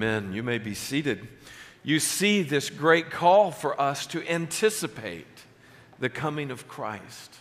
Amen. 0.00 0.32
You 0.32 0.42
may 0.42 0.56
be 0.56 0.72
seated. 0.72 1.28
You 1.82 2.00
see 2.00 2.40
this 2.40 2.70
great 2.70 3.10
call 3.10 3.50
for 3.50 3.78
us 3.78 4.06
to 4.06 4.26
anticipate 4.26 5.26
the 5.98 6.08
coming 6.08 6.50
of 6.50 6.66
Christ. 6.66 7.34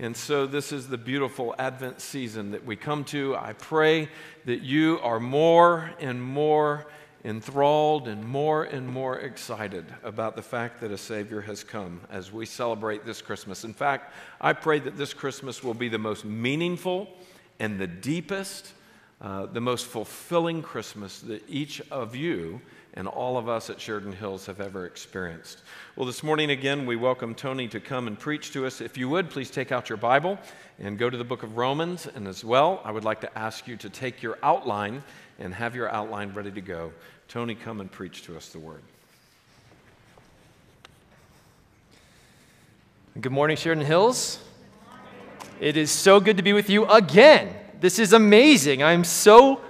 And 0.00 0.16
so, 0.16 0.44
this 0.44 0.72
is 0.72 0.88
the 0.88 0.98
beautiful 0.98 1.54
Advent 1.60 2.00
season 2.00 2.50
that 2.50 2.66
we 2.66 2.74
come 2.74 3.04
to. 3.04 3.36
I 3.36 3.52
pray 3.52 4.08
that 4.46 4.62
you 4.62 4.98
are 5.00 5.20
more 5.20 5.92
and 6.00 6.20
more 6.20 6.88
enthralled 7.24 8.08
and 8.08 8.26
more 8.26 8.64
and 8.64 8.88
more 8.88 9.20
excited 9.20 9.84
about 10.02 10.34
the 10.34 10.42
fact 10.42 10.80
that 10.80 10.90
a 10.90 10.98
Savior 10.98 11.42
has 11.42 11.62
come 11.62 12.00
as 12.10 12.32
we 12.32 12.46
celebrate 12.46 13.06
this 13.06 13.22
Christmas. 13.22 13.62
In 13.62 13.72
fact, 13.72 14.12
I 14.40 14.54
pray 14.54 14.80
that 14.80 14.96
this 14.96 15.14
Christmas 15.14 15.62
will 15.62 15.72
be 15.72 15.88
the 15.88 15.98
most 15.98 16.24
meaningful 16.24 17.06
and 17.60 17.78
the 17.78 17.86
deepest 17.86 18.72
uh, 19.22 19.46
the 19.46 19.60
most 19.60 19.86
fulfilling 19.86 20.62
Christmas 20.62 21.20
that 21.20 21.48
each 21.48 21.80
of 21.92 22.16
you 22.16 22.60
and 22.94 23.06
all 23.06 23.38
of 23.38 23.48
us 23.48 23.70
at 23.70 23.80
Sheridan 23.80 24.12
Hills 24.12 24.46
have 24.46 24.60
ever 24.60 24.84
experienced. 24.84 25.62
Well, 25.94 26.06
this 26.06 26.24
morning 26.24 26.50
again, 26.50 26.86
we 26.86 26.96
welcome 26.96 27.34
Tony 27.36 27.68
to 27.68 27.78
come 27.78 28.08
and 28.08 28.18
preach 28.18 28.52
to 28.52 28.66
us. 28.66 28.80
If 28.80 28.98
you 28.98 29.08
would, 29.08 29.30
please 29.30 29.48
take 29.48 29.70
out 29.70 29.88
your 29.88 29.96
Bible 29.96 30.38
and 30.80 30.98
go 30.98 31.08
to 31.08 31.16
the 31.16 31.22
book 31.24 31.44
of 31.44 31.56
Romans. 31.56 32.08
And 32.12 32.26
as 32.26 32.44
well, 32.44 32.82
I 32.84 32.90
would 32.90 33.04
like 33.04 33.20
to 33.20 33.38
ask 33.38 33.68
you 33.68 33.76
to 33.76 33.88
take 33.88 34.22
your 34.22 34.38
outline 34.42 35.04
and 35.38 35.54
have 35.54 35.76
your 35.76 35.88
outline 35.90 36.34
ready 36.34 36.50
to 36.50 36.60
go. 36.60 36.92
Tony, 37.28 37.54
come 37.54 37.80
and 37.80 37.90
preach 37.90 38.24
to 38.24 38.36
us 38.36 38.48
the 38.48 38.58
word. 38.58 38.82
Good 43.20 43.32
morning, 43.32 43.56
Sheridan 43.56 43.86
Hills. 43.86 44.40
It 45.60 45.76
is 45.76 45.92
so 45.92 46.18
good 46.18 46.38
to 46.38 46.42
be 46.42 46.52
with 46.52 46.68
you 46.68 46.86
again. 46.86 47.54
This 47.82 47.98
is 47.98 48.12
amazing. 48.12 48.80
I'm 48.80 49.02
so, 49.02 49.60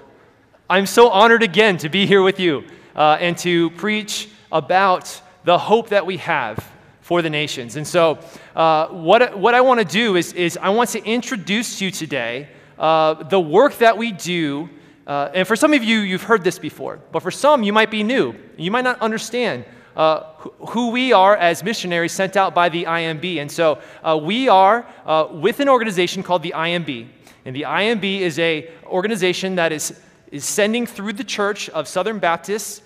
I'm 0.69 0.85
so 0.85 1.09
honored 1.09 1.43
again 1.43 1.79
to 1.79 1.89
be 1.89 2.05
here 2.05 2.21
with 2.21 2.39
you 2.39 2.65
uh, 2.95 3.17
and 3.19 3.39
to 3.39 3.71
preach 3.71 4.29
about 4.53 5.19
the 5.45 5.57
hope 5.57 5.89
that 5.89 6.05
we 6.05 6.19
have 6.19 6.63
for 7.01 7.23
the 7.23 7.31
nations. 7.31 7.77
And 7.77 7.89
so, 7.89 8.19
uh, 8.55 8.89
what, 8.89 9.39
what 9.39 9.55
I 9.55 9.63
want 9.63 9.81
to 9.81 9.87
do 9.87 10.17
is, 10.17 10.35
is 10.35 10.59
I 10.59 10.69
want 10.69 10.91
to 10.91 11.03
introduce 11.03 11.81
you 11.81 11.91
today 11.91 12.51
uh, 12.79 13.15
the 13.15 13.41
work 13.41 13.79
that 13.79 13.97
we 13.97 14.13
do. 14.13 14.69
Uh, 15.07 15.31
and 15.33 15.49
for 15.49 15.57
some 15.57 15.73
of 15.73 15.83
you, 15.83 16.01
you've 16.01 16.25
heard 16.25 16.45
this 16.45 16.59
before, 16.59 17.01
but 17.13 17.23
for 17.23 17.31
some, 17.31 17.63
you 17.63 17.73
might 17.73 17.91
be 17.91 18.03
new. 18.03 18.35
You 18.59 18.71
might 18.71 18.85
not 18.85 19.01
understand 19.01 19.65
uh, 19.97 20.25
who 20.69 20.91
we 20.91 21.15
are 21.15 21.35
as 21.35 21.65
missionaries 21.65 22.13
sent 22.13 22.37
out 22.37 22.55
by 22.55 22.69
the 22.69 22.85
IMB. 22.85 23.39
And 23.39 23.51
so 23.51 23.81
uh, 24.03 24.21
we 24.23 24.51
are 24.51 24.87
uh, 25.07 25.29
with 25.31 25.61
an 25.61 25.71
organization 25.71 26.23
called 26.23 26.43
the 26.43 26.53
IMB. 26.55 27.09
And 27.45 27.55
the 27.55 27.63
IMB 27.63 28.21
is 28.21 28.39
a 28.39 28.71
organization 28.87 29.57
that 29.57 29.73
is, 29.73 30.01
is 30.31 30.45
sending 30.45 30.87
through 30.87 31.15
the 31.15 31.25
Church 31.25 31.69
of 31.71 31.89
Southern 31.89 32.19
Baptists 32.19 32.83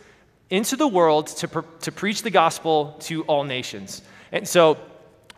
into 0.50 0.76
the 0.76 0.86
world 0.88 1.26
to, 1.28 1.64
to 1.80 1.92
preach 1.92 2.22
the 2.22 2.30
gospel 2.30 2.96
to 3.00 3.22
all 3.24 3.44
nations. 3.44 4.02
And 4.32 4.46
so 4.46 4.78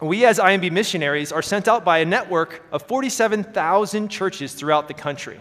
we, 0.00 0.24
as 0.24 0.38
IMB 0.38 0.70
missionaries, 0.70 1.32
are 1.32 1.42
sent 1.42 1.66
out 1.66 1.84
by 1.84 1.98
a 1.98 2.04
network 2.04 2.62
of 2.70 2.82
47,000 2.82 4.08
churches 4.08 4.54
throughout 4.54 4.86
the 4.86 4.94
country. 4.94 5.40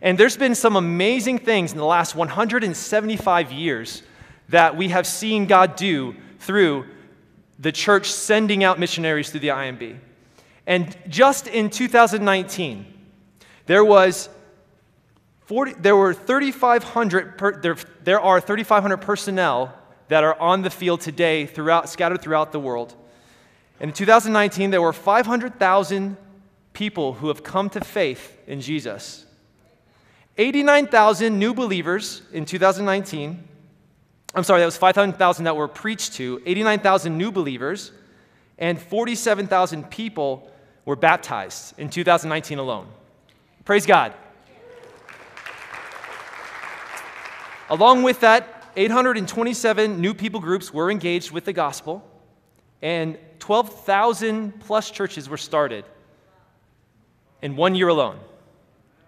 And 0.00 0.18
there's 0.18 0.36
been 0.36 0.54
some 0.54 0.76
amazing 0.76 1.38
things 1.38 1.72
in 1.72 1.78
the 1.78 1.84
last 1.84 2.14
175 2.14 3.52
years 3.52 4.02
that 4.48 4.76
we 4.76 4.88
have 4.88 5.06
seen 5.06 5.46
God 5.46 5.76
do 5.76 6.14
through 6.40 6.86
the 7.58 7.72
church 7.72 8.10
sending 8.10 8.64
out 8.64 8.78
missionaries 8.78 9.30
through 9.30 9.40
the 9.40 9.48
IMB. 9.48 9.98
And 10.66 10.96
just 11.08 11.46
in 11.46 11.70
2019, 11.70 12.93
there 13.66 13.84
was 13.84 14.28
40, 15.46 15.74
there 15.74 15.96
were 15.96 16.14
3,500, 16.14 17.38
per, 17.38 17.60
there, 17.60 17.76
there 18.02 18.20
are 18.20 18.40
3,500 18.40 18.98
personnel 18.98 19.74
that 20.08 20.24
are 20.24 20.38
on 20.40 20.62
the 20.62 20.70
field 20.70 21.00
today 21.00 21.46
throughout, 21.46 21.88
scattered 21.88 22.22
throughout 22.22 22.52
the 22.52 22.60
world. 22.60 22.94
And 23.80 23.90
in 23.90 23.94
2019, 23.94 24.70
there 24.70 24.82
were 24.82 24.92
500,000 24.92 26.16
people 26.72 27.14
who 27.14 27.28
have 27.28 27.42
come 27.42 27.70
to 27.70 27.80
faith 27.80 28.38
in 28.46 28.60
Jesus. 28.60 29.26
89,000 30.36 31.38
new 31.38 31.54
believers 31.54 32.22
in 32.32 32.44
2019. 32.44 33.48
I'm 34.34 34.44
sorry, 34.44 34.60
that 34.60 34.66
was 34.66 34.76
500,000 34.76 35.44
that 35.44 35.56
were 35.56 35.68
preached 35.68 36.14
to, 36.14 36.42
89,000 36.44 37.16
new 37.16 37.30
believers, 37.30 37.92
and 38.58 38.80
47,000 38.80 39.90
people 39.90 40.50
were 40.84 40.96
baptized 40.96 41.78
in 41.78 41.88
2019 41.88 42.58
alone. 42.58 42.88
Praise 43.64 43.86
God. 43.86 44.12
Along 47.70 48.02
with 48.02 48.20
that, 48.20 48.72
827 48.76 50.00
new 50.00 50.12
people 50.12 50.40
groups 50.40 50.72
were 50.72 50.90
engaged 50.90 51.30
with 51.30 51.46
the 51.46 51.52
gospel, 51.54 52.04
and 52.82 53.16
12,000 53.38 54.60
plus 54.60 54.90
churches 54.90 55.30
were 55.30 55.38
started 55.38 55.86
in 57.40 57.56
one 57.56 57.74
year 57.74 57.88
alone. 57.88 58.18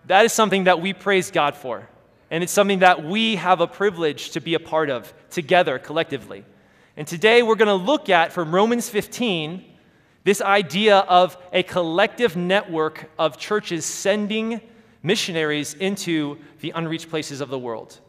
That 0.06 0.25
is 0.25 0.33
something 0.33 0.65
that 0.65 0.81
we 0.81 0.95
praise 0.95 1.31
God 1.31 1.55
for, 1.55 1.87
and 2.31 2.43
it's 2.43 2.53
something 2.53 2.78
that 2.78 3.05
we 3.05 3.37
have 3.37 3.61
a 3.61 3.66
privilege 3.66 4.31
to 4.31 4.41
be 4.41 4.55
a 4.55 4.61
part 4.61 4.89
of 4.89 5.12
together 5.28 5.78
collectively. 5.78 6.47
And 6.97 7.06
today 7.06 7.43
we're 7.43 7.56
going 7.56 7.69
to 7.69 7.75
look 7.75 8.09
at 8.09 8.33
from 8.33 8.55
Romans 8.55 8.89
15 8.89 9.76
this 10.27 10.43
idea 10.43 10.97
of 10.97 11.39
a 11.53 11.63
collective 11.63 12.35
network 12.35 13.09
of 13.17 13.39
churches 13.39 13.85
sending 13.85 14.61
missionaries 15.01 15.75
into 15.75 16.37
the 16.59 16.73
unreached 16.75 17.09
places 17.09 17.41
of 17.41 17.49
the 17.49 17.57
world. 17.57 18.01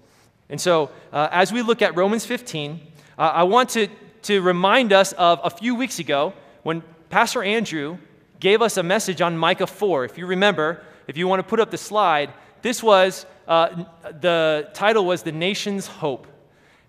And 0.49 0.59
so, 0.59 0.89
uh, 1.13 1.27
as 1.29 1.53
we 1.53 1.61
look 1.61 1.83
at 1.83 1.95
Romans 1.95 2.25
15, 2.25 2.81
uh, 3.19 3.21
I 3.21 3.43
want 3.43 3.69
to, 3.69 3.87
to 4.23 4.41
remind 4.41 4.93
us 4.93 5.13
of 5.13 5.39
a 5.43 5.51
few 5.51 5.75
weeks 5.75 5.99
ago 5.99 6.33
when 6.63 6.81
Pastor 7.11 7.43
Andrew 7.43 7.99
gave 8.39 8.63
us 8.63 8.77
a 8.77 8.83
message 8.83 9.21
on 9.21 9.37
Micah 9.37 9.67
4. 9.67 10.05
If 10.05 10.17
you 10.17 10.25
remember, 10.25 10.81
if 11.05 11.17
you 11.17 11.27
want 11.27 11.41
to 11.41 11.47
put 11.47 11.59
up 11.59 11.69
the 11.69 11.77
slide, 11.77 12.33
this 12.63 12.81
was 12.81 13.27
uh, 13.47 13.83
the 14.21 14.71
title 14.73 15.05
was 15.05 15.21
The 15.21 15.31
Nation's 15.31 15.85
Hope. 15.85 16.25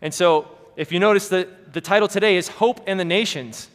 And 0.00 0.15
so, 0.15 0.49
if 0.75 0.91
you 0.91 0.99
notice, 0.99 1.28
the, 1.28 1.50
the 1.71 1.83
title 1.83 2.09
today 2.09 2.39
is 2.39 2.49
Hope 2.49 2.81
and 2.87 2.99
the 2.99 3.05
Nations. 3.05 3.69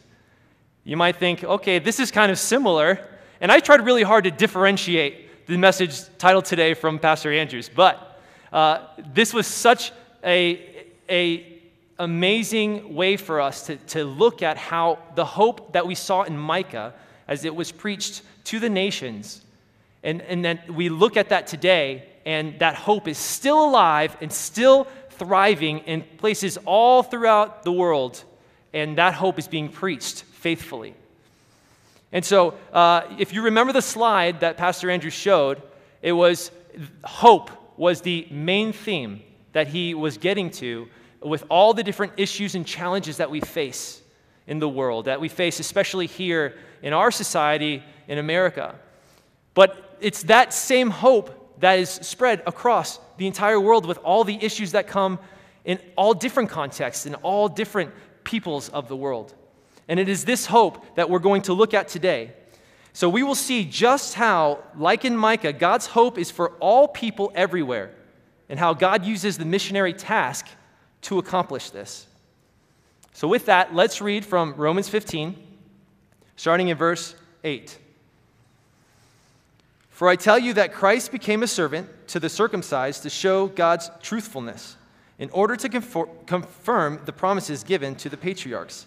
You 0.84 0.98
might 0.98 1.16
think, 1.16 1.42
okay, 1.42 1.78
this 1.78 1.98
is 1.98 2.10
kind 2.10 2.30
of 2.30 2.38
similar. 2.38 3.00
And 3.40 3.50
I 3.50 3.60
tried 3.60 3.84
really 3.84 4.02
hard 4.02 4.24
to 4.24 4.30
differentiate 4.30 5.46
the 5.46 5.56
message 5.56 6.00
title 6.18 6.42
today 6.42 6.74
from 6.74 6.98
Pastor 6.98 7.32
Andrews, 7.32 7.70
but 7.74 8.20
uh, 8.52 8.86
this 9.12 9.34
was 9.34 9.46
such 9.46 9.92
a, 10.24 10.86
a 11.08 11.60
amazing 11.98 12.94
way 12.94 13.16
for 13.16 13.40
us 13.40 13.66
to, 13.66 13.76
to 13.76 14.04
look 14.04 14.42
at 14.42 14.56
how 14.56 14.98
the 15.16 15.24
hope 15.24 15.74
that 15.74 15.86
we 15.86 15.94
saw 15.94 16.22
in 16.22 16.38
Micah 16.38 16.94
as 17.28 17.44
it 17.44 17.54
was 17.54 17.72
preached 17.72 18.22
to 18.44 18.58
the 18.58 18.70
nations, 18.70 19.42
and, 20.02 20.22
and 20.22 20.44
then 20.44 20.60
we 20.68 20.88
look 20.88 21.16
at 21.18 21.28
that 21.28 21.46
today, 21.46 22.06
and 22.24 22.58
that 22.58 22.74
hope 22.74 23.06
is 23.06 23.18
still 23.18 23.64
alive 23.64 24.16
and 24.22 24.32
still 24.32 24.86
thriving 25.10 25.80
in 25.80 26.02
places 26.16 26.56
all 26.64 27.02
throughout 27.02 27.64
the 27.64 27.72
world, 27.72 28.24
and 28.72 28.96
that 28.96 29.12
hope 29.12 29.38
is 29.38 29.48
being 29.48 29.68
preached 29.68 30.24
faithfully. 30.44 30.92
And 32.12 32.22
so, 32.22 32.52
uh, 32.70 33.16
if 33.18 33.32
you 33.32 33.40
remember 33.40 33.72
the 33.72 33.80
slide 33.80 34.40
that 34.40 34.58
Pastor 34.58 34.90
Andrew 34.90 35.08
showed, 35.08 35.62
it 36.02 36.12
was 36.12 36.50
hope 37.02 37.50
was 37.78 38.02
the 38.02 38.28
main 38.30 38.74
theme 38.74 39.22
that 39.52 39.68
he 39.68 39.94
was 39.94 40.18
getting 40.18 40.50
to 40.50 40.86
with 41.22 41.44
all 41.48 41.72
the 41.72 41.82
different 41.82 42.12
issues 42.18 42.54
and 42.54 42.66
challenges 42.66 43.16
that 43.16 43.30
we 43.30 43.40
face 43.40 44.02
in 44.46 44.58
the 44.58 44.68
world, 44.68 45.06
that 45.06 45.18
we 45.18 45.30
face 45.30 45.60
especially 45.60 46.06
here 46.06 46.58
in 46.82 46.92
our 46.92 47.10
society 47.10 47.82
in 48.06 48.18
America. 48.18 48.74
But 49.54 49.96
it's 50.02 50.24
that 50.24 50.52
same 50.52 50.90
hope 50.90 51.58
that 51.60 51.78
is 51.78 51.88
spread 51.88 52.42
across 52.46 53.00
the 53.16 53.26
entire 53.26 53.58
world 53.58 53.86
with 53.86 53.96
all 54.04 54.24
the 54.24 54.38
issues 54.44 54.72
that 54.72 54.88
come 54.88 55.18
in 55.64 55.78
all 55.96 56.12
different 56.12 56.50
contexts, 56.50 57.06
in 57.06 57.14
all 57.14 57.48
different 57.48 57.92
peoples 58.24 58.68
of 58.68 58.88
the 58.88 58.96
world. 58.96 59.32
And 59.88 60.00
it 60.00 60.08
is 60.08 60.24
this 60.24 60.46
hope 60.46 60.96
that 60.96 61.10
we're 61.10 61.18
going 61.18 61.42
to 61.42 61.52
look 61.52 61.74
at 61.74 61.88
today. 61.88 62.32
So 62.92 63.08
we 63.08 63.22
will 63.22 63.34
see 63.34 63.64
just 63.64 64.14
how, 64.14 64.62
like 64.76 65.04
in 65.04 65.16
Micah, 65.16 65.52
God's 65.52 65.86
hope 65.86 66.16
is 66.16 66.30
for 66.30 66.50
all 66.60 66.86
people 66.86 67.32
everywhere, 67.34 67.90
and 68.48 68.58
how 68.58 68.72
God 68.72 69.04
uses 69.04 69.36
the 69.36 69.44
missionary 69.44 69.92
task 69.92 70.46
to 71.02 71.18
accomplish 71.18 71.70
this. 71.70 72.06
So, 73.12 73.28
with 73.28 73.46
that, 73.46 73.74
let's 73.74 74.00
read 74.00 74.24
from 74.24 74.54
Romans 74.54 74.88
15, 74.88 75.36
starting 76.36 76.68
in 76.68 76.76
verse 76.76 77.14
8. 77.42 77.78
For 79.90 80.08
I 80.08 80.16
tell 80.16 80.38
you 80.38 80.52
that 80.54 80.72
Christ 80.72 81.12
became 81.12 81.42
a 81.42 81.46
servant 81.46 81.88
to 82.08 82.20
the 82.20 82.28
circumcised 82.28 83.02
to 83.02 83.10
show 83.10 83.48
God's 83.48 83.90
truthfulness, 84.02 84.76
in 85.18 85.30
order 85.30 85.56
to 85.56 85.68
confirm 85.68 87.00
the 87.04 87.12
promises 87.12 87.64
given 87.64 87.94
to 87.96 88.08
the 88.08 88.16
patriarchs 88.16 88.86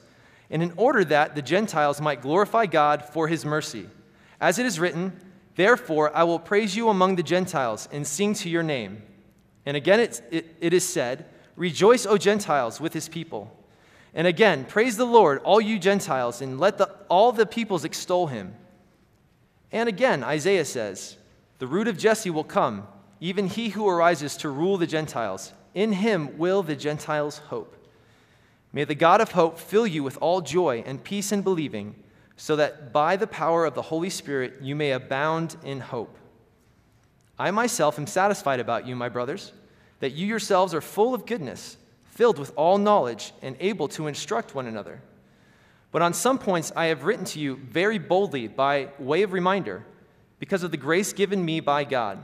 and 0.49 0.63
in 0.63 0.73
order 0.77 1.03
that 1.05 1.35
the 1.35 1.41
Gentiles 1.41 1.99
might 2.01 2.21
glorify 2.21 2.65
God 2.65 3.03
for 3.03 3.27
his 3.27 3.45
mercy. 3.45 3.87
As 4.39 4.59
it 4.59 4.65
is 4.65 4.79
written, 4.79 5.19
Therefore 5.55 6.15
I 6.15 6.23
will 6.23 6.39
praise 6.39 6.75
you 6.75 6.89
among 6.89 7.15
the 7.15 7.23
Gentiles 7.23 7.89
and 7.91 8.05
sing 8.05 8.33
to 8.35 8.49
your 8.49 8.63
name. 8.63 9.01
And 9.65 9.75
again, 9.75 9.99
it, 9.99 10.21
it, 10.31 10.55
it 10.61 10.73
is 10.73 10.87
said, 10.87 11.25
Rejoice, 11.55 12.05
O 12.05 12.17
Gentiles, 12.17 12.79
with 12.79 12.93
his 12.93 13.09
people. 13.09 13.51
And 14.13 14.27
again, 14.27 14.65
praise 14.65 14.97
the 14.97 15.05
Lord, 15.05 15.41
all 15.43 15.59
you 15.59 15.79
Gentiles, 15.79 16.41
and 16.41 16.59
let 16.59 16.77
the, 16.77 16.89
all 17.09 17.31
the 17.31 17.45
peoples 17.45 17.83
extol 17.83 18.27
him. 18.27 18.55
And 19.71 19.89
again, 19.89 20.23
Isaiah 20.23 20.65
says, 20.65 21.17
The 21.59 21.67
root 21.67 21.87
of 21.87 21.97
Jesse 21.97 22.29
will 22.29 22.43
come, 22.43 22.87
even 23.19 23.47
he 23.47 23.69
who 23.69 23.87
arises 23.87 24.37
to 24.37 24.49
rule 24.49 24.77
the 24.77 24.87
Gentiles. 24.87 25.53
In 25.73 25.91
him 25.91 26.37
will 26.37 26.63
the 26.63 26.75
Gentiles 26.75 27.37
hope. 27.37 27.76
May 28.73 28.83
the 28.83 28.95
God 28.95 29.21
of 29.21 29.31
hope 29.31 29.57
fill 29.57 29.87
you 29.87 30.03
with 30.03 30.17
all 30.21 30.41
joy 30.41 30.83
and 30.85 31.03
peace 31.03 31.31
in 31.31 31.41
believing, 31.41 31.95
so 32.35 32.55
that 32.55 32.93
by 32.93 33.15
the 33.15 33.27
power 33.27 33.65
of 33.65 33.73
the 33.73 33.81
Holy 33.81 34.09
Spirit 34.09 34.55
you 34.61 34.75
may 34.75 34.91
abound 34.91 35.55
in 35.63 35.79
hope. 35.79 36.17
I 37.39 37.51
myself 37.51 37.97
am 37.97 38.07
satisfied 38.07 38.59
about 38.59 38.85
you, 38.85 38.95
my 38.95 39.09
brothers, 39.09 39.53
that 39.99 40.13
you 40.13 40.27
yourselves 40.27 40.73
are 40.73 40.81
full 40.81 41.13
of 41.13 41.25
goodness, 41.25 41.77
filled 42.05 42.39
with 42.39 42.51
all 42.55 42.77
knowledge, 42.77 43.33
and 43.41 43.55
able 43.59 43.87
to 43.89 44.07
instruct 44.07 44.55
one 44.55 44.67
another. 44.67 45.01
But 45.91 46.01
on 46.01 46.13
some 46.13 46.37
points 46.37 46.71
I 46.75 46.85
have 46.85 47.03
written 47.03 47.25
to 47.25 47.39
you 47.39 47.55
very 47.55 47.97
boldly 47.97 48.47
by 48.47 48.89
way 48.99 49.23
of 49.23 49.33
reminder, 49.33 49.85
because 50.39 50.61
of 50.61 50.71
the 50.71 50.77
grace 50.77 51.13
given 51.13 51.43
me 51.43 51.59
by 51.59 51.83
God, 51.83 52.23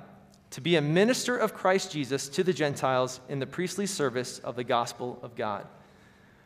to 0.51 0.61
be 0.61 0.75
a 0.75 0.81
minister 0.81 1.35
of 1.35 1.55
Christ 1.55 1.91
Jesus 1.91 2.27
to 2.29 2.43
the 2.43 2.53
Gentiles 2.53 3.19
in 3.29 3.39
the 3.39 3.47
priestly 3.47 3.87
service 3.87 4.37
of 4.39 4.55
the 4.55 4.63
gospel 4.63 5.19
of 5.23 5.35
God, 5.35 5.65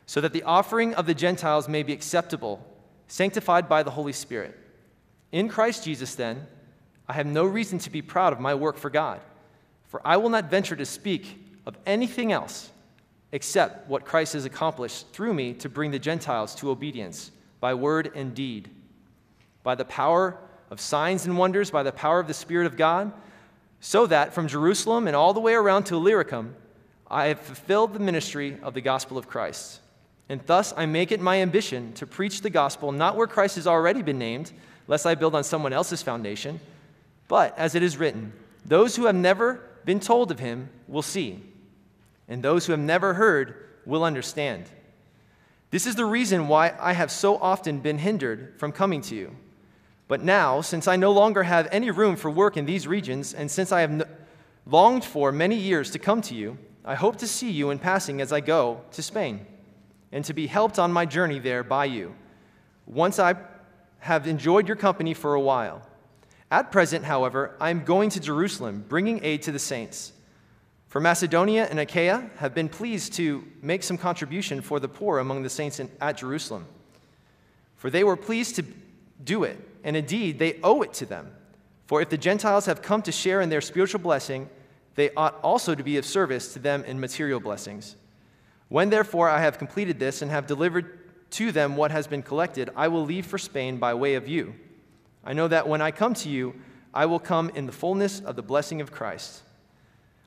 so 0.07 0.21
that 0.21 0.33
the 0.33 0.43
offering 0.43 0.95
of 0.95 1.05
the 1.05 1.13
Gentiles 1.13 1.67
may 1.67 1.83
be 1.83 1.93
acceptable, 1.93 2.65
sanctified 3.07 3.69
by 3.69 3.83
the 3.83 3.91
Holy 3.91 4.13
Spirit. 4.13 4.57
In 5.31 5.49
Christ 5.49 5.83
Jesus, 5.83 6.15
then, 6.15 6.47
I 7.07 7.13
have 7.13 7.27
no 7.27 7.45
reason 7.45 7.77
to 7.79 7.89
be 7.89 8.01
proud 8.01 8.33
of 8.33 8.39
my 8.39 8.55
work 8.55 8.77
for 8.77 8.89
God, 8.89 9.19
for 9.85 10.01
I 10.05 10.17
will 10.17 10.29
not 10.29 10.49
venture 10.49 10.77
to 10.77 10.85
speak 10.85 11.37
of 11.65 11.77
anything 11.85 12.31
else 12.31 12.71
except 13.33 13.89
what 13.89 14.05
Christ 14.05 14.33
has 14.33 14.45
accomplished 14.45 15.09
through 15.11 15.33
me 15.33 15.53
to 15.55 15.67
bring 15.67 15.91
the 15.91 15.99
Gentiles 15.99 16.55
to 16.55 16.71
obedience 16.71 17.31
by 17.59 17.73
word 17.73 18.11
and 18.15 18.33
deed, 18.33 18.69
by 19.63 19.75
the 19.75 19.85
power 19.85 20.37
of 20.71 20.79
signs 20.79 21.25
and 21.25 21.37
wonders, 21.37 21.69
by 21.69 21.83
the 21.83 21.91
power 21.91 22.19
of 22.19 22.27
the 22.27 22.33
Spirit 22.33 22.65
of 22.65 22.77
God, 22.77 23.11
so 23.81 24.07
that 24.07 24.33
from 24.33 24.47
Jerusalem 24.47 25.05
and 25.05 25.15
all 25.15 25.33
the 25.33 25.41
way 25.41 25.53
around 25.53 25.83
to 25.85 25.95
Illyricum, 25.95 26.55
I 27.09 27.25
have 27.25 27.41
fulfilled 27.41 27.93
the 27.93 27.99
ministry 27.99 28.57
of 28.63 28.73
the 28.73 28.81
gospel 28.81 29.17
of 29.17 29.27
Christ. 29.27 29.81
And 30.29 30.41
thus 30.45 30.73
I 30.75 30.85
make 30.85 31.11
it 31.11 31.21
my 31.21 31.41
ambition 31.41 31.93
to 31.93 32.05
preach 32.05 32.41
the 32.41 32.49
gospel 32.49 32.91
not 32.91 33.15
where 33.15 33.27
Christ 33.27 33.55
has 33.55 33.67
already 33.67 34.01
been 34.01 34.19
named, 34.19 34.51
lest 34.87 35.05
I 35.05 35.15
build 35.15 35.35
on 35.35 35.43
someone 35.43 35.73
else's 35.73 36.01
foundation 36.01 36.59
but 37.27 37.57
as 37.57 37.75
it 37.75 37.83
is 37.83 37.97
written, 37.97 38.33
those 38.65 38.95
who 38.95 39.05
have 39.05 39.15
never 39.15 39.61
been 39.85 39.99
told 39.99 40.31
of 40.31 40.39
him 40.39 40.69
will 40.87 41.01
see, 41.01 41.41
and 42.27 42.41
those 42.41 42.65
who 42.65 42.71
have 42.71 42.79
never 42.79 43.13
heard 43.13 43.55
will 43.85 44.03
understand. 44.03 44.65
This 45.71 45.85
is 45.85 45.95
the 45.95 46.05
reason 46.05 46.47
why 46.47 46.73
I 46.79 46.93
have 46.93 47.11
so 47.11 47.37
often 47.37 47.79
been 47.79 47.97
hindered 47.97 48.53
from 48.57 48.71
coming 48.71 49.01
to 49.01 49.15
you. 49.15 49.35
But 50.07 50.23
now, 50.23 50.61
since 50.61 50.87
I 50.87 50.95
no 50.95 51.11
longer 51.11 51.43
have 51.43 51.67
any 51.71 51.91
room 51.91 52.15
for 52.15 52.31
work 52.31 52.55
in 52.55 52.65
these 52.65 52.87
regions, 52.87 53.33
and 53.33 53.51
since 53.51 53.73
I 53.73 53.81
have 53.81 53.91
no- 53.91 54.05
longed 54.65 55.03
for 55.03 55.33
many 55.33 55.57
years 55.57 55.91
to 55.91 55.99
come 55.99 56.21
to 56.21 56.35
you, 56.35 56.57
I 56.85 56.95
hope 56.95 57.17
to 57.17 57.27
see 57.27 57.51
you 57.51 57.69
in 57.69 57.79
passing 57.79 58.21
as 58.21 58.31
I 58.31 58.39
go 58.39 58.81
to 58.93 59.03
Spain, 59.03 59.45
and 60.11 60.23
to 60.25 60.33
be 60.33 60.47
helped 60.47 60.79
on 60.79 60.91
my 60.91 61.05
journey 61.05 61.39
there 61.39 61.63
by 61.63 61.85
you, 61.85 62.15
once 62.85 63.19
I 63.19 63.35
have 63.99 64.27
enjoyed 64.27 64.67
your 64.67 64.77
company 64.77 65.13
for 65.13 65.33
a 65.33 65.41
while. 65.41 65.81
At 66.49 66.71
present, 66.71 67.03
however, 67.03 67.55
I 67.59 67.69
am 67.69 67.83
going 67.83 68.09
to 68.11 68.19
Jerusalem, 68.19 68.85
bringing 68.87 69.23
aid 69.23 69.41
to 69.43 69.51
the 69.51 69.59
saints. 69.59 70.13
For 70.87 71.01
Macedonia 71.01 71.67
and 71.69 71.79
Achaia 71.79 72.29
have 72.37 72.53
been 72.53 72.69
pleased 72.69 73.13
to 73.13 73.45
make 73.61 73.83
some 73.83 73.97
contribution 73.97 74.61
for 74.61 74.79
the 74.79 74.87
poor 74.87 75.19
among 75.19 75.43
the 75.43 75.49
saints 75.49 75.79
in, 75.79 75.91
at 75.99 76.17
Jerusalem. 76.17 76.65
For 77.75 77.89
they 77.89 78.05
were 78.05 78.15
pleased 78.15 78.55
to 78.55 78.65
do 79.23 79.43
it, 79.43 79.59
and 79.83 79.97
indeed 79.97 80.39
they 80.39 80.59
owe 80.63 80.81
it 80.81 80.93
to 80.93 81.05
them. 81.05 81.31
For 81.85 82.01
if 82.01 82.09
the 82.09 82.17
Gentiles 82.17 82.65
have 82.65 82.81
come 82.81 83.01
to 83.03 83.11
share 83.11 83.41
in 83.41 83.49
their 83.49 83.61
spiritual 83.61 83.99
blessing, 83.99 84.49
they 84.95 85.13
ought 85.15 85.39
also 85.41 85.75
to 85.75 85.83
be 85.83 85.97
of 85.97 86.05
service 86.05 86.53
to 86.53 86.59
them 86.59 86.83
in 86.85 86.99
material 86.99 87.39
blessings. 87.39 87.95
When 88.69 88.89
therefore 88.89 89.29
I 89.29 89.41
have 89.41 89.57
completed 89.57 89.99
this 89.99 90.21
and 90.21 90.31
have 90.31 90.47
delivered 90.47 90.99
to 91.31 91.51
them 91.51 91.75
what 91.75 91.91
has 91.91 92.07
been 92.07 92.23
collected, 92.23 92.69
I 92.75 92.87
will 92.87 93.05
leave 93.05 93.25
for 93.25 93.37
Spain 93.37 93.77
by 93.77 93.93
way 93.93 94.15
of 94.15 94.27
you 94.27 94.55
I 95.27 95.33
know 95.33 95.49
that 95.49 95.67
when 95.67 95.81
I 95.81 95.91
come 95.91 96.13
to 96.13 96.29
you, 96.29 96.55
I 96.93 97.05
will 97.05 97.19
come 97.19 97.49
in 97.49 97.65
the 97.65 97.73
fullness 97.73 98.21
of 98.21 98.37
the 98.37 98.41
blessing 98.41 98.79
of 98.79 98.93
Christ. 98.93 99.43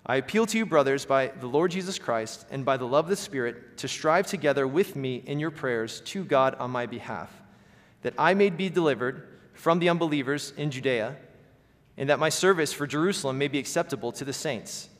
I 0.04 0.16
appeal 0.16 0.44
to 0.44 0.58
you, 0.58 0.66
brothers, 0.66 1.06
by 1.06 1.28
the 1.28 1.46
Lord 1.46 1.70
Jesus 1.70 1.98
Christ 1.98 2.44
and 2.50 2.66
by 2.66 2.76
the 2.76 2.86
love 2.86 3.06
of 3.06 3.10
the 3.10 3.16
Spirit, 3.16 3.78
to 3.78 3.88
strive 3.88 4.26
together 4.26 4.68
with 4.68 4.96
me 4.96 5.22
in 5.24 5.40
your 5.40 5.50
prayers 5.50 6.02
to 6.02 6.22
God 6.22 6.54
on 6.56 6.70
my 6.70 6.84
behalf, 6.84 7.32
that 8.02 8.12
I 8.18 8.34
may 8.34 8.50
be 8.50 8.68
delivered 8.68 9.26
from 9.54 9.78
the 9.78 9.88
unbelievers 9.88 10.52
in 10.58 10.70
Judea, 10.70 11.16
and 11.96 12.10
that 12.10 12.18
my 12.18 12.28
service 12.28 12.74
for 12.74 12.86
Jerusalem 12.86 13.38
may 13.38 13.48
be 13.48 13.58
acceptable 13.58 14.12
to 14.12 14.24
the 14.26 14.34
saints, 14.34 14.90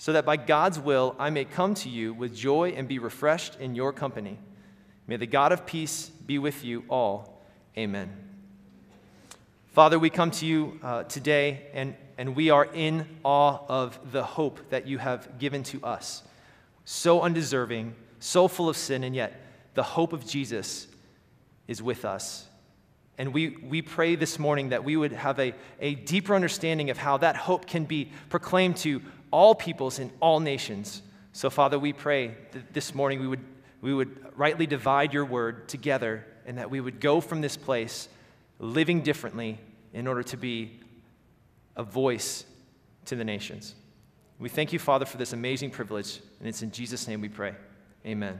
so 0.00 0.14
that 0.14 0.24
by 0.24 0.38
God's 0.38 0.80
will 0.80 1.14
I 1.18 1.28
may 1.28 1.44
come 1.44 1.74
to 1.74 1.90
you 1.90 2.14
with 2.14 2.34
joy 2.34 2.70
and 2.70 2.88
be 2.88 2.98
refreshed 2.98 3.60
in 3.60 3.74
your 3.74 3.92
company. 3.92 4.38
May 5.06 5.18
the 5.18 5.26
God 5.26 5.52
of 5.52 5.66
peace 5.66 6.08
be 6.08 6.38
with 6.38 6.64
you 6.64 6.84
all. 6.88 7.42
Amen. 7.76 8.10
Father, 9.74 9.98
we 9.98 10.08
come 10.08 10.30
to 10.30 10.46
you 10.46 10.80
uh, 10.82 11.02
today 11.02 11.66
and, 11.74 11.94
and 12.16 12.34
we 12.34 12.48
are 12.48 12.64
in 12.64 13.06
awe 13.24 13.58
of 13.68 13.98
the 14.10 14.22
hope 14.22 14.70
that 14.70 14.86
you 14.86 14.96
have 14.96 15.38
given 15.38 15.62
to 15.64 15.84
us. 15.84 16.22
So 16.86 17.20
undeserving, 17.20 17.94
so 18.20 18.48
full 18.48 18.70
of 18.70 18.78
sin, 18.78 19.04
and 19.04 19.14
yet 19.14 19.38
the 19.74 19.82
hope 19.82 20.14
of 20.14 20.26
Jesus 20.26 20.86
is 21.68 21.82
with 21.82 22.06
us. 22.06 22.46
And 23.18 23.34
we, 23.34 23.48
we 23.68 23.82
pray 23.82 24.14
this 24.14 24.38
morning 24.38 24.70
that 24.70 24.82
we 24.82 24.96
would 24.96 25.12
have 25.12 25.38
a, 25.38 25.52
a 25.78 25.94
deeper 25.94 26.34
understanding 26.34 26.88
of 26.88 26.96
how 26.96 27.18
that 27.18 27.36
hope 27.36 27.66
can 27.66 27.84
be 27.84 28.10
proclaimed 28.30 28.78
to 28.78 29.02
all 29.30 29.54
peoples 29.54 29.98
in 29.98 30.10
all 30.20 30.40
nations. 30.40 31.02
So, 31.32 31.50
Father, 31.50 31.78
we 31.78 31.92
pray 31.92 32.36
that 32.52 32.72
this 32.72 32.94
morning 32.94 33.20
we 33.20 33.28
would, 33.28 33.44
we 33.80 33.94
would 33.94 34.16
rightly 34.36 34.66
divide 34.66 35.12
your 35.12 35.24
word 35.24 35.68
together 35.68 36.26
and 36.46 36.58
that 36.58 36.70
we 36.70 36.80
would 36.80 37.00
go 37.00 37.20
from 37.20 37.40
this 37.40 37.56
place 37.56 38.08
living 38.58 39.02
differently 39.02 39.58
in 39.92 40.06
order 40.06 40.22
to 40.22 40.36
be 40.36 40.80
a 41.76 41.82
voice 41.82 42.44
to 43.06 43.16
the 43.16 43.24
nations. 43.24 43.74
We 44.38 44.48
thank 44.48 44.72
you, 44.72 44.78
Father, 44.78 45.04
for 45.04 45.16
this 45.16 45.32
amazing 45.32 45.70
privilege, 45.70 46.20
and 46.38 46.48
it's 46.48 46.62
in 46.62 46.70
Jesus' 46.70 47.06
name 47.06 47.20
we 47.20 47.28
pray. 47.28 47.54
Amen. 48.06 48.38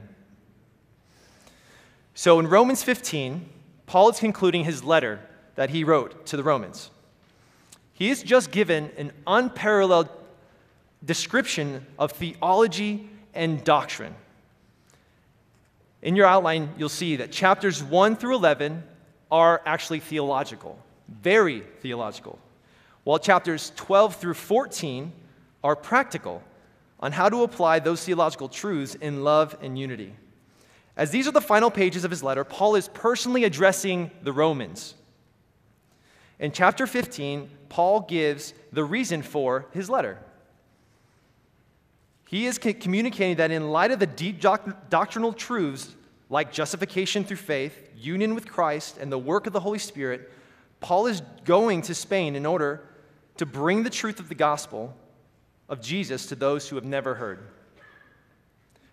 So 2.13 2.39
in 2.39 2.47
Romans 2.47 2.83
15, 2.83 3.47
Paul 3.85 4.09
is 4.09 4.19
concluding 4.19 4.63
his 4.63 4.83
letter 4.83 5.19
that 5.55 5.69
he 5.69 5.83
wrote 5.83 6.25
to 6.27 6.37
the 6.37 6.43
Romans. 6.43 6.89
He 7.93 8.09
has 8.09 8.23
just 8.23 8.51
given 8.51 8.91
an 8.97 9.11
unparalleled 9.27 10.09
description 11.03 11.85
of 11.97 12.11
theology 12.11 13.09
and 13.33 13.63
doctrine. 13.63 14.15
In 16.01 16.15
your 16.15 16.25
outline, 16.25 16.73
you'll 16.77 16.89
see 16.89 17.17
that 17.17 17.31
chapters 17.31 17.83
1 17.83 18.15
through 18.15 18.35
11 18.35 18.83
are 19.29 19.61
actually 19.65 19.99
theological, 19.99 20.77
very 21.07 21.61
theological, 21.81 22.39
while 23.03 23.19
chapters 23.19 23.71
12 23.75 24.15
through 24.15 24.33
14 24.33 25.11
are 25.63 25.75
practical 25.75 26.43
on 26.99 27.11
how 27.11 27.29
to 27.29 27.43
apply 27.43 27.79
those 27.79 28.03
theological 28.03 28.47
truths 28.47 28.95
in 28.95 29.23
love 29.23 29.55
and 29.61 29.77
unity. 29.77 30.13
As 30.97 31.11
these 31.11 31.27
are 31.27 31.31
the 31.31 31.41
final 31.41 31.71
pages 31.71 32.03
of 32.03 32.11
his 32.11 32.21
letter, 32.21 32.43
Paul 32.43 32.75
is 32.75 32.87
personally 32.89 33.43
addressing 33.43 34.11
the 34.21 34.33
Romans. 34.33 34.95
In 36.39 36.51
chapter 36.51 36.85
15, 36.85 37.49
Paul 37.69 38.01
gives 38.01 38.53
the 38.71 38.83
reason 38.83 39.21
for 39.21 39.67
his 39.71 39.89
letter. 39.89 40.19
He 42.31 42.45
is 42.45 42.57
communicating 42.57 43.35
that 43.35 43.51
in 43.51 43.71
light 43.71 43.91
of 43.91 43.99
the 43.99 44.07
deep 44.07 44.39
doctrinal 44.39 45.33
truths 45.33 45.93
like 46.29 46.53
justification 46.53 47.25
through 47.25 47.35
faith, 47.35 47.89
union 47.97 48.33
with 48.35 48.47
Christ, 48.47 48.97
and 48.97 49.11
the 49.11 49.19
work 49.19 49.47
of 49.47 49.53
the 49.53 49.59
Holy 49.59 49.79
Spirit, 49.79 50.31
Paul 50.79 51.07
is 51.07 51.21
going 51.43 51.81
to 51.83 51.93
Spain 51.93 52.37
in 52.37 52.45
order 52.45 52.87
to 53.35 53.45
bring 53.45 53.83
the 53.83 53.89
truth 53.89 54.21
of 54.21 54.29
the 54.29 54.35
gospel 54.35 54.95
of 55.67 55.81
Jesus 55.81 56.27
to 56.27 56.35
those 56.35 56.69
who 56.69 56.77
have 56.77 56.85
never 56.85 57.15
heard. 57.15 57.39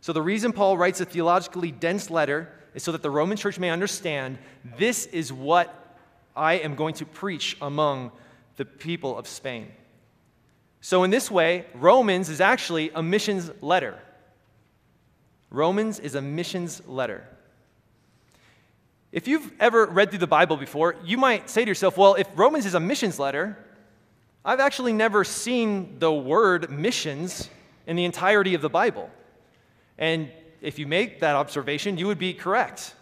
So, 0.00 0.12
the 0.12 0.20
reason 0.20 0.52
Paul 0.52 0.76
writes 0.76 1.00
a 1.00 1.04
theologically 1.04 1.70
dense 1.70 2.10
letter 2.10 2.52
is 2.74 2.82
so 2.82 2.90
that 2.90 3.02
the 3.02 3.10
Roman 3.10 3.36
church 3.36 3.60
may 3.60 3.70
understand 3.70 4.36
this 4.76 5.06
is 5.06 5.32
what 5.32 5.96
I 6.34 6.54
am 6.54 6.74
going 6.74 6.94
to 6.94 7.06
preach 7.06 7.56
among 7.62 8.10
the 8.56 8.64
people 8.64 9.16
of 9.16 9.28
Spain. 9.28 9.68
So, 10.80 11.02
in 11.02 11.10
this 11.10 11.30
way, 11.30 11.66
Romans 11.74 12.28
is 12.28 12.40
actually 12.40 12.90
a 12.94 13.02
missions 13.02 13.50
letter. 13.60 13.98
Romans 15.50 15.98
is 15.98 16.14
a 16.14 16.22
missions 16.22 16.86
letter. 16.86 17.26
If 19.10 19.26
you've 19.26 19.50
ever 19.58 19.86
read 19.86 20.10
through 20.10 20.18
the 20.18 20.26
Bible 20.26 20.56
before, 20.56 20.94
you 21.04 21.16
might 21.16 21.48
say 21.48 21.64
to 21.64 21.68
yourself, 21.68 21.96
well, 21.96 22.14
if 22.14 22.28
Romans 22.36 22.66
is 22.66 22.74
a 22.74 22.80
missions 22.80 23.18
letter, 23.18 23.56
I've 24.44 24.60
actually 24.60 24.92
never 24.92 25.24
seen 25.24 25.98
the 25.98 26.12
word 26.12 26.70
missions 26.70 27.48
in 27.86 27.96
the 27.96 28.04
entirety 28.04 28.54
of 28.54 28.60
the 28.60 28.68
Bible. 28.68 29.10
And 29.96 30.30
if 30.60 30.78
you 30.78 30.86
make 30.86 31.20
that 31.20 31.34
observation, 31.34 31.96
you 31.96 32.06
would 32.06 32.18
be 32.18 32.34
correct. 32.34 32.94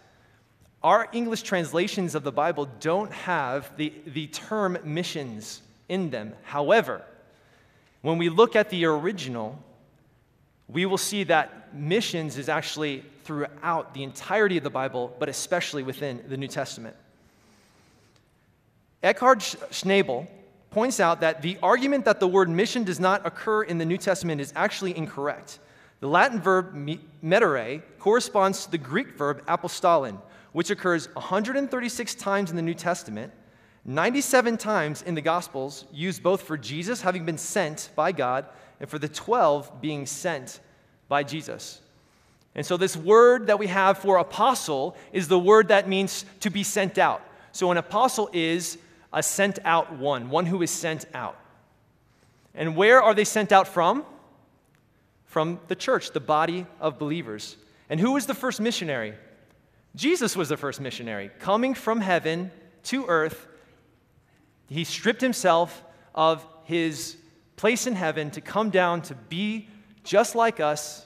Our 0.81 1.09
English 1.11 1.41
translations 1.43 2.15
of 2.15 2.23
the 2.23 2.31
Bible 2.31 2.69
don't 2.79 3.11
have 3.11 3.75
the, 3.77 3.93
the 4.05 4.27
term 4.27 4.77
missions 4.83 5.61
in 5.89 6.09
them. 6.09 6.33
However, 6.43 7.03
when 8.01 8.17
we 8.17 8.29
look 8.29 8.55
at 8.55 8.69
the 8.69 8.85
original, 8.85 9.57
we 10.67 10.85
will 10.85 10.97
see 10.97 11.23
that 11.25 11.73
missions 11.73 12.37
is 12.37 12.49
actually 12.49 13.03
throughout 13.23 13.93
the 13.93 14.03
entirety 14.03 14.57
of 14.57 14.63
the 14.63 14.69
Bible, 14.69 15.15
but 15.19 15.29
especially 15.29 15.83
within 15.83 16.23
the 16.29 16.37
New 16.37 16.47
Testament. 16.47 16.95
Eckhard 19.03 19.39
Schnabel 19.71 20.27
points 20.69 20.99
out 20.99 21.21
that 21.21 21.41
the 21.41 21.57
argument 21.63 22.05
that 22.05 22.19
the 22.19 22.27
word 22.27 22.49
mission 22.49 22.83
does 22.83 22.99
not 22.99 23.25
occur 23.25 23.63
in 23.63 23.77
the 23.77 23.85
New 23.85 23.97
Testament 23.97 24.41
is 24.41 24.53
actually 24.55 24.95
incorrect. 24.97 25.59
The 25.99 26.07
Latin 26.07 26.39
verb 26.39 26.75
mittere 27.23 27.81
corresponds 27.99 28.65
to 28.65 28.71
the 28.71 28.77
Greek 28.77 29.17
verb 29.17 29.45
apostolin, 29.47 30.19
which 30.51 30.69
occurs 30.69 31.13
136 31.15 32.15
times 32.15 32.49
in 32.49 32.55
the 32.55 32.61
New 32.61 32.73
Testament, 32.73 33.33
97 33.87 34.57
times 34.57 35.01
in 35.01 35.15
the 35.15 35.21
Gospels, 35.21 35.85
used 35.93 36.21
both 36.21 36.41
for 36.41 36.57
Jesus 36.57 37.01
having 37.01 37.25
been 37.25 37.37
sent 37.37 37.89
by 37.95 38.11
God 38.11 38.45
and 38.81 38.89
for 38.89 38.99
the 38.99 39.07
12 39.07 39.81
being 39.81 40.05
sent 40.05 40.59
by 41.07 41.23
Jesus. 41.23 41.79
And 42.53 42.65
so, 42.65 42.75
this 42.75 42.97
word 42.97 43.47
that 43.47 43.59
we 43.59 43.67
have 43.67 43.99
for 43.99 44.17
apostle 44.17 44.97
is 45.13 45.27
the 45.27 45.39
word 45.39 45.69
that 45.69 45.87
means 45.87 46.25
to 46.41 46.49
be 46.49 46.63
sent 46.63 46.97
out. 46.97 47.21
So, 47.53 47.71
an 47.71 47.77
apostle 47.77 48.29
is 48.33 48.77
a 49.13 49.23
sent 49.23 49.59
out 49.63 49.93
one, 49.97 50.29
one 50.29 50.45
who 50.45 50.61
is 50.61 50.71
sent 50.71 51.05
out. 51.13 51.39
And 52.53 52.75
where 52.75 53.01
are 53.01 53.13
they 53.13 53.23
sent 53.23 53.51
out 53.51 53.67
from? 53.67 54.03
From 55.25 55.59
the 55.67 55.75
church, 55.75 56.11
the 56.11 56.19
body 56.19 56.65
of 56.81 56.99
believers. 56.99 57.55
And 57.89 57.99
who 57.99 58.13
was 58.13 58.25
the 58.25 58.33
first 58.33 58.59
missionary? 58.59 59.13
Jesus 59.95 60.35
was 60.35 60.49
the 60.49 60.57
first 60.57 60.81
missionary, 60.81 61.31
coming 61.39 61.73
from 61.73 62.01
heaven 62.01 62.51
to 62.83 63.05
earth. 63.07 63.47
He 64.69 64.83
stripped 64.83 65.21
himself 65.21 65.83
of 66.13 66.45
his 66.63 67.17
place 67.55 67.87
in 67.87 67.95
heaven 67.95 68.31
to 68.31 68.41
come 68.41 68.69
down 68.69 69.01
to 69.03 69.15
be 69.15 69.67
just 70.03 70.35
like 70.35 70.59
us 70.59 71.05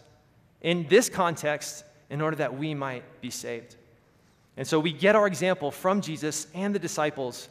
in 0.62 0.88
this 0.88 1.10
context 1.10 1.84
in 2.10 2.22
order 2.22 2.36
that 2.38 2.58
we 2.58 2.74
might 2.74 3.04
be 3.22 3.30
saved. 3.30 3.76
And 4.58 4.68
so 4.68 4.80
we 4.80 4.92
get 4.92 5.16
our 5.16 5.28
example 5.28 5.72
from 5.72 6.02
Jesus 6.02 6.48
and 6.54 6.76
the 6.76 6.80
disciples 6.80 7.50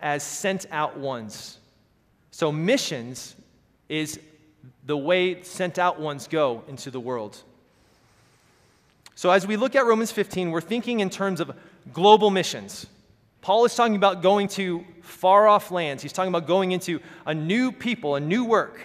as 0.00 0.22
sent 0.22 0.66
out 0.70 0.96
ones. 0.96 1.58
So, 2.30 2.50
missions 2.50 3.36
is 3.88 4.18
the 4.86 4.96
way 4.96 5.42
sent 5.42 5.78
out 5.78 6.00
ones 6.00 6.26
go 6.26 6.64
into 6.68 6.90
the 6.90 7.00
world. 7.00 7.38
So, 9.14 9.30
as 9.30 9.46
we 9.46 9.56
look 9.56 9.76
at 9.76 9.84
Romans 9.84 10.10
15, 10.10 10.50
we're 10.50 10.60
thinking 10.60 11.00
in 11.00 11.10
terms 11.10 11.40
of 11.40 11.54
global 11.92 12.30
missions. 12.30 12.86
Paul 13.42 13.64
is 13.64 13.74
talking 13.74 13.96
about 13.96 14.22
going 14.22 14.48
to 14.48 14.84
far 15.02 15.46
off 15.46 15.70
lands, 15.70 16.02
he's 16.02 16.12
talking 16.12 16.32
about 16.32 16.46
going 16.46 16.72
into 16.72 17.00
a 17.26 17.34
new 17.34 17.70
people, 17.72 18.14
a 18.14 18.20
new 18.20 18.44
work. 18.44 18.80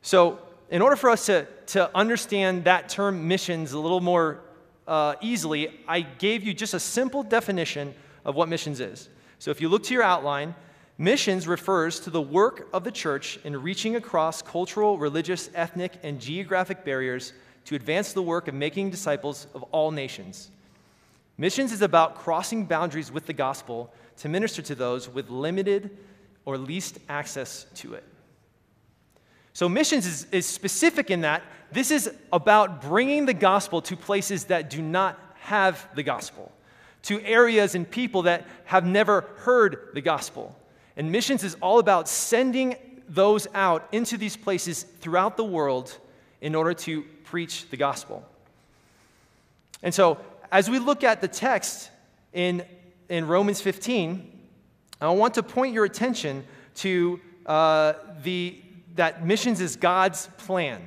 So, 0.00 0.40
in 0.70 0.82
order 0.82 0.96
for 0.96 1.10
us 1.10 1.26
to, 1.26 1.46
to 1.68 1.94
understand 1.94 2.64
that 2.64 2.88
term 2.88 3.28
missions 3.28 3.72
a 3.72 3.78
little 3.78 4.00
more 4.00 4.40
uh, 4.88 5.14
easily, 5.20 5.80
I 5.86 6.00
gave 6.00 6.42
you 6.42 6.54
just 6.54 6.72
a 6.72 6.80
simple 6.80 7.22
definition 7.22 7.94
of 8.24 8.34
what 8.34 8.48
missions 8.48 8.80
is. 8.80 9.10
So 9.38 9.50
if 9.50 9.60
you 9.60 9.68
look 9.68 9.82
to 9.84 9.94
your 9.94 10.02
outline, 10.02 10.54
missions 10.98 11.46
refers 11.46 12.00
to 12.00 12.10
the 12.10 12.22
work 12.22 12.68
of 12.72 12.84
the 12.84 12.90
church 12.90 13.38
in 13.44 13.60
reaching 13.60 13.96
across 13.96 14.40
cultural, 14.40 14.98
religious, 14.98 15.50
ethnic, 15.54 15.92
and 16.02 16.20
geographic 16.20 16.84
barriers 16.84 17.32
to 17.66 17.74
advance 17.74 18.12
the 18.12 18.22
work 18.22 18.48
of 18.48 18.54
making 18.54 18.90
disciples 18.90 19.46
of 19.54 19.62
all 19.64 19.90
nations. 19.90 20.50
Missions 21.42 21.72
is 21.72 21.82
about 21.82 22.14
crossing 22.14 22.66
boundaries 22.66 23.10
with 23.10 23.26
the 23.26 23.32
gospel 23.32 23.92
to 24.18 24.28
minister 24.28 24.62
to 24.62 24.76
those 24.76 25.08
with 25.08 25.28
limited 25.28 25.90
or 26.44 26.56
least 26.56 27.00
access 27.08 27.66
to 27.74 27.94
it. 27.94 28.04
So, 29.52 29.68
missions 29.68 30.06
is, 30.06 30.26
is, 30.30 30.46
specific 30.46 31.10
in 31.10 31.22
that 31.22 31.42
this 31.72 31.90
is 31.90 32.14
about 32.32 32.80
bringing 32.80 33.26
the 33.26 33.34
gospel 33.34 33.82
to 33.82 33.96
places 33.96 34.44
that 34.44 34.70
do 34.70 34.80
not 34.80 35.18
have 35.40 35.84
the 35.96 36.04
gospel 36.04 36.52
to 37.02 37.20
areas 37.22 37.74
and 37.74 37.90
people 37.90 38.22
that 38.22 38.46
have 38.66 38.86
never 38.86 39.22
heard 39.38 39.88
the 39.94 40.00
gospel. 40.00 40.56
And 40.96 41.10
missions 41.10 41.42
is 41.42 41.56
all 41.60 41.80
about 41.80 42.08
sending 42.08 42.76
those 43.08 43.48
out 43.52 43.88
into 43.90 44.16
these 44.16 44.36
places 44.36 44.84
throughout 44.84 45.36
the 45.36 45.42
world 45.42 45.98
in 46.40 46.54
order 46.54 46.72
to 46.72 47.02
preach 47.24 47.68
the 47.68 47.76
gospel. 47.76 48.24
And 49.82 49.92
so, 49.92 50.18
as 50.52 50.68
we 50.68 50.78
look 50.78 51.02
at 51.02 51.22
the 51.22 51.28
text 51.28 51.90
in, 52.34 52.62
in 53.08 53.26
Romans 53.26 53.62
15, 53.62 54.40
I 55.00 55.08
want 55.08 55.34
to 55.34 55.42
point 55.42 55.72
your 55.72 55.86
attention 55.86 56.44
to 56.76 57.18
uh, 57.46 57.94
the, 58.22 58.60
that 58.94 59.24
missions 59.24 59.62
is 59.62 59.76
God's 59.76 60.28
plan. 60.36 60.82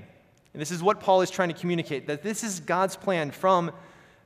And 0.53 0.61
this 0.61 0.69
is 0.69 0.83
what 0.83 0.99
Paul 0.99 1.21
is 1.21 1.31
trying 1.31 1.49
to 1.49 1.55
communicate 1.55 2.05
that 2.07 2.21
this 2.21 2.43
is 2.43 2.59
God's 2.59 2.95
plan 2.95 3.31
from 3.31 3.71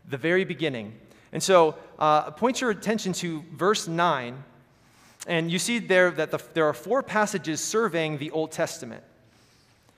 the 0.09 0.17
very 0.17 0.43
beginning. 0.43 0.93
And 1.31 1.41
so, 1.41 1.75
uh, 1.97 2.31
point 2.31 2.59
your 2.59 2.71
attention 2.71 3.13
to 3.13 3.43
verse 3.53 3.87
9, 3.87 4.43
and 5.25 5.49
you 5.49 5.57
see 5.57 5.79
there 5.79 6.11
that 6.11 6.31
the, 6.31 6.39
there 6.53 6.65
are 6.65 6.73
four 6.73 7.01
passages 7.01 7.61
surveying 7.61 8.17
the 8.17 8.31
Old 8.31 8.51
Testament. 8.51 9.03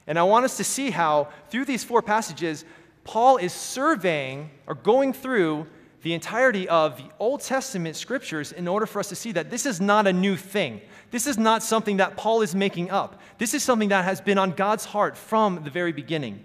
And 0.05 0.19
I 0.19 0.23
want 0.23 0.45
us 0.45 0.57
to 0.57 0.63
see 0.63 0.91
how, 0.91 1.29
through 1.49 1.65
these 1.65 1.83
four 1.83 2.01
passages, 2.01 2.63
Paul 3.03 3.37
is 3.37 3.53
surveying 3.53 4.49
or 4.67 4.75
going 4.75 5.13
through 5.13 5.67
the 6.01 6.13
entirety 6.13 6.67
of 6.67 6.97
the 6.97 7.05
Old 7.19 7.41
Testament 7.41 7.95
scriptures 7.95 8.51
in 8.51 8.67
order 8.67 8.85
for 8.85 8.99
us 8.99 9.09
to 9.09 9.15
see 9.15 9.31
that 9.33 9.49
this 9.49 9.65
is 9.65 9.79
not 9.79 10.07
a 10.07 10.13
new 10.13 10.35
thing. 10.35 10.81
This 11.11 11.27
is 11.27 11.37
not 11.37 11.61
something 11.61 11.97
that 11.97 12.17
Paul 12.17 12.41
is 12.41 12.55
making 12.55 12.89
up. 12.89 13.21
This 13.37 13.53
is 13.53 13.63
something 13.63 13.89
that 13.89 14.05
has 14.05 14.19
been 14.21 14.37
on 14.37 14.51
God's 14.51 14.85
heart 14.85 15.15
from 15.15 15.63
the 15.63 15.69
very 15.69 15.91
beginning. 15.91 16.43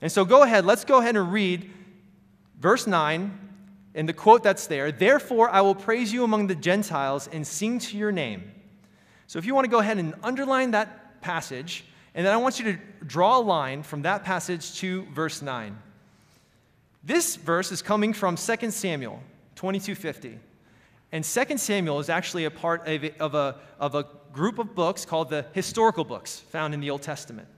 And 0.00 0.10
so 0.10 0.24
go 0.24 0.42
ahead, 0.42 0.64
let's 0.64 0.84
go 0.84 0.98
ahead 0.98 1.16
and 1.16 1.32
read 1.32 1.70
verse 2.58 2.86
9 2.86 3.38
and 3.94 4.08
the 4.08 4.12
quote 4.12 4.42
that's 4.42 4.66
there, 4.66 4.90
therefore 4.90 5.50
I 5.50 5.60
will 5.60 5.74
praise 5.74 6.12
you 6.12 6.24
among 6.24 6.46
the 6.46 6.54
Gentiles 6.54 7.28
and 7.30 7.46
sing 7.46 7.78
to 7.80 7.96
your 7.96 8.10
name. 8.10 8.50
So 9.26 9.38
if 9.38 9.44
you 9.44 9.54
want 9.54 9.66
to 9.66 9.70
go 9.70 9.80
ahead 9.80 9.98
and 9.98 10.14
underline 10.22 10.70
that 10.72 11.20
passage, 11.20 11.84
and 12.14 12.26
then 12.26 12.32
I 12.32 12.36
want 12.36 12.58
you 12.58 12.72
to 12.72 12.78
draw 13.06 13.38
a 13.38 13.40
line 13.40 13.82
from 13.82 14.02
that 14.02 14.24
passage 14.24 14.78
to 14.78 15.06
verse 15.12 15.40
9. 15.40 15.78
This 17.04 17.36
verse 17.36 17.72
is 17.72 17.82
coming 17.82 18.12
from 18.12 18.36
2 18.36 18.70
Samuel 18.70 19.22
2250. 19.56 20.38
And 21.10 21.24
2 21.24 21.58
Samuel 21.58 21.98
is 21.98 22.08
actually 22.08 22.44
a 22.44 22.50
part 22.50 22.86
of 22.86 23.04
a, 23.04 23.22
of, 23.22 23.34
a, 23.34 23.56
of 23.78 23.94
a 23.94 24.06
group 24.32 24.58
of 24.58 24.74
books 24.74 25.04
called 25.04 25.30
the 25.30 25.46
historical 25.52 26.04
books 26.04 26.40
found 26.40 26.74
in 26.74 26.80
the 26.80 26.90
Old 26.90 27.02
Testament. 27.02 27.48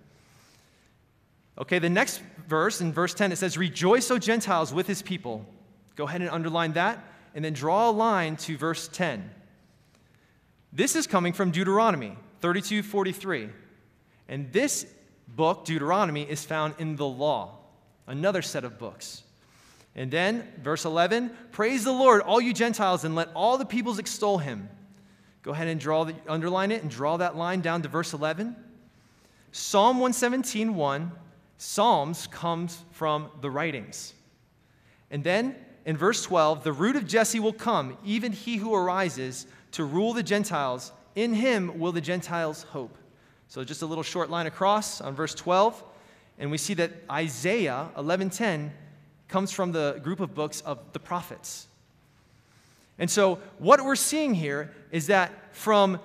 Okay, 1.56 1.78
the 1.78 1.90
next 1.90 2.20
verse, 2.48 2.80
in 2.80 2.92
verse 2.92 3.14
10, 3.14 3.30
it 3.30 3.36
says, 3.36 3.56
Rejoice, 3.56 4.10
O 4.10 4.18
Gentiles, 4.18 4.74
with 4.74 4.88
his 4.88 5.02
people. 5.02 5.46
Go 5.94 6.04
ahead 6.04 6.20
and 6.20 6.30
underline 6.30 6.72
that, 6.72 6.98
and 7.34 7.44
then 7.44 7.52
draw 7.52 7.90
a 7.90 7.92
line 7.92 8.36
to 8.38 8.56
verse 8.56 8.88
10. 8.88 9.30
This 10.72 10.96
is 10.96 11.06
coming 11.06 11.32
from 11.32 11.52
Deuteronomy 11.52 12.16
32 12.40 12.82
43. 12.82 13.50
And 14.28 14.52
this 14.52 14.86
book, 15.28 15.64
Deuteronomy, 15.64 16.22
is 16.22 16.44
found 16.44 16.74
in 16.78 16.96
the 16.96 17.06
law, 17.06 17.58
another 18.06 18.42
set 18.42 18.64
of 18.64 18.78
books. 18.78 19.22
And 19.96 20.10
then, 20.10 20.48
verse 20.62 20.84
11 20.84 21.30
Praise 21.52 21.84
the 21.84 21.92
Lord, 21.92 22.22
all 22.22 22.40
you 22.40 22.52
Gentiles, 22.52 23.04
and 23.04 23.14
let 23.14 23.28
all 23.34 23.58
the 23.58 23.64
peoples 23.64 23.98
extol 23.98 24.38
him. 24.38 24.68
Go 25.42 25.52
ahead 25.52 25.68
and 25.68 25.78
draw 25.78 26.04
the, 26.04 26.14
underline 26.26 26.72
it 26.72 26.82
and 26.82 26.90
draw 26.90 27.18
that 27.18 27.36
line 27.36 27.60
down 27.60 27.82
to 27.82 27.88
verse 27.88 28.12
11. 28.12 28.56
Psalm 29.52 29.98
117 29.98 30.74
1, 30.74 31.12
Psalms 31.58 32.26
comes 32.26 32.82
from 32.90 33.30
the 33.40 33.50
writings. 33.50 34.14
And 35.10 35.22
then 35.22 35.54
in 35.84 35.96
verse 35.96 36.22
12, 36.22 36.64
the 36.64 36.72
root 36.72 36.96
of 36.96 37.06
Jesse 37.06 37.38
will 37.38 37.52
come, 37.52 37.96
even 38.04 38.32
he 38.32 38.56
who 38.56 38.74
arises 38.74 39.46
to 39.72 39.84
rule 39.84 40.12
the 40.12 40.22
Gentiles. 40.22 40.92
In 41.14 41.34
him 41.34 41.78
will 41.78 41.92
the 41.92 42.00
Gentiles 42.00 42.64
hope. 42.64 42.96
So 43.48 43.64
just 43.64 43.82
a 43.82 43.86
little 43.86 44.02
short 44.02 44.30
line 44.30 44.46
across 44.46 45.00
on 45.00 45.14
verse 45.14 45.34
12, 45.34 45.82
and 46.38 46.50
we 46.50 46.58
see 46.58 46.74
that 46.74 46.90
Isaiah 47.10 47.90
11:10 47.96 48.70
comes 49.28 49.52
from 49.52 49.72
the 49.72 50.00
group 50.02 50.20
of 50.20 50.34
books 50.34 50.60
of 50.62 50.78
the 50.92 50.98
prophets. 50.98 51.66
And 52.98 53.10
so 53.10 53.38
what 53.58 53.84
we're 53.84 53.96
seeing 53.96 54.34
here 54.34 54.72
is 54.90 55.08
that 55.08 55.32
from 55.54 55.98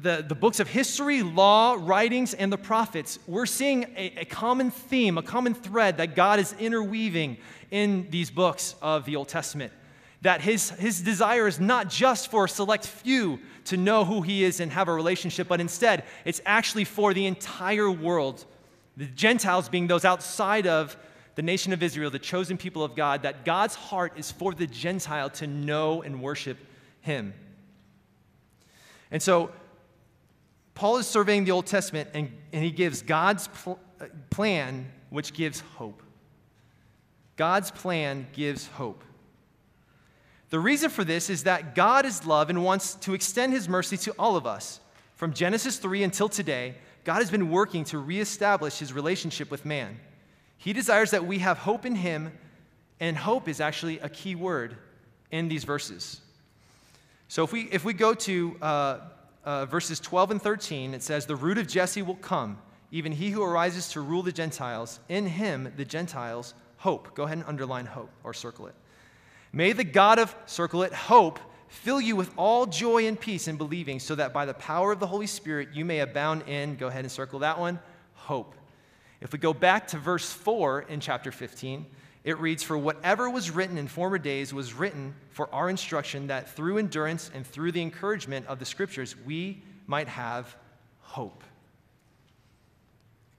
the, 0.00 0.24
the 0.26 0.34
books 0.34 0.60
of 0.60 0.68
history, 0.68 1.22
law, 1.22 1.76
writings, 1.78 2.34
and 2.34 2.52
the 2.52 2.58
prophets, 2.58 3.18
we're 3.26 3.46
seeing 3.46 3.84
a, 3.96 4.12
a 4.18 4.24
common 4.24 4.70
theme, 4.70 5.18
a 5.18 5.22
common 5.22 5.54
thread 5.54 5.96
that 5.96 6.14
God 6.14 6.38
is 6.38 6.54
interweaving 6.58 7.38
in 7.70 8.08
these 8.10 8.30
books 8.30 8.74
of 8.82 9.04
the 9.04 9.16
Old 9.16 9.28
Testament. 9.28 9.72
That 10.22 10.40
his, 10.40 10.70
his 10.70 11.00
desire 11.00 11.46
is 11.46 11.60
not 11.60 11.88
just 11.88 12.30
for 12.30 12.46
a 12.46 12.48
select 12.48 12.86
few 12.86 13.38
to 13.66 13.76
know 13.76 14.04
who 14.04 14.22
he 14.22 14.44
is 14.44 14.60
and 14.60 14.72
have 14.72 14.88
a 14.88 14.92
relationship, 14.92 15.46
but 15.46 15.60
instead, 15.60 16.04
it's 16.24 16.40
actually 16.44 16.84
for 16.84 17.14
the 17.14 17.26
entire 17.26 17.90
world. 17.90 18.44
The 18.96 19.06
Gentiles 19.06 19.68
being 19.68 19.86
those 19.86 20.04
outside 20.04 20.66
of 20.66 20.96
the 21.36 21.42
nation 21.42 21.72
of 21.72 21.82
Israel, 21.84 22.10
the 22.10 22.18
chosen 22.18 22.56
people 22.56 22.82
of 22.82 22.96
God, 22.96 23.22
that 23.22 23.44
God's 23.44 23.76
heart 23.76 24.14
is 24.16 24.32
for 24.32 24.52
the 24.52 24.66
Gentile 24.66 25.30
to 25.30 25.46
know 25.46 26.02
and 26.02 26.20
worship 26.20 26.58
him. 27.00 27.32
And 29.10 29.22
so, 29.22 29.52
Paul 30.74 30.98
is 30.98 31.06
surveying 31.06 31.44
the 31.44 31.50
Old 31.50 31.66
Testament 31.66 32.10
and, 32.14 32.32
and 32.52 32.62
he 32.62 32.70
gives 32.70 33.02
God's 33.02 33.48
pl- 33.48 33.78
uh, 34.00 34.06
plan, 34.30 34.90
which 35.10 35.32
gives 35.32 35.60
hope. 35.60 36.02
God's 37.36 37.70
plan 37.70 38.26
gives 38.32 38.66
hope. 38.66 39.02
The 40.50 40.58
reason 40.58 40.88
for 40.88 41.04
this 41.04 41.28
is 41.28 41.44
that 41.44 41.74
God 41.74 42.06
is 42.06 42.26
love 42.26 42.48
and 42.48 42.64
wants 42.64 42.94
to 42.96 43.14
extend 43.14 43.52
his 43.52 43.68
mercy 43.68 43.96
to 43.98 44.12
all 44.18 44.36
of 44.36 44.46
us. 44.46 44.80
From 45.14 45.34
Genesis 45.34 45.78
3 45.78 46.04
until 46.04 46.28
today, 46.28 46.74
God 47.04 47.16
has 47.16 47.30
been 47.30 47.50
working 47.50 47.84
to 47.86 47.98
reestablish 47.98 48.78
his 48.78 48.92
relationship 48.92 49.50
with 49.50 49.64
man. 49.64 49.98
He 50.56 50.72
desires 50.72 51.10
that 51.10 51.26
we 51.26 51.38
have 51.38 51.58
hope 51.58 51.84
in 51.84 51.94
him, 51.94 52.32
and 53.00 53.16
hope 53.16 53.48
is 53.48 53.60
actually 53.60 53.98
a 54.00 54.08
key 54.08 54.34
word 54.34 54.76
in 55.30 55.48
these 55.48 55.64
verses. 55.64 56.20
So 57.28 57.44
if 57.44 57.52
we, 57.52 57.62
if 57.70 57.84
we 57.84 57.92
go 57.92 58.14
to 58.14 58.56
uh, 58.62 58.98
uh, 59.44 59.66
verses 59.66 60.00
12 60.00 60.32
and 60.32 60.42
13, 60.42 60.94
it 60.94 61.02
says, 61.02 61.26
The 61.26 61.36
root 61.36 61.58
of 61.58 61.68
Jesse 61.68 62.02
will 62.02 62.16
come, 62.16 62.58
even 62.90 63.12
he 63.12 63.30
who 63.30 63.42
arises 63.42 63.88
to 63.90 64.00
rule 64.00 64.22
the 64.22 64.32
Gentiles. 64.32 64.98
In 65.08 65.26
him, 65.26 65.72
the 65.76 65.84
Gentiles 65.84 66.54
hope. 66.78 67.14
Go 67.14 67.24
ahead 67.24 67.38
and 67.38 67.46
underline 67.46 67.86
hope 67.86 68.10
or 68.24 68.32
circle 68.32 68.66
it. 68.66 68.74
May 69.52 69.72
the 69.72 69.84
God 69.84 70.18
of, 70.18 70.34
circle 70.46 70.82
it, 70.82 70.92
hope 70.92 71.38
fill 71.68 72.00
you 72.00 72.16
with 72.16 72.30
all 72.36 72.66
joy 72.66 73.06
and 73.06 73.18
peace 73.18 73.46
in 73.46 73.56
believing, 73.56 74.00
so 74.00 74.14
that 74.14 74.32
by 74.32 74.46
the 74.46 74.54
power 74.54 74.90
of 74.92 75.00
the 75.00 75.06
Holy 75.06 75.26
Spirit 75.26 75.68
you 75.72 75.84
may 75.84 76.00
abound 76.00 76.42
in, 76.48 76.76
go 76.76 76.88
ahead 76.88 77.04
and 77.04 77.12
circle 77.12 77.40
that 77.40 77.58
one, 77.58 77.78
hope. 78.14 78.54
If 79.20 79.32
we 79.32 79.38
go 79.38 79.52
back 79.52 79.88
to 79.88 79.98
verse 79.98 80.30
4 80.30 80.82
in 80.82 81.00
chapter 81.00 81.30
15, 81.30 81.86
it 82.24 82.38
reads, 82.38 82.62
For 82.62 82.76
whatever 82.76 83.30
was 83.30 83.50
written 83.50 83.78
in 83.78 83.88
former 83.88 84.18
days 84.18 84.52
was 84.52 84.74
written 84.74 85.14
for 85.30 85.52
our 85.54 85.68
instruction, 85.68 86.28
that 86.28 86.54
through 86.54 86.78
endurance 86.78 87.30
and 87.34 87.46
through 87.46 87.72
the 87.72 87.82
encouragement 87.82 88.46
of 88.46 88.58
the 88.58 88.64
scriptures 88.64 89.14
we 89.24 89.62
might 89.86 90.08
have 90.08 90.56
hope. 91.00 91.42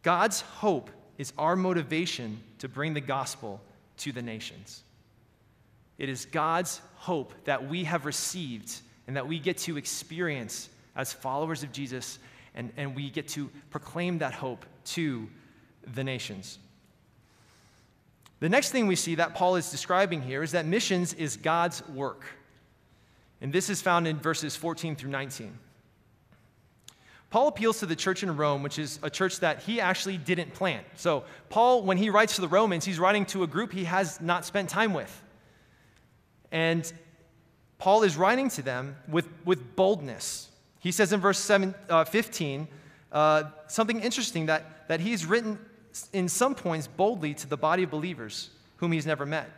God's 0.01 0.42
hope 0.42 0.89
is 1.18 1.34
our 1.38 1.56
motivation 1.56 2.42
to 2.60 2.70
bring 2.70 2.94
the 2.94 3.01
gospel 3.01 3.62
to 3.98 4.12
the 4.12 4.22
nations. 4.22 4.84
It 6.00 6.10
is 6.10 6.25
God's 6.25 6.82
hope 6.96 7.34
that 7.44 7.70
we 7.70 7.84
have 7.84 8.06
received 8.06 8.74
and 9.06 9.15
that 9.18 9.27
we 9.27 9.38
get 9.38 9.58
to 9.60 9.77
experience 9.77 10.70
as 10.96 11.13
followers 11.13 11.62
of 11.62 11.72
Jesus, 11.72 12.20
and, 12.56 12.72
and 12.77 12.96
we 12.96 13.10
get 13.10 13.27
to 13.29 13.50
proclaim 13.70 14.20
that 14.20 14.34
hope 14.34 14.65
to 14.86 15.27
the 15.94 16.03
nations. 16.03 16.58
The 18.39 18.50
next 18.50 18.72
thing 18.72 18.88
we 18.88 18.96
see 18.96 19.15
that 19.15 19.36
Paul 19.36 19.58
is 19.58 19.70
describing 19.70 20.22
here 20.22 20.41
is 20.41 20.53
that 20.53 20.65
missions 20.65 21.13
is 21.13 21.38
God's 21.38 21.88
work. 21.89 22.24
And 23.41 23.51
this 23.51 23.70
is 23.70 23.82
found 23.82 24.08
in 24.08 24.18
verses 24.18 24.56
14 24.56 24.96
through 24.96 25.12
19. 25.12 25.58
Paul 27.29 27.48
appeals 27.48 27.79
to 27.79 27.86
the 27.86 27.96
church 27.96 28.24
in 28.24 28.36
Rome, 28.36 28.63
which 28.63 28.79
is 28.79 29.00
a 29.03 29.10
church 29.10 29.39
that 29.41 29.62
he 29.62 29.79
actually 29.79 30.18
didn't 30.18 30.53
plant. 30.53 30.86
So, 30.96 31.25
Paul, 31.50 31.84
when 31.84 31.98
he 31.98 32.10
writes 32.10 32.36
to 32.36 32.41
the 32.41 32.48
Romans, 32.48 32.86
he's 32.86 33.00
writing 33.00 33.25
to 33.27 33.44
a 33.44 33.48
group 33.48 33.72
he 33.72 33.84
has 33.84 34.20
not 34.20 34.46
spent 34.46 34.70
time 34.70 34.94
with. 34.94 35.22
And 36.51 36.91
Paul 37.77 38.03
is 38.03 38.18
writing 38.18 38.50
to 38.51 38.62
them 38.62 38.96
with, 39.08 39.27
with 39.46 39.75
boldness. 39.75 40.50
He 40.79 40.91
says 40.91 41.13
in 41.13 41.20
verse 41.20 41.39
seven, 41.39 41.75
uh, 41.89 42.03
15 42.03 42.68
uh, 43.12 43.44
something 43.68 44.00
interesting 44.01 44.46
that, 44.48 44.88
that 44.88 45.00
he's 45.00 45.25
written 45.25 45.58
in 46.13 46.29
some 46.29 46.56
points 46.56 46.88
boldly 46.88 47.34
to 47.34 47.48
the 47.48 47.58
body 47.58 47.84
of 47.84 47.91
believers 47.91 48.50
whom 48.77 48.91
he's 48.91 49.06
never 49.06 49.25
met. 49.25 49.50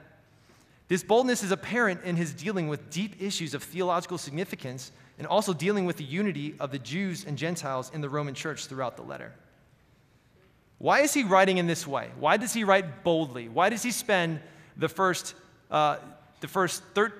This 0.87 1.03
boldness 1.03 1.43
is 1.43 1.51
apparent 1.51 2.03
in 2.03 2.15
his 2.15 2.33
dealing 2.33 2.67
with 2.67 2.89
deep 2.89 3.21
issues 3.21 3.53
of 3.53 3.63
theological 3.63 4.17
significance 4.17 4.91
and 5.17 5.27
also 5.27 5.53
dealing 5.53 5.85
with 5.85 5.97
the 5.97 6.03
unity 6.03 6.55
of 6.59 6.71
the 6.71 6.79
Jews 6.79 7.25
and 7.25 7.37
Gentiles 7.37 7.91
in 7.93 8.01
the 8.01 8.09
Roman 8.09 8.33
church 8.33 8.65
throughout 8.67 8.97
the 8.97 9.03
letter. 9.03 9.33
Why 10.79 11.01
is 11.01 11.13
he 11.13 11.23
writing 11.23 11.59
in 11.59 11.67
this 11.67 11.85
way? 11.85 12.09
Why 12.19 12.37
does 12.37 12.53
he 12.53 12.63
write 12.63 13.03
boldly? 13.03 13.47
Why 13.47 13.69
does 13.69 13.83
he 13.83 13.91
spend 13.91 14.39
the 14.75 14.89
first 14.89 15.35
uh, 15.69 15.97
the 16.41 16.47
first 16.47 16.83
thir- 16.93 17.13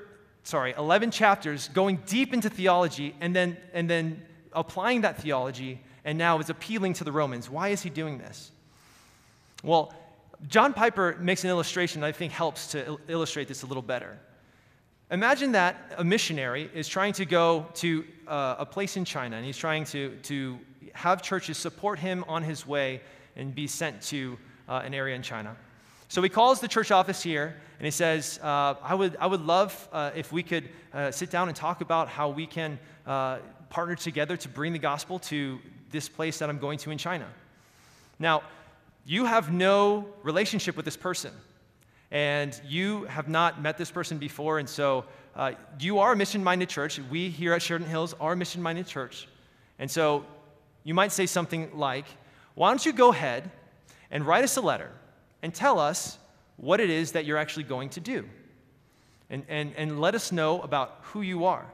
sorry, 0.44 0.74
11 0.78 1.12
chapters 1.12 1.70
going 1.70 1.98
deep 2.06 2.34
into 2.34 2.50
theology 2.50 3.16
and 3.22 3.36
then, 3.36 3.58
and 3.74 3.90
then 3.90 4.22
applying 4.54 5.02
that 5.02 5.22
theology 5.22 5.80
and 6.04 6.18
now 6.18 6.40
is 6.40 6.50
appealing 6.50 6.94
to 6.94 7.04
the 7.04 7.12
Romans. 7.12 7.50
Why 7.50 7.70
is 7.70 7.82
he 7.82 7.90
doing 7.90 8.18
this? 8.18 8.52
Well, 9.64 9.94
John 10.48 10.74
Piper 10.74 11.16
makes 11.20 11.44
an 11.44 11.52
illustration 11.52 12.02
that 12.02 12.08
I 12.08 12.12
think 12.12 12.34
helps 12.34 12.68
to 12.72 12.86
il- 12.86 13.00
illustrate 13.08 13.48
this 13.48 13.62
a 13.64 13.68
little 13.68 13.84
better. 13.84 14.18
Imagine 15.12 15.52
that 15.52 15.94
a 15.98 16.04
missionary 16.04 16.70
is 16.74 16.88
trying 16.88 17.14
to 17.14 17.26
go 17.26 17.68
to 17.76 18.04
uh, 18.28 18.56
a 18.60 18.66
place 18.66 18.98
in 18.98 19.06
China 19.06 19.36
and 19.36 19.46
he's 19.46 19.58
trying 19.58 19.84
to, 19.86 20.16
to 20.24 20.58
have 20.94 21.22
churches 21.22 21.58
support 21.58 22.00
him 22.00 22.26
on 22.28 22.42
his 22.44 22.66
way 22.66 23.02
and 23.36 23.54
be 23.54 23.68
sent 23.68 24.02
to 24.02 24.38
uh, 24.68 24.82
an 24.84 24.94
area 24.94 25.16
in 25.16 25.22
China. 25.22 25.56
So 26.12 26.22
he 26.22 26.28
calls 26.28 26.60
the 26.60 26.68
church 26.68 26.92
office 26.92 27.24
here 27.24 27.56
and 27.80 27.86
he 27.86 27.90
says, 27.90 28.38
uh, 28.44 28.76
I, 28.84 28.96
would, 28.96 29.16
I 29.18 29.28
would 29.28 29.46
love 29.46 29.88
uh, 29.94 30.12
if 30.14 30.34
we 30.34 30.44
could 30.44 30.68
uh, 30.94 31.10
sit 31.10 31.32
down 31.32 31.48
and 31.48 31.56
talk 31.56 31.80
about 31.80 32.10
how 32.10 32.28
we 32.28 32.46
can 32.46 32.80
uh, 33.08 33.38
partner 33.70 33.96
together 33.96 34.36
to 34.36 34.50
bring 34.50 34.74
the 34.74 34.80
gospel 34.80 35.20
to 35.20 35.58
this 35.90 36.10
place 36.10 36.40
that 36.40 36.50
I'm 36.50 36.60
going 36.60 36.80
to 36.80 36.92
in 36.92 36.98
China. 36.98 37.30
Now, 38.20 38.44
you 39.06 39.24
have 39.24 39.54
no 39.54 40.06
relationship 40.22 40.76
with 40.76 40.84
this 40.84 40.98
person, 40.98 41.32
and 42.12 42.60
you 42.68 43.06
have 43.06 43.30
not 43.30 43.62
met 43.62 43.78
this 43.78 43.90
person 43.90 44.18
before, 44.18 44.60
and 44.60 44.68
so 44.68 45.06
uh, 45.38 45.54
you 45.80 46.00
are 46.00 46.12
a 46.12 46.16
mission 46.18 46.44
minded 46.44 46.68
church. 46.68 47.00
We 47.10 47.30
here 47.30 47.54
at 47.54 47.62
Sheridan 47.62 47.88
Hills 47.88 48.16
are 48.20 48.34
a 48.34 48.36
mission 48.36 48.62
minded 48.62 48.86
church. 48.86 49.30
And 49.80 49.90
so 49.90 50.26
you 50.84 50.94
might 50.94 51.14
say 51.14 51.26
something 51.26 51.70
like, 51.74 52.06
Why 52.56 52.70
don't 52.70 52.86
you 52.86 52.92
go 52.92 53.14
ahead 53.14 53.50
and 54.12 54.28
write 54.28 54.44
us 54.44 54.58
a 54.58 54.62
letter? 54.62 54.92
And 55.42 55.54
tell 55.54 55.80
us 55.80 56.18
what 56.58 56.80
it 56.80 56.90
is 56.90 57.14
that 57.14 57.26
you're 57.26 57.38
actually 57.38 57.64
going 57.64 57.90
to 57.90 58.00
do. 58.00 58.28
And, 59.30 59.44
and, 59.48 59.74
and 59.78 60.02
let 60.02 60.14
us 60.14 60.32
know 60.32 60.62
about 60.62 61.00
who 61.04 61.22
you 61.22 61.46
are. 61.46 61.66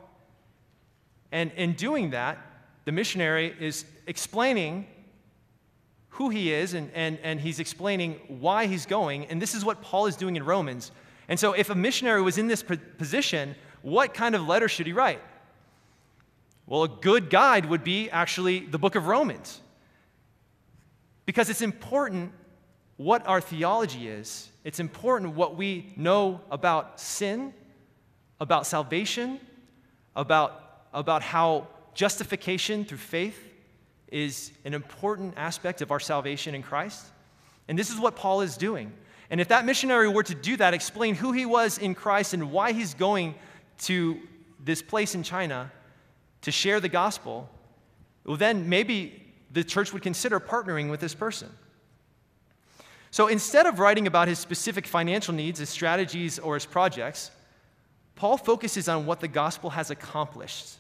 And 1.32 1.51
in 1.53 1.73
doing 1.73 2.12
that, 2.12 2.38
the 2.86 2.91
missionary 2.91 3.53
is 3.60 3.86
explaining 4.06 4.88
who 6.10 6.30
he 6.30 6.53
is 6.53 6.73
and, 6.73 6.89
and, 6.93 7.19
and 7.21 7.39
he's 7.39 7.60
explaining 7.60 8.13
why 8.27 8.67
he's 8.67 8.86
going. 8.86 9.25
And 9.25 9.41
this 9.41 9.53
is 9.53 9.65
what 9.65 9.82
Paul 9.82 10.06
is 10.06 10.15
doing 10.15 10.36
in 10.36 10.43
Romans. 10.43 10.91
And 11.27 11.39
so, 11.39 11.53
if 11.53 11.69
a 11.69 11.75
missionary 11.75 12.21
was 12.21 12.38
in 12.38 12.47
this 12.47 12.63
position, 12.63 13.56
what 13.82 14.13
kind 14.13 14.34
of 14.34 14.47
letter 14.47 14.69
should 14.69 14.88
he 14.88 14.93
write? 14.93 15.21
Well, 16.65 16.84
a 16.84 16.88
good 16.88 17.30
guide 17.30 17.65
would 17.65 17.84
be 17.84 18.10
actually 18.10 18.60
the 18.60 18.80
book 18.80 18.95
of 18.95 19.08
Romans. 19.08 19.62
Because 21.25 21.49
it's 21.49 21.62
important 21.62 22.32
what 22.98 23.26
our 23.28 23.40
theology 23.40 24.08
is, 24.08 24.50
it's 24.64 24.80
important 24.80 25.36
what 25.36 25.56
we 25.56 25.94
know 25.96 26.42
about 26.52 27.00
sin, 27.00 27.54
about 28.40 28.66
salvation, 28.68 29.40
about, 30.16 30.86
about 30.94 31.22
how 31.22 31.68
justification 31.94 32.84
through 32.84 32.98
faith 32.98 33.40
is 34.12 34.52
an 34.66 34.74
important 34.74 35.36
aspect 35.38 35.82
of 35.82 35.92
our 35.92 36.00
salvation 36.00 36.56
in 36.56 36.64
Christ. 36.64 37.06
And 37.68 37.78
this 37.78 37.92
is 37.92 38.00
what 38.00 38.16
Paul 38.16 38.42
is 38.42 38.58
doing. 38.58 38.92
And 39.30 39.42
if 39.42 39.50
that 39.50 39.66
missionary 39.66 40.08
were 40.08 40.24
to 40.24 40.36
do 40.36 40.58
that, 40.58 40.74
explain 40.74 41.16
who 41.16 41.34
he 41.34 41.46
was 41.46 41.78
in 41.78 41.94
Christ 41.94 42.34
and 42.34 42.52
why 42.52 42.72
he's 42.72 42.94
going 42.94 43.36
to 43.80 44.20
this 44.64 44.82
place 44.82 45.16
in 45.16 45.24
China 45.24 45.72
to 46.42 46.52
share 46.52 46.80
the 46.80 46.90
gospel, 46.90 47.50
well, 48.26 48.38
then 48.38 48.70
maybe 48.70 49.24
the 49.52 49.64
church 49.64 49.94
would 49.94 50.02
consider 50.02 50.40
partnering 50.40 50.90
with 50.90 51.00
this 51.00 51.14
person. 51.14 51.50
So 53.17 53.25
instead 53.25 53.65
of 53.65 53.80
writing 53.80 54.06
about 54.06 54.27
his 54.27 54.38
specific 54.38 54.86
financial 54.86 55.34
needs, 55.34 55.58
his 55.58 55.71
strategies, 55.71 56.38
or 56.38 56.53
his 56.53 56.67
projects, 56.67 57.32
Paul 58.13 58.38
focuses 58.38 58.88
on 58.88 59.08
what 59.08 59.21
the 59.21 59.27
gospel 59.27 59.71
has 59.71 59.89
accomplished. 59.89 60.75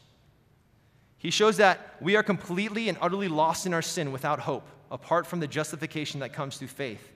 He 1.17 1.31
shows 1.31 1.57
that 1.57 1.95
we 1.99 2.15
are 2.15 2.21
completely 2.21 2.89
and 2.89 2.97
utterly 3.01 3.27
lost 3.27 3.65
in 3.65 3.73
our 3.73 3.81
sin 3.81 4.11
without 4.11 4.39
hope, 4.39 4.67
apart 4.91 5.25
from 5.25 5.39
the 5.39 5.47
justification 5.47 6.19
that 6.19 6.31
comes 6.31 6.57
through 6.57 6.67
faith 6.67 7.11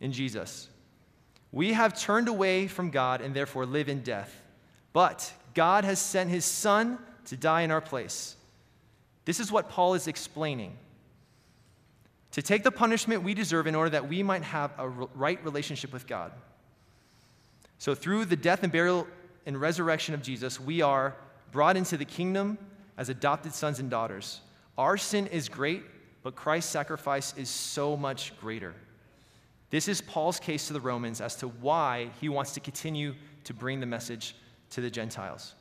in 0.00 0.12
Jesus. 0.12 0.70
We 1.52 1.74
have 1.74 2.00
turned 2.00 2.28
away 2.28 2.66
from 2.66 2.88
God 2.88 3.20
and 3.20 3.34
therefore 3.34 3.66
live 3.66 3.90
in 3.90 4.00
death. 4.00 4.34
But 4.94 5.30
God 5.52 5.84
has 5.84 5.98
sent 5.98 6.30
his 6.30 6.46
Son 6.46 6.96
to 7.26 7.36
die 7.36 7.60
in 7.60 7.70
our 7.70 7.82
place. 7.82 8.34
This 9.26 9.40
is 9.40 9.52
what 9.52 9.68
Paul 9.68 9.92
is 9.92 10.08
explaining 10.08 10.78
to 12.34 12.42
take 12.42 12.64
the 12.64 12.70
punishment 12.72 13.22
we 13.22 13.32
deserve 13.32 13.68
in 13.68 13.76
order 13.76 13.90
that 13.90 14.08
we 14.08 14.20
might 14.20 14.42
have 14.42 14.72
a 14.76 14.88
right 14.88 15.42
relationship 15.44 15.92
with 15.92 16.04
God. 16.08 16.32
So, 17.78 17.94
through 17.94 18.24
the 18.24 18.34
death 18.34 18.64
and 18.64 18.72
burial 18.72 19.06
and 19.46 19.60
resurrection 19.60 20.14
of 20.14 20.22
Jesus, 20.22 20.58
we 20.58 20.82
are 20.82 21.14
brought 21.52 21.76
into 21.76 21.96
the 21.96 22.04
kingdom 22.04 22.58
as 22.98 23.08
adopted 23.08 23.54
sons 23.54 23.78
and 23.78 23.88
daughters. 23.88 24.40
Our 24.76 24.96
sin 24.96 25.28
is 25.28 25.48
great, 25.48 25.84
but 26.24 26.34
Christ's 26.34 26.72
sacrifice 26.72 27.36
is 27.36 27.48
so 27.48 27.96
much 27.96 28.36
greater. 28.40 28.74
This 29.70 29.86
is 29.86 30.00
Paul's 30.00 30.40
case 30.40 30.66
to 30.66 30.72
the 30.72 30.80
Romans 30.80 31.20
as 31.20 31.36
to 31.36 31.46
why 31.46 32.08
he 32.20 32.28
wants 32.28 32.50
to 32.54 32.60
continue 32.60 33.14
to 33.44 33.54
bring 33.54 33.78
the 33.78 33.86
message 33.86 34.34
to 34.70 34.80
the 34.80 34.90
Gentiles. 34.90 35.54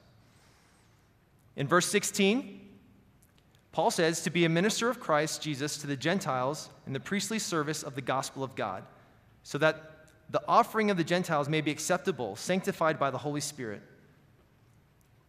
In 1.55 1.67
verse 1.67 1.85
16, 1.85 2.61
Paul 3.73 3.91
says 3.91 4.21
to 4.21 4.29
be 4.29 4.45
a 4.45 4.49
minister 4.49 4.87
of 4.87 4.99
Christ 4.99 5.41
Jesus 5.41 5.77
to 5.77 5.87
the 5.87 5.97
Gentiles 5.97 6.69
in 6.87 6.93
the 6.93 6.99
priestly 6.99 7.39
service 7.39 7.83
of 7.83 7.95
the 7.95 8.01
gospel 8.01 8.43
of 8.43 8.55
God, 8.55 8.83
so 9.41 9.57
that 9.57 10.05
the 10.29 10.41
offering 10.47 10.89
of 10.91 10.97
the 10.97 11.03
Gentiles 11.03 11.49
may 11.49 11.59
be 11.59 11.71
acceptable, 11.71 12.35
sanctified 12.35 12.97
by 12.97 13.09
the 13.09 13.17
Holy 13.17 13.41
Spirit. 13.41 13.81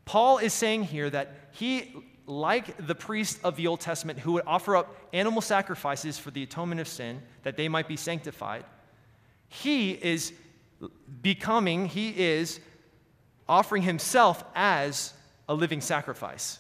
Paul 0.05 0.39
is 0.39 0.53
saying 0.53 0.85
here 0.85 1.09
that 1.09 1.35
he, 1.53 1.95
like 2.27 2.87
the 2.87 2.95
priests 2.95 3.41
of 3.43 3.57
the 3.57 3.67
Old 3.67 3.81
Testament 3.81 4.19
who 4.19 4.33
would 4.33 4.45
offer 4.47 4.77
up 4.77 4.95
animal 5.15 5.41
sacrifices 5.41 6.19
for 6.19 6.31
the 6.31 6.43
atonement 6.43 6.83
of 6.83 6.89
sin, 6.89 7.23
that 7.45 7.57
they 7.57 7.69
might 7.69 7.89
be 7.89 7.97
sanctified, 7.97 8.65
he 9.49 9.93
is 9.93 10.35
becoming, 11.23 11.87
he 11.87 12.11
is 12.11 12.61
offering 13.49 13.83
himself 13.83 14.45
as 14.55 15.15
a 15.49 15.55
living 15.55 15.81
sacrifice. 15.81 16.59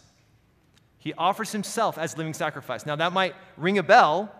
He 1.04 1.12
offers 1.12 1.52
himself 1.52 1.98
as 1.98 2.16
living 2.16 2.32
sacrifice. 2.32 2.86
Now, 2.86 2.96
that 2.96 3.12
might 3.12 3.34
ring 3.58 3.76
a 3.76 3.82
bell 3.82 4.34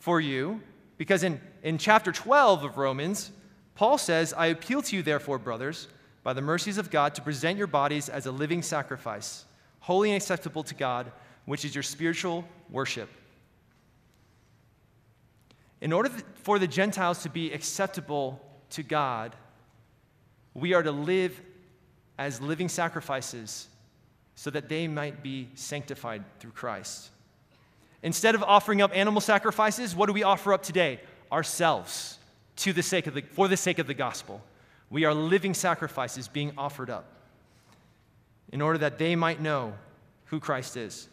for 0.00 0.20
you 0.20 0.60
because 0.98 1.22
in, 1.22 1.40
in 1.62 1.78
chapter 1.78 2.10
12 2.10 2.64
of 2.64 2.76
Romans, 2.76 3.30
Paul 3.76 3.96
says, 3.96 4.34
I 4.36 4.46
appeal 4.46 4.82
to 4.82 4.96
you, 4.96 5.04
therefore, 5.04 5.38
brothers, 5.38 5.86
by 6.24 6.32
the 6.32 6.42
mercies 6.42 6.78
of 6.78 6.90
God, 6.90 7.14
to 7.14 7.22
present 7.22 7.58
your 7.58 7.68
bodies 7.68 8.08
as 8.08 8.26
a 8.26 8.32
living 8.32 8.60
sacrifice, 8.60 9.44
holy 9.78 10.10
and 10.10 10.16
acceptable 10.16 10.64
to 10.64 10.74
God, 10.74 11.12
which 11.44 11.64
is 11.64 11.76
your 11.76 11.84
spiritual 11.84 12.44
worship. 12.68 13.08
In 15.80 15.92
order 15.92 16.10
for 16.42 16.58
the 16.58 16.66
Gentiles 16.66 17.22
to 17.22 17.28
be 17.28 17.52
acceptable 17.52 18.40
to 18.70 18.82
God, 18.82 19.36
we 20.54 20.74
are 20.74 20.82
to 20.82 20.90
live 20.90 21.40
as 22.18 22.40
living 22.40 22.68
sacrifices 22.68 23.68
so 24.36 24.50
that 24.50 24.68
they 24.68 24.86
might 24.86 25.22
be 25.22 25.48
sanctified 25.54 26.22
through 26.38 26.52
Christ. 26.52 27.08
Instead 28.02 28.34
of 28.36 28.42
offering 28.42 28.80
up 28.80 28.94
animal 28.94 29.20
sacrifices, 29.20 29.96
what 29.96 30.06
do 30.06 30.12
we 30.12 30.22
offer 30.22 30.52
up 30.52 30.62
today? 30.62 31.00
Ourselves 31.32 32.18
to 32.56 32.72
the 32.72 32.82
sake 32.82 33.06
of 33.06 33.14
the, 33.14 33.22
for 33.22 33.48
the 33.48 33.56
sake 33.56 33.78
of 33.78 33.86
the 33.86 33.94
gospel. 33.94 34.42
We 34.90 35.04
are 35.04 35.14
living 35.14 35.54
sacrifices 35.54 36.28
being 36.28 36.52
offered 36.56 36.90
up 36.90 37.06
in 38.52 38.62
order 38.62 38.78
that 38.78 38.98
they 38.98 39.16
might 39.16 39.40
know 39.40 39.74
who 40.26 40.38
Christ 40.38 40.76
is. 40.76 41.08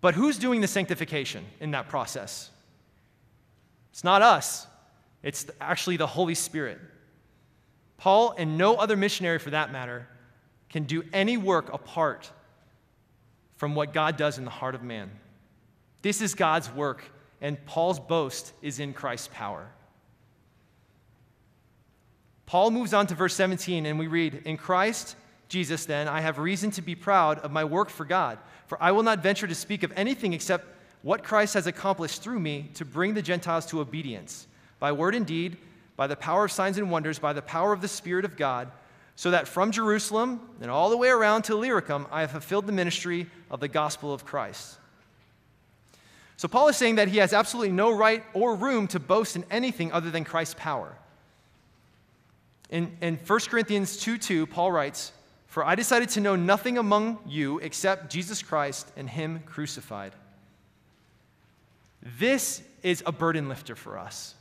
But 0.00 0.14
who's 0.14 0.38
doing 0.38 0.60
the 0.60 0.68
sanctification 0.68 1.44
in 1.60 1.72
that 1.72 1.88
process? 1.88 2.50
It's 3.92 4.04
not 4.04 4.22
us, 4.22 4.66
it's 5.22 5.44
actually 5.60 5.96
the 5.96 6.06
Holy 6.06 6.34
Spirit. 6.34 6.78
Paul, 8.00 8.34
and 8.38 8.56
no 8.56 8.76
other 8.76 8.96
missionary 8.96 9.38
for 9.38 9.50
that 9.50 9.70
matter, 9.70 10.08
can 10.70 10.84
do 10.84 11.04
any 11.12 11.36
work 11.36 11.70
apart 11.72 12.30
from 13.56 13.74
what 13.74 13.92
God 13.92 14.16
does 14.16 14.38
in 14.38 14.46
the 14.46 14.50
heart 14.50 14.74
of 14.74 14.82
man. 14.82 15.10
This 16.00 16.22
is 16.22 16.34
God's 16.34 16.72
work, 16.72 17.04
and 17.42 17.62
Paul's 17.66 18.00
boast 18.00 18.54
is 18.62 18.80
in 18.80 18.94
Christ's 18.94 19.28
power. 19.28 19.68
Paul 22.46 22.70
moves 22.70 22.94
on 22.94 23.06
to 23.08 23.14
verse 23.14 23.34
17, 23.34 23.84
and 23.84 23.98
we 23.98 24.06
read, 24.06 24.42
In 24.46 24.56
Christ 24.56 25.14
Jesus, 25.50 25.84
then, 25.84 26.08
I 26.08 26.22
have 26.22 26.38
reason 26.38 26.70
to 26.72 26.82
be 26.82 26.94
proud 26.94 27.40
of 27.40 27.52
my 27.52 27.64
work 27.64 27.90
for 27.90 28.06
God, 28.06 28.38
for 28.66 28.82
I 28.82 28.92
will 28.92 29.02
not 29.02 29.22
venture 29.22 29.46
to 29.46 29.54
speak 29.54 29.82
of 29.82 29.92
anything 29.94 30.32
except 30.32 30.64
what 31.02 31.22
Christ 31.22 31.52
has 31.52 31.66
accomplished 31.66 32.22
through 32.22 32.40
me 32.40 32.70
to 32.74 32.86
bring 32.86 33.12
the 33.12 33.20
Gentiles 33.20 33.66
to 33.66 33.80
obedience, 33.80 34.46
by 34.78 34.90
word 34.90 35.14
and 35.14 35.26
deed 35.26 35.58
by 36.00 36.06
the 36.06 36.16
power 36.16 36.46
of 36.46 36.50
signs 36.50 36.78
and 36.78 36.90
wonders, 36.90 37.18
by 37.18 37.34
the 37.34 37.42
power 37.42 37.74
of 37.74 37.82
the 37.82 37.86
Spirit 37.86 38.24
of 38.24 38.34
God, 38.34 38.72
so 39.16 39.32
that 39.32 39.46
from 39.46 39.70
Jerusalem 39.70 40.40
and 40.62 40.70
all 40.70 40.88
the 40.88 40.96
way 40.96 41.10
around 41.10 41.42
to 41.42 41.52
Illyricum, 41.52 42.06
I 42.10 42.22
have 42.22 42.30
fulfilled 42.30 42.66
the 42.66 42.72
ministry 42.72 43.26
of 43.50 43.60
the 43.60 43.68
gospel 43.68 44.14
of 44.14 44.24
Christ. 44.24 44.78
So, 46.38 46.48
Paul 46.48 46.68
is 46.68 46.78
saying 46.78 46.94
that 46.94 47.08
he 47.08 47.18
has 47.18 47.34
absolutely 47.34 47.72
no 47.72 47.94
right 47.94 48.24
or 48.32 48.54
room 48.54 48.86
to 48.86 48.98
boast 48.98 49.36
in 49.36 49.44
anything 49.50 49.92
other 49.92 50.10
than 50.10 50.24
Christ's 50.24 50.54
power. 50.56 50.96
In, 52.70 52.96
in 53.02 53.18
1 53.18 53.40
Corinthians 53.50 53.98
2 53.98 54.16
2, 54.16 54.46
Paul 54.46 54.72
writes, 54.72 55.12
For 55.48 55.66
I 55.66 55.74
decided 55.74 56.08
to 56.10 56.22
know 56.22 56.34
nothing 56.34 56.78
among 56.78 57.18
you 57.26 57.58
except 57.58 58.10
Jesus 58.10 58.42
Christ 58.42 58.90
and 58.96 59.10
Him 59.10 59.42
crucified. 59.44 60.14
This 62.02 62.62
is 62.82 63.02
a 63.04 63.12
burden 63.12 63.50
lifter 63.50 63.76
for 63.76 63.98
us. 63.98 64.34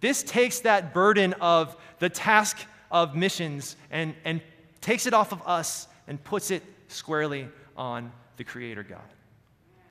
This 0.00 0.22
takes 0.22 0.60
that 0.60 0.94
burden 0.94 1.34
of 1.34 1.76
the 1.98 2.08
task 2.08 2.58
of 2.90 3.14
missions 3.14 3.76
and, 3.90 4.14
and 4.24 4.40
takes 4.80 5.06
it 5.06 5.14
off 5.14 5.32
of 5.32 5.46
us 5.46 5.86
and 6.08 6.22
puts 6.24 6.50
it 6.50 6.62
squarely 6.88 7.48
on 7.76 8.10
the 8.36 8.44
Creator 8.44 8.84
God. 8.84 9.00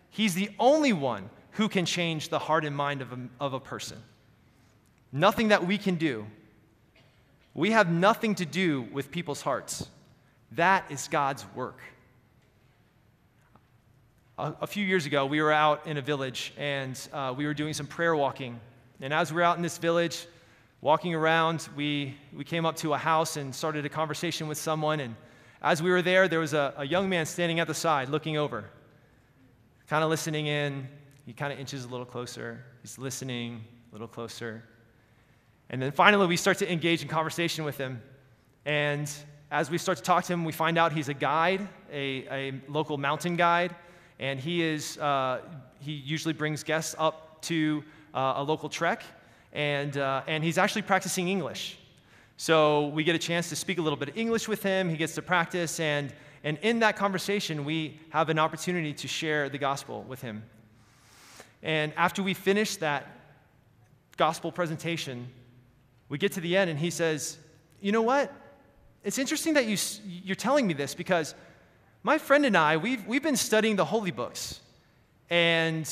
He's 0.09 0.33
the 0.33 0.49
only 0.59 0.93
one 0.93 1.29
who 1.51 1.69
can 1.69 1.85
change 1.85 2.29
the 2.29 2.39
heart 2.39 2.65
and 2.65 2.75
mind 2.75 3.01
of 3.01 3.13
a, 3.13 3.19
of 3.39 3.53
a 3.53 3.59
person. 3.59 3.97
Nothing 5.11 5.49
that 5.49 5.65
we 5.65 5.77
can 5.77 5.95
do. 5.95 6.25
We 7.53 7.71
have 7.71 7.91
nothing 7.91 8.35
to 8.35 8.45
do 8.45 8.83
with 8.91 9.11
people's 9.11 9.41
hearts. 9.41 9.87
That 10.53 10.85
is 10.89 11.07
God's 11.07 11.45
work. 11.55 11.79
A, 14.37 14.55
a 14.61 14.67
few 14.67 14.85
years 14.85 15.05
ago, 15.05 15.25
we 15.25 15.41
were 15.41 15.51
out 15.51 15.85
in 15.85 15.97
a 15.97 16.01
village 16.01 16.53
and 16.57 16.99
uh, 17.13 17.33
we 17.35 17.45
were 17.45 17.53
doing 17.53 17.73
some 17.73 17.87
prayer 17.87 18.15
walking 18.15 18.59
and 19.01 19.13
as 19.13 19.31
we 19.31 19.37
were 19.37 19.43
out 19.43 19.55
in 19.55 19.63
this 19.63 19.77
village, 19.77 20.27
walking 20.81 21.15
around, 21.15 21.69
we, 21.75 22.15
we 22.33 22.43
came 22.43 22.65
up 22.65 22.75
to 22.77 22.93
a 22.93 22.97
house 22.97 23.37
and 23.37 23.53
started 23.55 23.85
a 23.85 23.89
conversation 23.89 24.47
with 24.47 24.57
someone. 24.57 24.99
And 24.99 25.15
as 25.61 25.81
we 25.81 25.89
were 25.89 26.01
there, 26.01 26.27
there 26.27 26.39
was 26.39 26.53
a, 26.53 26.73
a 26.77 26.85
young 26.85 27.09
man 27.09 27.25
standing 27.25 27.59
at 27.59 27.67
the 27.67 27.73
side 27.73 28.09
looking 28.09 28.37
over, 28.37 28.65
kind 29.87 30.03
of 30.03 30.09
listening 30.09 30.47
in. 30.47 30.87
He 31.25 31.33
kind 31.33 31.53
of 31.53 31.59
inches 31.59 31.85
a 31.85 31.87
little 31.87 32.05
closer. 32.05 32.63
He's 32.81 32.97
listening 32.97 33.63
a 33.89 33.95
little 33.95 34.07
closer. 34.07 34.63
And 35.69 35.81
then 35.81 35.91
finally, 35.91 36.27
we 36.27 36.37
start 36.37 36.57
to 36.57 36.71
engage 36.71 37.01
in 37.01 37.07
conversation 37.07 37.63
with 37.63 37.77
him. 37.77 38.01
And 38.65 39.09
as 39.51 39.69
we 39.69 39.77
start 39.77 39.97
to 39.97 40.03
talk 40.03 40.25
to 40.25 40.33
him, 40.33 40.43
we 40.43 40.51
find 40.51 40.77
out 40.77 40.91
he's 40.91 41.09
a 41.09 41.13
guide, 41.13 41.67
a, 41.91 42.27
a 42.29 42.61
local 42.67 42.97
mountain 42.97 43.35
guide. 43.35 43.75
And 44.19 44.39
he, 44.39 44.61
is, 44.61 44.97
uh, 44.97 45.41
he 45.79 45.93
usually 45.93 46.33
brings 46.33 46.63
guests 46.63 46.95
up 46.97 47.41
to 47.43 47.83
uh, 48.13 48.33
a 48.37 48.43
local 48.43 48.69
trek, 48.69 49.03
and, 49.53 49.97
uh, 49.97 50.21
and 50.27 50.43
he's 50.43 50.57
actually 50.57 50.83
practicing 50.83 51.27
English. 51.27 51.77
So 52.37 52.87
we 52.87 53.03
get 53.03 53.15
a 53.15 53.19
chance 53.19 53.49
to 53.49 53.55
speak 53.55 53.79
a 53.79 53.81
little 53.81 53.97
bit 53.97 54.09
of 54.09 54.17
English 54.17 54.47
with 54.47 54.63
him. 54.63 54.89
He 54.89 54.97
gets 54.97 55.15
to 55.15 55.21
practice, 55.21 55.79
and, 55.79 56.13
and 56.43 56.57
in 56.61 56.79
that 56.79 56.95
conversation, 56.95 57.65
we 57.65 57.99
have 58.09 58.29
an 58.29 58.39
opportunity 58.39 58.93
to 58.93 59.07
share 59.07 59.49
the 59.49 59.57
gospel 59.57 60.03
with 60.03 60.21
him. 60.21 60.43
And 61.61 61.93
after 61.97 62.23
we 62.23 62.33
finish 62.33 62.77
that 62.77 63.07
gospel 64.15 64.51
presentation, 64.51 65.27
we 66.07 66.17
get 66.17 66.31
to 66.33 66.41
the 66.41 66.55
end, 66.55 66.69
and 66.69 66.79
he 66.79 66.89
says, 66.89 67.37
You 67.81 67.91
know 67.91 68.01
what? 68.01 68.31
It's 69.03 69.17
interesting 69.17 69.53
that 69.55 69.65
you, 69.65 69.77
you're 70.05 70.35
telling 70.35 70.67
me 70.67 70.73
this 70.73 70.93
because 70.93 71.35
my 72.03 72.17
friend 72.17 72.45
and 72.45 72.55
I, 72.55 72.77
we've, 72.77 73.05
we've 73.05 73.23
been 73.23 73.35
studying 73.35 73.75
the 73.75 73.85
holy 73.85 74.11
books. 74.11 74.61
And 75.29 75.87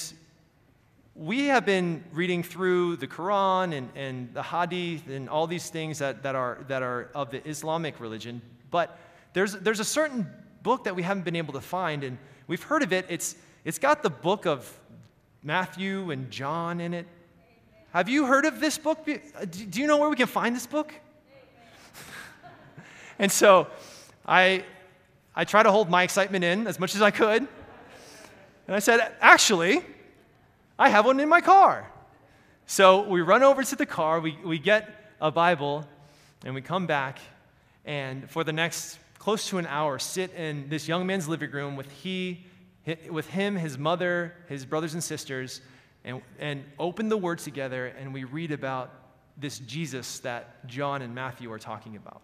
we 1.17 1.45
have 1.47 1.65
been 1.65 2.03
reading 2.11 2.43
through 2.43 2.97
the 2.97 3.07
Quran 3.07 3.75
and, 3.75 3.89
and 3.95 4.31
the 4.35 4.43
Hadith 4.43 5.07
and 5.09 5.27
all 5.27 5.47
these 5.47 5.69
things 5.69 5.97
that, 5.97 6.21
that, 6.21 6.35
are, 6.35 6.63
that 6.67 6.83
are 6.83 7.09
of 7.15 7.31
the 7.31 7.45
Islamic 7.47 7.99
religion, 7.99 8.39
but 8.69 8.99
there's, 9.33 9.53
there's 9.53 9.79
a 9.79 9.85
certain 9.85 10.27
book 10.61 10.83
that 10.83 10.95
we 10.95 11.01
haven't 11.01 11.23
been 11.25 11.35
able 11.35 11.53
to 11.53 11.61
find, 11.61 12.03
and 12.03 12.19
we've 12.45 12.61
heard 12.61 12.83
of 12.83 12.93
it. 12.93 13.05
It's, 13.09 13.35
it's 13.65 13.79
got 13.79 14.03
the 14.03 14.11
book 14.11 14.45
of 14.45 14.71
Matthew 15.41 16.11
and 16.11 16.29
John 16.29 16.79
in 16.79 16.93
it. 16.93 17.07
Have 17.93 18.09
you 18.09 18.25
heard 18.25 18.45
of 18.45 18.59
this 18.59 18.77
book? 18.77 18.99
Uh, 19.07 19.45
do 19.45 19.81
you 19.81 19.87
know 19.87 19.97
where 19.97 20.09
we 20.09 20.15
can 20.15 20.27
find 20.27 20.55
this 20.55 20.67
book? 20.67 20.93
and 23.19 23.31
so 23.31 23.67
I, 24.23 24.63
I 25.35 25.45
try 25.45 25.63
to 25.63 25.71
hold 25.71 25.89
my 25.89 26.03
excitement 26.03 26.43
in 26.43 26.67
as 26.67 26.79
much 26.79 26.93
as 26.93 27.01
I 27.01 27.09
could. 27.09 27.47
And 28.67 28.75
I 28.75 28.79
said, 28.79 29.13
actually, 29.19 29.81
I 30.79 30.89
have 30.89 31.05
one 31.05 31.19
in 31.19 31.29
my 31.29 31.41
car. 31.41 31.91
So 32.65 33.07
we 33.07 33.21
run 33.21 33.43
over 33.43 33.63
to 33.63 33.75
the 33.75 33.85
car, 33.85 34.19
we, 34.19 34.37
we 34.43 34.59
get 34.59 35.13
a 35.19 35.31
Bible, 35.31 35.87
and 36.43 36.53
we 36.53 36.61
come 36.61 36.85
back, 36.85 37.19
and 37.85 38.29
for 38.29 38.43
the 38.43 38.53
next 38.53 38.99
close 39.17 39.47
to 39.49 39.57
an 39.57 39.65
hour, 39.65 39.99
sit 39.99 40.33
in 40.33 40.69
this 40.69 40.87
young 40.87 41.07
man's 41.07 41.27
living 41.27 41.51
room 41.51 41.75
with, 41.75 41.89
he, 41.91 42.45
with 43.09 43.27
him, 43.29 43.55
his 43.55 43.77
mother, 43.77 44.33
his 44.47 44.65
brothers 44.65 44.93
and 44.93 45.03
sisters, 45.03 45.61
and, 46.03 46.21
and 46.39 46.63
open 46.77 47.09
the 47.09 47.17
Word 47.17 47.39
together, 47.39 47.87
and 47.87 48.13
we 48.13 48.23
read 48.23 48.51
about 48.51 48.93
this 49.37 49.59
Jesus 49.59 50.19
that 50.19 50.65
John 50.67 51.01
and 51.01 51.13
Matthew 51.13 51.51
are 51.51 51.59
talking 51.59 51.95
about. 51.95 52.21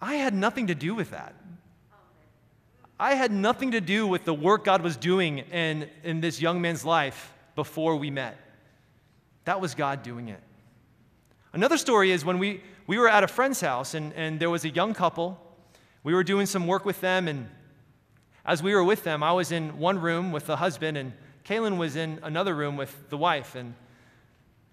I 0.00 0.14
had 0.14 0.34
nothing 0.34 0.66
to 0.66 0.74
do 0.74 0.94
with 0.94 1.10
that. 1.10 1.34
I 3.02 3.14
had 3.14 3.32
nothing 3.32 3.72
to 3.72 3.80
do 3.80 4.06
with 4.06 4.24
the 4.24 4.32
work 4.32 4.64
God 4.64 4.80
was 4.80 4.96
doing 4.96 5.38
in, 5.38 5.90
in 6.04 6.20
this 6.20 6.40
young 6.40 6.60
man's 6.60 6.84
life 6.84 7.34
before 7.56 7.96
we 7.96 8.12
met. 8.12 8.38
That 9.44 9.60
was 9.60 9.74
God 9.74 10.04
doing 10.04 10.28
it. 10.28 10.38
Another 11.52 11.76
story 11.76 12.12
is 12.12 12.24
when 12.24 12.38
we, 12.38 12.62
we 12.86 12.98
were 12.98 13.08
at 13.08 13.24
a 13.24 13.26
friend's 13.26 13.60
house 13.60 13.94
and, 13.94 14.12
and 14.12 14.38
there 14.38 14.50
was 14.50 14.64
a 14.64 14.68
young 14.68 14.94
couple. 14.94 15.36
We 16.04 16.14
were 16.14 16.22
doing 16.22 16.46
some 16.46 16.68
work 16.68 16.84
with 16.84 17.00
them, 17.00 17.26
and 17.26 17.48
as 18.46 18.62
we 18.62 18.72
were 18.72 18.84
with 18.84 19.02
them, 19.02 19.24
I 19.24 19.32
was 19.32 19.50
in 19.50 19.80
one 19.80 19.98
room 19.98 20.30
with 20.30 20.46
the 20.46 20.54
husband, 20.54 20.96
and 20.96 21.12
Kaylin 21.44 21.78
was 21.78 21.96
in 21.96 22.20
another 22.22 22.54
room 22.54 22.76
with 22.76 23.10
the 23.10 23.18
wife. 23.18 23.56
And 23.56 23.74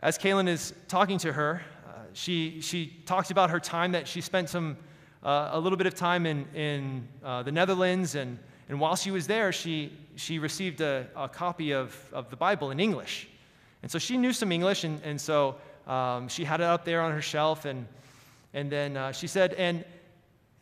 as 0.02 0.20
Kaylin 0.20 0.48
is 0.48 0.76
talking 0.88 1.18
to 1.18 1.34
her, 1.34 1.64
uh, 1.88 1.94
she, 2.14 2.62
she 2.62 3.02
talks 3.08 3.32
about 3.32 3.50
her 3.50 3.60
time 3.60 3.94
that 3.94 4.08
she 4.08 4.22
spent 4.22 4.50
some 4.50 4.78
uh, 5.24 5.50
a 5.52 5.60
little 5.60 5.78
bit 5.78 5.88
of 5.88 5.96
time 5.96 6.26
in, 6.26 6.46
in 6.56 7.08
uh, 7.24 7.44
the 7.44 7.52
Netherlands, 7.52 8.16
and, 8.16 8.40
and 8.70 8.80
while 8.80 8.96
she 8.96 9.12
was 9.12 9.28
there, 9.28 9.52
she, 9.52 9.92
she 10.16 10.40
received 10.40 10.82
a, 10.82 11.08
a 11.16 11.28
copy 11.28 11.72
of, 11.72 11.96
of 12.14 12.30
the 12.30 12.36
Bible 12.36 12.72
in 12.72 12.80
English. 12.80 13.28
And 13.82 13.92
so 13.92 14.00
she 14.00 14.18
knew 14.18 14.34
some 14.34 14.52
English, 14.52 14.84
and, 14.84 15.02
and 15.04 15.20
so 15.20 15.56
um, 15.88 16.28
she 16.28 16.44
had 16.44 16.62
it 16.62 16.66
up 16.66 16.86
there 16.86 17.02
on 17.02 17.12
her 17.12 17.22
shelf, 17.22 17.66
and, 17.66 17.86
and 18.54 18.72
then 18.72 18.98
uh, 18.98 19.12
she 19.12 19.28
said, 19.28 19.54
and, 19.54 19.84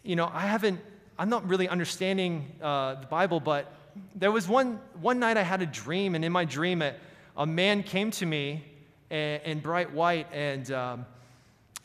you 0.04 0.16
know, 0.16 0.30
I 0.34 0.42
haven't, 0.42 0.80
I'm 1.20 1.30
not 1.30 1.48
really 1.48 1.68
understanding 1.68 2.52
uh, 2.62 2.96
the 2.96 3.08
Bible, 3.08 3.40
but 3.40 3.74
there 4.16 4.32
was 4.32 4.48
one, 4.48 4.80
one 5.02 5.20
night 5.20 5.38
I 5.38 5.44
had 5.44 5.62
a 5.62 5.66
dream, 5.66 6.16
and 6.16 6.24
in 6.24 6.32
my 6.32 6.46
dream, 6.46 6.82
a, 6.82 6.94
a 7.36 7.46
man 7.46 7.84
came 7.84 8.12
to 8.12 8.26
me 8.26 8.64
in, 9.10 9.60
bright 9.60 9.92
white, 9.94 10.28
and, 10.34 10.72
um, 10.72 11.06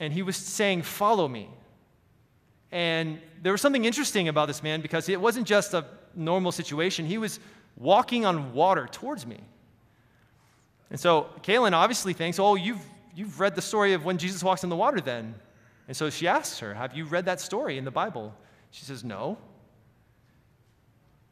and 0.01 0.13
he 0.13 0.23
was 0.23 0.37
saying, 0.37 0.83
Follow 0.83 1.29
me. 1.29 1.49
And 2.73 3.21
there 3.43 3.53
was 3.53 3.61
something 3.61 3.85
interesting 3.85 4.29
about 4.29 4.49
this 4.49 4.63
man 4.63 4.81
because 4.81 5.09
it 5.09 5.21
wasn't 5.21 5.47
just 5.47 5.75
a 5.75 5.85
normal 6.15 6.51
situation. 6.51 7.07
He 7.07 7.19
was 7.19 7.39
walking 7.77 8.25
on 8.25 8.55
water 8.55 8.89
towards 8.91 9.27
me. 9.27 9.39
And 10.91 10.99
so 10.99 11.29
Kaylin 11.43 11.73
obviously 11.73 12.15
thinks, 12.15 12.39
oh, 12.39 12.55
you've, 12.55 12.83
you've 13.15 13.39
read 13.39 13.55
the 13.55 13.63
story 13.63 13.93
of 13.93 14.05
when 14.05 14.19
Jesus 14.19 14.43
walks 14.43 14.65
in 14.65 14.71
the 14.71 14.77
water 14.77 15.01
then. 15.01 15.35
And 15.87 15.97
so 15.97 16.11
she 16.11 16.27
asks 16.27 16.59
her, 16.59 16.75
have 16.75 16.97
you 16.97 17.05
read 17.05 17.27
that 17.27 17.41
story 17.41 17.79
in 17.79 17.85
the 17.85 17.91
Bible? 17.91 18.35
She 18.71 18.85
says, 18.85 19.05
no. 19.05 19.39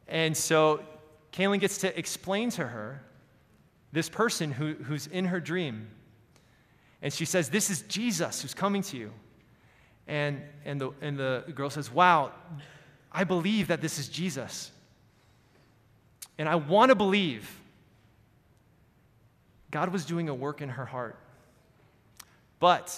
And 0.07 0.37
so 0.37 0.83
Kaylin 1.31 1.59
gets 1.59 1.79
to 1.79 1.97
explain 1.97 2.49
to 2.51 2.67
her 2.67 3.01
this 3.91 4.09
person 4.09 4.51
who, 4.51 4.73
who's 4.73 5.07
in 5.07 5.25
her 5.25 5.39
dream. 5.39 5.87
And 7.01 7.11
she 7.11 7.25
says, 7.25 7.49
This 7.49 7.69
is 7.69 7.81
Jesus 7.83 8.41
who's 8.41 8.53
coming 8.53 8.83
to 8.83 8.97
you. 8.97 9.11
And, 10.11 10.41
and, 10.65 10.81
the, 10.81 10.91
and 10.99 11.17
the 11.17 11.45
girl 11.55 11.69
says, 11.69 11.89
Wow, 11.89 12.33
I 13.13 13.23
believe 13.23 13.69
that 13.69 13.79
this 13.79 13.97
is 13.97 14.09
Jesus. 14.09 14.69
And 16.37 16.49
I 16.49 16.55
want 16.55 16.89
to 16.89 16.95
believe 16.95 17.49
God 19.71 19.87
was 19.87 20.03
doing 20.03 20.27
a 20.27 20.33
work 20.33 20.59
in 20.59 20.67
her 20.67 20.85
heart. 20.85 21.17
But 22.59 22.93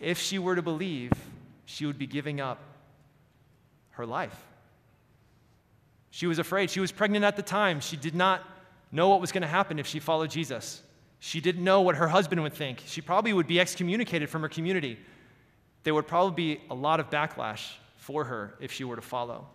if 0.00 0.18
she 0.18 0.38
were 0.38 0.56
to 0.56 0.62
believe, 0.62 1.12
she 1.66 1.84
would 1.84 1.98
be 1.98 2.06
giving 2.06 2.40
up 2.40 2.60
her 3.90 4.06
life. 4.06 4.42
She 6.10 6.26
was 6.26 6.38
afraid. 6.38 6.70
She 6.70 6.80
was 6.80 6.92
pregnant 6.92 7.26
at 7.26 7.36
the 7.36 7.42
time. 7.42 7.80
She 7.80 7.98
did 7.98 8.14
not 8.14 8.40
know 8.90 9.10
what 9.10 9.20
was 9.20 9.32
going 9.32 9.42
to 9.42 9.48
happen 9.48 9.78
if 9.78 9.86
she 9.86 10.00
followed 10.00 10.30
Jesus. 10.30 10.82
She 11.20 11.42
didn't 11.42 11.62
know 11.62 11.82
what 11.82 11.96
her 11.96 12.08
husband 12.08 12.42
would 12.42 12.54
think. 12.54 12.82
She 12.86 13.02
probably 13.02 13.34
would 13.34 13.46
be 13.46 13.60
excommunicated 13.60 14.30
from 14.30 14.40
her 14.40 14.48
community 14.48 14.98
there 15.84 15.94
would 15.94 16.06
probably 16.06 16.54
be 16.54 16.60
a 16.70 16.74
lot 16.74 16.98
of 16.98 17.10
backlash 17.10 17.74
for 17.96 18.24
her 18.24 18.54
if 18.60 18.72
she 18.72 18.84
were 18.84 18.96
to 18.96 19.02
follow. 19.02 19.46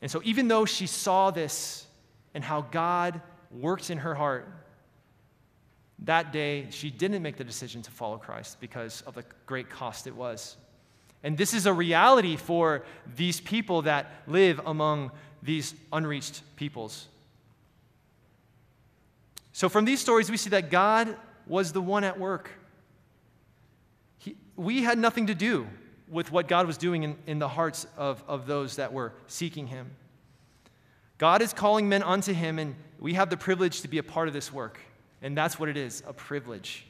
And 0.00 0.10
so, 0.10 0.20
even 0.24 0.46
though 0.46 0.66
she 0.66 0.86
saw 0.86 1.30
this 1.30 1.86
and 2.34 2.44
how 2.44 2.60
God 2.60 3.20
worked 3.50 3.90
in 3.90 3.98
her 3.98 4.14
heart, 4.14 4.46
that 6.00 6.32
day 6.32 6.66
she 6.70 6.90
didn't 6.90 7.22
make 7.22 7.36
the 7.36 7.44
decision 7.44 7.82
to 7.82 7.90
follow 7.90 8.18
Christ 8.18 8.60
because 8.60 9.02
of 9.02 9.14
the 9.14 9.24
great 9.46 9.70
cost 9.70 10.06
it 10.06 10.14
was. 10.14 10.56
And 11.22 11.36
this 11.36 11.54
is 11.54 11.66
a 11.66 11.72
reality 11.72 12.36
for 12.36 12.84
these 13.16 13.40
people 13.40 13.82
that 13.82 14.12
live 14.26 14.60
among 14.66 15.10
these 15.42 15.74
unreached 15.92 16.42
peoples. 16.56 17.08
So, 19.52 19.70
from 19.70 19.86
these 19.86 20.00
stories, 20.00 20.30
we 20.30 20.36
see 20.36 20.50
that 20.50 20.70
God 20.70 21.16
was 21.46 21.72
the 21.72 21.80
one 21.80 22.04
at 22.04 22.18
work 22.20 22.50
we 24.56 24.82
had 24.82 24.98
nothing 24.98 25.26
to 25.26 25.34
do 25.34 25.66
with 26.08 26.32
what 26.32 26.48
God 26.48 26.66
was 26.66 26.76
doing 26.78 27.02
in, 27.02 27.16
in 27.26 27.38
the 27.38 27.48
hearts 27.48 27.86
of, 27.96 28.22
of 28.28 28.46
those 28.46 28.76
that 28.76 28.92
were 28.92 29.12
seeking 29.26 29.66
Him. 29.66 29.90
God 31.18 31.42
is 31.42 31.52
calling 31.52 31.88
men 31.88 32.02
unto 32.02 32.32
Him, 32.32 32.58
and 32.58 32.74
we 32.98 33.14
have 33.14 33.30
the 33.30 33.36
privilege 33.36 33.80
to 33.82 33.88
be 33.88 33.98
a 33.98 34.02
part 34.02 34.28
of 34.28 34.34
this 34.34 34.52
work. 34.52 34.78
And 35.22 35.36
that's 35.36 35.58
what 35.58 35.68
it 35.68 35.76
is 35.76 36.02
a 36.06 36.12
privilege. 36.12 36.86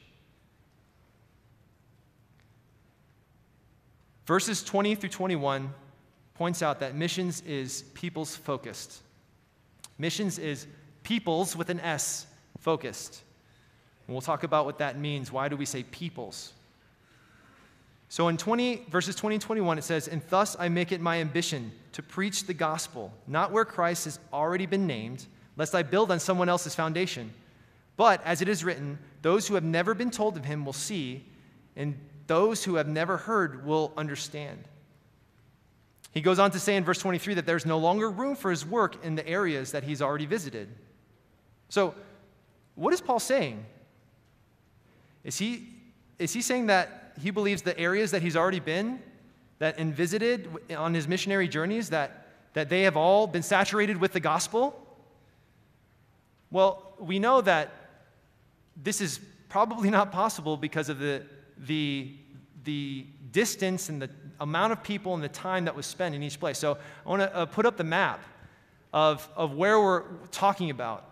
Verses 4.25 4.63
20 4.63 4.95
through 4.95 5.09
21 5.09 5.73
points 6.35 6.61
out 6.61 6.81
that 6.81 6.95
missions 6.95 7.41
is 7.41 7.83
people's 7.93 8.35
focused. 8.35 9.01
Missions 9.97 10.37
is 10.37 10.67
people's 11.03 11.55
with 11.55 11.69
an 11.69 11.79
S 11.79 12.27
focused. 12.59 13.23
And 14.05 14.13
we'll 14.13 14.21
talk 14.21 14.43
about 14.43 14.65
what 14.65 14.77
that 14.79 14.99
means. 14.99 15.31
Why 15.31 15.47
do 15.47 15.55
we 15.55 15.65
say 15.65 15.83
people's? 15.83 16.53
So 18.09 18.29
in 18.29 18.37
20, 18.37 18.85
verses 18.89 19.15
20 19.15 19.35
and 19.35 19.41
21, 19.41 19.77
it 19.77 19.83
says, 19.83 20.07
And 20.07 20.21
thus 20.29 20.55
I 20.59 20.69
make 20.69 20.91
it 20.91 21.01
my 21.01 21.19
ambition 21.19 21.71
to 21.93 22.01
preach 22.01 22.45
the 22.45 22.53
gospel, 22.53 23.11
not 23.27 23.51
where 23.51 23.65
Christ 23.65 24.05
has 24.05 24.19
already 24.31 24.65
been 24.65 24.87
named, 24.87 25.25
lest 25.57 25.75
I 25.75 25.83
build 25.83 26.11
on 26.11 26.19
someone 26.19 26.47
else's 26.47 26.75
foundation. 26.75 27.33
But 27.97 28.23
as 28.23 28.41
it 28.41 28.47
is 28.47 28.63
written, 28.63 28.97
those 29.23 29.47
who 29.47 29.55
have 29.55 29.63
never 29.63 29.93
been 29.93 30.11
told 30.11 30.37
of 30.37 30.45
him 30.45 30.65
will 30.65 30.73
see, 30.73 31.25
and 31.75 31.97
those 32.27 32.63
who 32.63 32.75
have 32.75 32.87
never 32.87 33.17
heard 33.17 33.65
will 33.65 33.91
understand. 33.97 34.59
He 36.13 36.21
goes 36.21 36.39
on 36.39 36.51
to 36.51 36.59
say 36.59 36.75
in 36.75 36.83
verse 36.83 36.99
23 36.99 37.35
that 37.35 37.45
there's 37.45 37.65
no 37.65 37.77
longer 37.77 38.09
room 38.09 38.35
for 38.35 38.49
his 38.51 38.65
work 38.65 39.03
in 39.03 39.15
the 39.15 39.27
areas 39.27 39.71
that 39.71 39.83
he's 39.83 40.01
already 40.01 40.25
visited. 40.25 40.69
So, 41.69 41.93
what 42.75 42.93
is 42.93 43.01
Paul 43.01 43.19
saying? 43.19 43.65
Is 45.23 45.37
he, 45.37 45.67
is 46.19 46.31
he 46.31 46.41
saying 46.41 46.67
that 46.67 47.06
he 47.19 47.31
believes 47.31 47.61
the 47.61 47.77
areas 47.79 48.11
that 48.11 48.21
he's 48.21 48.35
already 48.35 48.59
been 48.59 48.99
that 49.59 49.77
and 49.79 49.93
visited 49.95 50.47
on 50.75 50.93
his 50.93 51.07
missionary 51.07 51.47
journeys 51.47 51.89
that, 51.89 52.27
that 52.53 52.69
they 52.69 52.83
have 52.83 52.95
all 52.95 53.27
been 53.27 53.43
saturated 53.43 53.97
with 53.97 54.13
the 54.13 54.19
gospel. 54.19 54.79
Well 56.51 56.83
we 56.99 57.19
know 57.19 57.41
that 57.41 57.71
this 58.75 59.01
is 59.01 59.19
probably 59.49 59.89
not 59.99 60.11
possible 60.11 60.57
because 60.57 60.89
of 60.89 60.99
the, 60.99 61.23
the, 61.57 62.13
the 62.63 63.05
distance 63.31 63.89
and 63.89 64.01
the 64.01 64.09
amount 64.39 64.71
of 64.71 64.83
people 64.83 65.15
and 65.15 65.23
the 65.23 65.29
time 65.29 65.65
that 65.65 65.75
was 65.75 65.85
spent 65.85 66.13
in 66.13 66.21
each 66.21 66.39
place. 66.39 66.59
So 66.59 66.77
i 67.05 67.09
want 67.09 67.21
to 67.21 67.35
uh, 67.35 67.45
put 67.45 67.65
up 67.65 67.77
the 67.77 67.83
map 67.83 68.23
of, 68.93 69.27
of 69.35 69.53
where 69.53 69.79
we're 69.79 70.03
talking 70.31 70.69
about. 70.69 71.03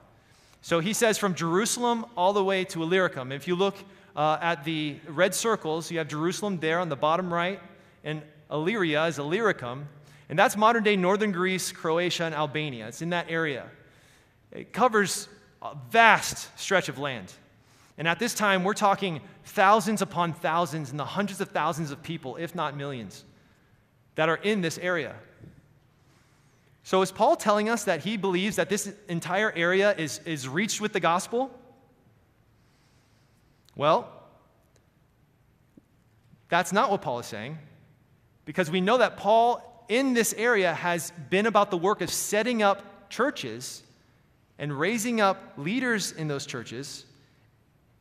So 0.61 0.79
he 0.79 0.93
says 0.93 1.17
from 1.17 1.35
jerusalem 1.35 2.05
all 2.15 2.33
the 2.33 2.43
way 2.43 2.63
to 2.65 2.83
illyricum. 2.83 3.31
If 3.31 3.47
you 3.47 3.55
look 3.55 3.75
uh, 4.15 4.37
at 4.41 4.63
the 4.63 4.97
red 5.07 5.35
circles, 5.35 5.91
you 5.91 5.97
have 5.97 6.07
Jerusalem 6.07 6.59
there 6.59 6.79
on 6.79 6.89
the 6.89 6.95
bottom 6.95 7.33
right, 7.33 7.59
and 8.03 8.21
Illyria 8.51 9.05
is 9.05 9.19
Illyricum. 9.19 9.87
And 10.29 10.39
that's 10.39 10.57
modern 10.57 10.83
day 10.83 10.95
northern 10.95 11.31
Greece, 11.31 11.71
Croatia, 11.71 12.23
and 12.23 12.33
Albania. 12.33 12.87
It's 12.87 13.01
in 13.01 13.09
that 13.11 13.27
area. 13.29 13.65
It 14.51 14.73
covers 14.73 15.27
a 15.61 15.75
vast 15.91 16.57
stretch 16.59 16.89
of 16.89 16.97
land. 16.97 17.31
And 17.97 18.07
at 18.07 18.19
this 18.19 18.33
time, 18.33 18.63
we're 18.63 18.73
talking 18.73 19.21
thousands 19.45 20.01
upon 20.01 20.33
thousands 20.33 20.91
and 20.91 20.99
the 20.99 21.05
hundreds 21.05 21.41
of 21.41 21.49
thousands 21.49 21.91
of 21.91 22.01
people, 22.03 22.35
if 22.37 22.55
not 22.55 22.75
millions, 22.75 23.23
that 24.15 24.29
are 24.29 24.37
in 24.37 24.61
this 24.61 24.77
area. 24.77 25.15
So, 26.83 27.01
is 27.01 27.11
Paul 27.11 27.35
telling 27.35 27.69
us 27.69 27.85
that 27.85 28.03
he 28.03 28.17
believes 28.17 28.57
that 28.57 28.69
this 28.69 28.91
entire 29.07 29.51
area 29.51 29.95
is, 29.97 30.19
is 30.25 30.47
reached 30.47 30.81
with 30.81 30.93
the 30.93 30.99
gospel? 30.99 31.51
Well, 33.75 34.11
that's 36.49 36.71
not 36.71 36.91
what 36.91 37.01
Paul 37.01 37.19
is 37.19 37.25
saying, 37.25 37.57
because 38.45 38.71
we 38.71 38.81
know 38.81 38.97
that 38.97 39.17
Paul 39.17 39.85
in 39.89 40.13
this 40.13 40.33
area 40.33 40.73
has 40.73 41.11
been 41.29 41.45
about 41.45 41.71
the 41.71 41.77
work 41.77 42.01
of 42.01 42.09
setting 42.09 42.63
up 42.63 43.09
churches 43.09 43.83
and 44.57 44.77
raising 44.77 45.21
up 45.21 45.53
leaders 45.57 46.11
in 46.11 46.27
those 46.27 46.45
churches 46.45 47.05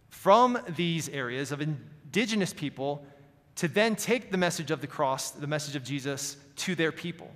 from 0.09 0.59
these 0.77 1.09
areas 1.09 1.53
of 1.53 1.61
indigenous 1.61 2.53
people 2.53 3.05
to 3.57 3.69
then 3.69 3.97
take 3.97 4.31
the 4.31 4.39
message 4.39 4.71
of 4.71 4.81
the 4.81 4.87
cross, 4.87 5.31
the 5.33 5.47
message 5.47 5.77
of 5.77 5.85
Jesus, 5.85 6.37
to 6.57 6.75
their 6.75 6.93
people. 6.93 7.31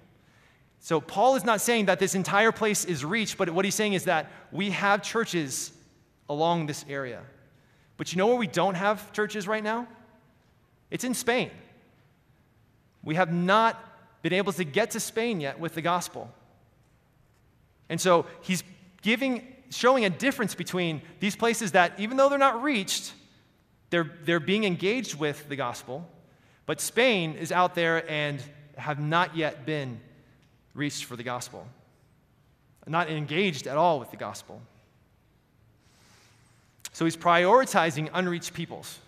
So, 0.80 1.00
Paul 1.00 1.34
is 1.34 1.44
not 1.44 1.60
saying 1.60 1.86
that 1.86 1.98
this 1.98 2.14
entire 2.14 2.52
place 2.52 2.84
is 2.84 3.04
reached, 3.04 3.36
but 3.36 3.50
what 3.50 3.64
he's 3.64 3.74
saying 3.74 3.94
is 3.94 4.04
that 4.04 4.30
we 4.52 4.70
have 4.70 5.02
churches 5.02 5.72
along 6.28 6.66
this 6.66 6.84
area. 6.88 7.22
But 7.98 8.12
you 8.12 8.16
know 8.16 8.28
where 8.28 8.36
we 8.36 8.46
don't 8.46 8.76
have 8.76 9.12
churches 9.12 9.46
right 9.46 9.62
now? 9.62 9.86
It's 10.90 11.04
in 11.04 11.12
Spain. 11.12 11.50
We 13.02 13.16
have 13.16 13.30
not 13.30 13.76
been 14.22 14.32
able 14.32 14.52
to 14.54 14.64
get 14.64 14.92
to 14.92 15.00
Spain 15.00 15.40
yet 15.40 15.60
with 15.60 15.74
the 15.74 15.82
gospel. 15.82 16.32
And 17.90 18.00
so 18.00 18.24
he's 18.40 18.62
giving, 19.02 19.46
showing 19.70 20.04
a 20.04 20.10
difference 20.10 20.54
between 20.54 21.02
these 21.20 21.36
places 21.36 21.72
that, 21.72 21.98
even 21.98 22.16
though 22.16 22.28
they're 22.28 22.38
not 22.38 22.62
reached, 22.62 23.12
they're, 23.90 24.10
they're 24.24 24.40
being 24.40 24.64
engaged 24.64 25.18
with 25.18 25.48
the 25.48 25.56
gospel, 25.56 26.08
but 26.66 26.80
Spain 26.80 27.34
is 27.34 27.50
out 27.50 27.74
there 27.74 28.08
and 28.10 28.42
have 28.76 29.00
not 29.00 29.36
yet 29.36 29.66
been 29.66 30.00
reached 30.74 31.04
for 31.04 31.16
the 31.16 31.22
gospel, 31.22 31.66
not 32.86 33.10
engaged 33.10 33.66
at 33.66 33.76
all 33.76 33.98
with 33.98 34.10
the 34.10 34.16
gospel. 34.16 34.62
So 36.98 37.04
he's 37.04 37.16
prioritizing 37.16 38.10
unreached 38.12 38.54
peoples. 38.54 38.98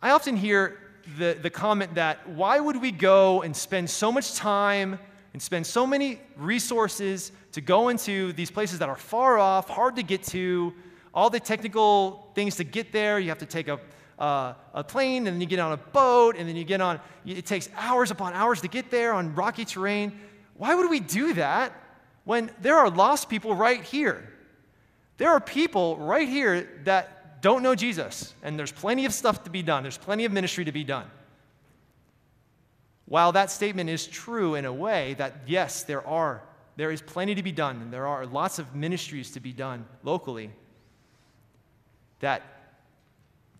I 0.00 0.12
often 0.12 0.36
hear 0.36 0.78
the, 1.18 1.36
the 1.42 1.50
comment 1.50 1.96
that 1.96 2.26
why 2.30 2.58
would 2.58 2.80
we 2.80 2.90
go 2.90 3.42
and 3.42 3.54
spend 3.54 3.90
so 3.90 4.10
much 4.10 4.36
time 4.36 4.98
and 5.34 5.42
spend 5.42 5.66
so 5.66 5.86
many 5.86 6.18
resources 6.38 7.30
to 7.52 7.60
go 7.60 7.90
into 7.90 8.32
these 8.32 8.50
places 8.50 8.78
that 8.78 8.88
are 8.88 8.96
far 8.96 9.38
off, 9.38 9.68
hard 9.68 9.96
to 9.96 10.02
get 10.02 10.22
to, 10.28 10.72
all 11.12 11.28
the 11.28 11.40
technical 11.40 12.30
things 12.34 12.56
to 12.56 12.64
get 12.64 12.90
there. 12.90 13.18
You 13.18 13.28
have 13.28 13.40
to 13.40 13.44
take 13.44 13.68
a, 13.68 13.78
uh, 14.18 14.54
a 14.72 14.82
plane, 14.82 15.26
and 15.26 15.34
then 15.34 15.42
you 15.42 15.46
get 15.46 15.58
on 15.58 15.72
a 15.72 15.76
boat, 15.76 16.36
and 16.38 16.48
then 16.48 16.56
you 16.56 16.64
get 16.64 16.80
on, 16.80 17.00
it 17.26 17.44
takes 17.44 17.68
hours 17.76 18.10
upon 18.10 18.32
hours 18.32 18.62
to 18.62 18.68
get 18.68 18.90
there 18.90 19.12
on 19.12 19.34
rocky 19.34 19.66
terrain. 19.66 20.18
Why 20.54 20.74
would 20.74 20.88
we 20.88 21.00
do 21.00 21.34
that 21.34 21.74
when 22.24 22.50
there 22.62 22.78
are 22.78 22.88
lost 22.88 23.28
people 23.28 23.54
right 23.54 23.82
here? 23.82 24.26
There 25.18 25.30
are 25.30 25.40
people 25.40 25.96
right 25.98 26.28
here 26.28 26.68
that 26.84 27.42
don't 27.42 27.62
know 27.62 27.74
Jesus, 27.74 28.34
and 28.42 28.58
there's 28.58 28.72
plenty 28.72 29.04
of 29.04 29.12
stuff 29.12 29.44
to 29.44 29.50
be 29.50 29.62
done, 29.62 29.82
there's 29.82 29.98
plenty 29.98 30.24
of 30.24 30.32
ministry 30.32 30.64
to 30.64 30.72
be 30.72 30.84
done. 30.84 31.06
While 33.06 33.32
that 33.32 33.50
statement 33.50 33.90
is 33.90 34.06
true 34.06 34.54
in 34.54 34.64
a 34.64 34.72
way 34.72 35.14
that, 35.14 35.42
yes, 35.46 35.82
there 35.82 36.06
are, 36.06 36.42
there 36.76 36.90
is 36.90 37.00
plenty 37.00 37.34
to 37.34 37.42
be 37.42 37.52
done, 37.52 37.80
and 37.82 37.92
there 37.92 38.06
are 38.06 38.26
lots 38.26 38.58
of 38.58 38.74
ministries 38.74 39.30
to 39.32 39.40
be 39.40 39.52
done 39.52 39.86
locally, 40.02 40.50
that 42.20 42.42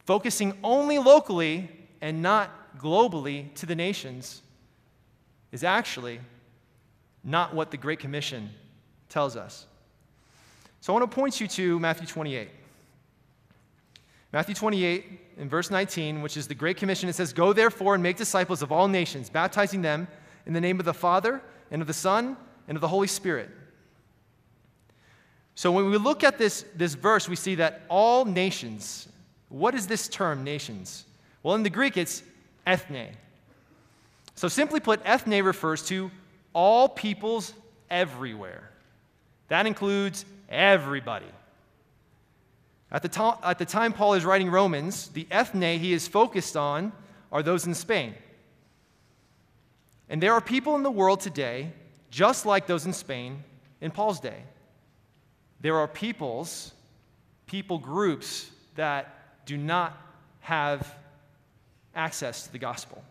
focusing 0.04 0.56
only 0.62 0.98
locally 0.98 1.70
and 2.00 2.22
not 2.22 2.78
globally 2.78 3.52
to 3.54 3.66
the 3.66 3.74
nations 3.74 4.42
is 5.50 5.64
actually 5.64 6.20
not 7.24 7.54
what 7.54 7.70
the 7.70 7.76
Great 7.76 7.98
Commission 7.98 8.50
tells 9.08 9.36
us. 9.36 9.67
So 10.80 10.92
I 10.92 10.98
want 10.98 11.10
to 11.10 11.14
point 11.14 11.40
you 11.40 11.48
to 11.48 11.78
Matthew 11.80 12.06
28. 12.06 12.48
Matthew 14.32 14.54
28, 14.54 15.20
in 15.38 15.48
verse 15.48 15.70
19, 15.70 16.20
which 16.20 16.36
is 16.36 16.46
the 16.46 16.54
Great 16.54 16.76
Commission, 16.76 17.08
it 17.08 17.14
says, 17.14 17.32
Go 17.32 17.52
therefore 17.52 17.94
and 17.94 18.02
make 18.02 18.16
disciples 18.16 18.62
of 18.62 18.70
all 18.70 18.86
nations, 18.86 19.30
baptizing 19.30 19.80
them 19.82 20.06
in 20.46 20.52
the 20.52 20.60
name 20.60 20.78
of 20.78 20.84
the 20.84 20.94
Father, 20.94 21.40
and 21.70 21.80
of 21.80 21.88
the 21.88 21.94
Son, 21.94 22.36
and 22.66 22.76
of 22.76 22.80
the 22.80 22.88
Holy 22.88 23.06
Spirit. 23.06 23.50
So 25.54 25.72
when 25.72 25.90
we 25.90 25.96
look 25.96 26.22
at 26.22 26.38
this, 26.38 26.64
this 26.76 26.94
verse, 26.94 27.28
we 27.28 27.36
see 27.36 27.56
that 27.56 27.82
all 27.88 28.24
nations, 28.24 29.08
what 29.48 29.74
is 29.74 29.86
this 29.86 30.08
term, 30.08 30.44
nations? 30.44 31.04
Well, 31.42 31.54
in 31.54 31.62
the 31.62 31.70
Greek, 31.70 31.96
it's 31.96 32.22
ethne. 32.66 33.08
So 34.34 34.46
simply 34.46 34.78
put, 34.78 35.00
ethne 35.04 35.42
refers 35.42 35.84
to 35.86 36.10
all 36.52 36.88
peoples 36.88 37.54
everywhere. 37.90 38.70
That 39.48 39.66
includes 39.66 40.24
everybody. 40.48 41.26
At 42.90 43.02
the, 43.02 43.08
to- 43.08 43.38
at 43.42 43.58
the 43.58 43.66
time 43.66 43.92
Paul 43.92 44.14
is 44.14 44.24
writing 44.24 44.50
Romans, 44.50 45.08
the 45.08 45.26
ethne 45.30 45.78
he 45.78 45.92
is 45.92 46.08
focused 46.08 46.56
on 46.56 46.92
are 47.30 47.42
those 47.42 47.66
in 47.66 47.74
Spain. 47.74 48.14
And 50.08 50.22
there 50.22 50.32
are 50.32 50.40
people 50.40 50.74
in 50.76 50.82
the 50.82 50.90
world 50.90 51.20
today, 51.20 51.72
just 52.10 52.46
like 52.46 52.66
those 52.66 52.86
in 52.86 52.92
Spain 52.92 53.44
in 53.80 53.90
Paul's 53.90 54.20
day. 54.20 54.42
There 55.60 55.76
are 55.76 55.88
peoples, 55.88 56.72
people 57.46 57.78
groups 57.78 58.50
that 58.76 59.44
do 59.44 59.56
not 59.56 59.96
have 60.40 60.94
access 61.94 62.44
to 62.46 62.52
the 62.52 62.58
gospel. 62.58 63.02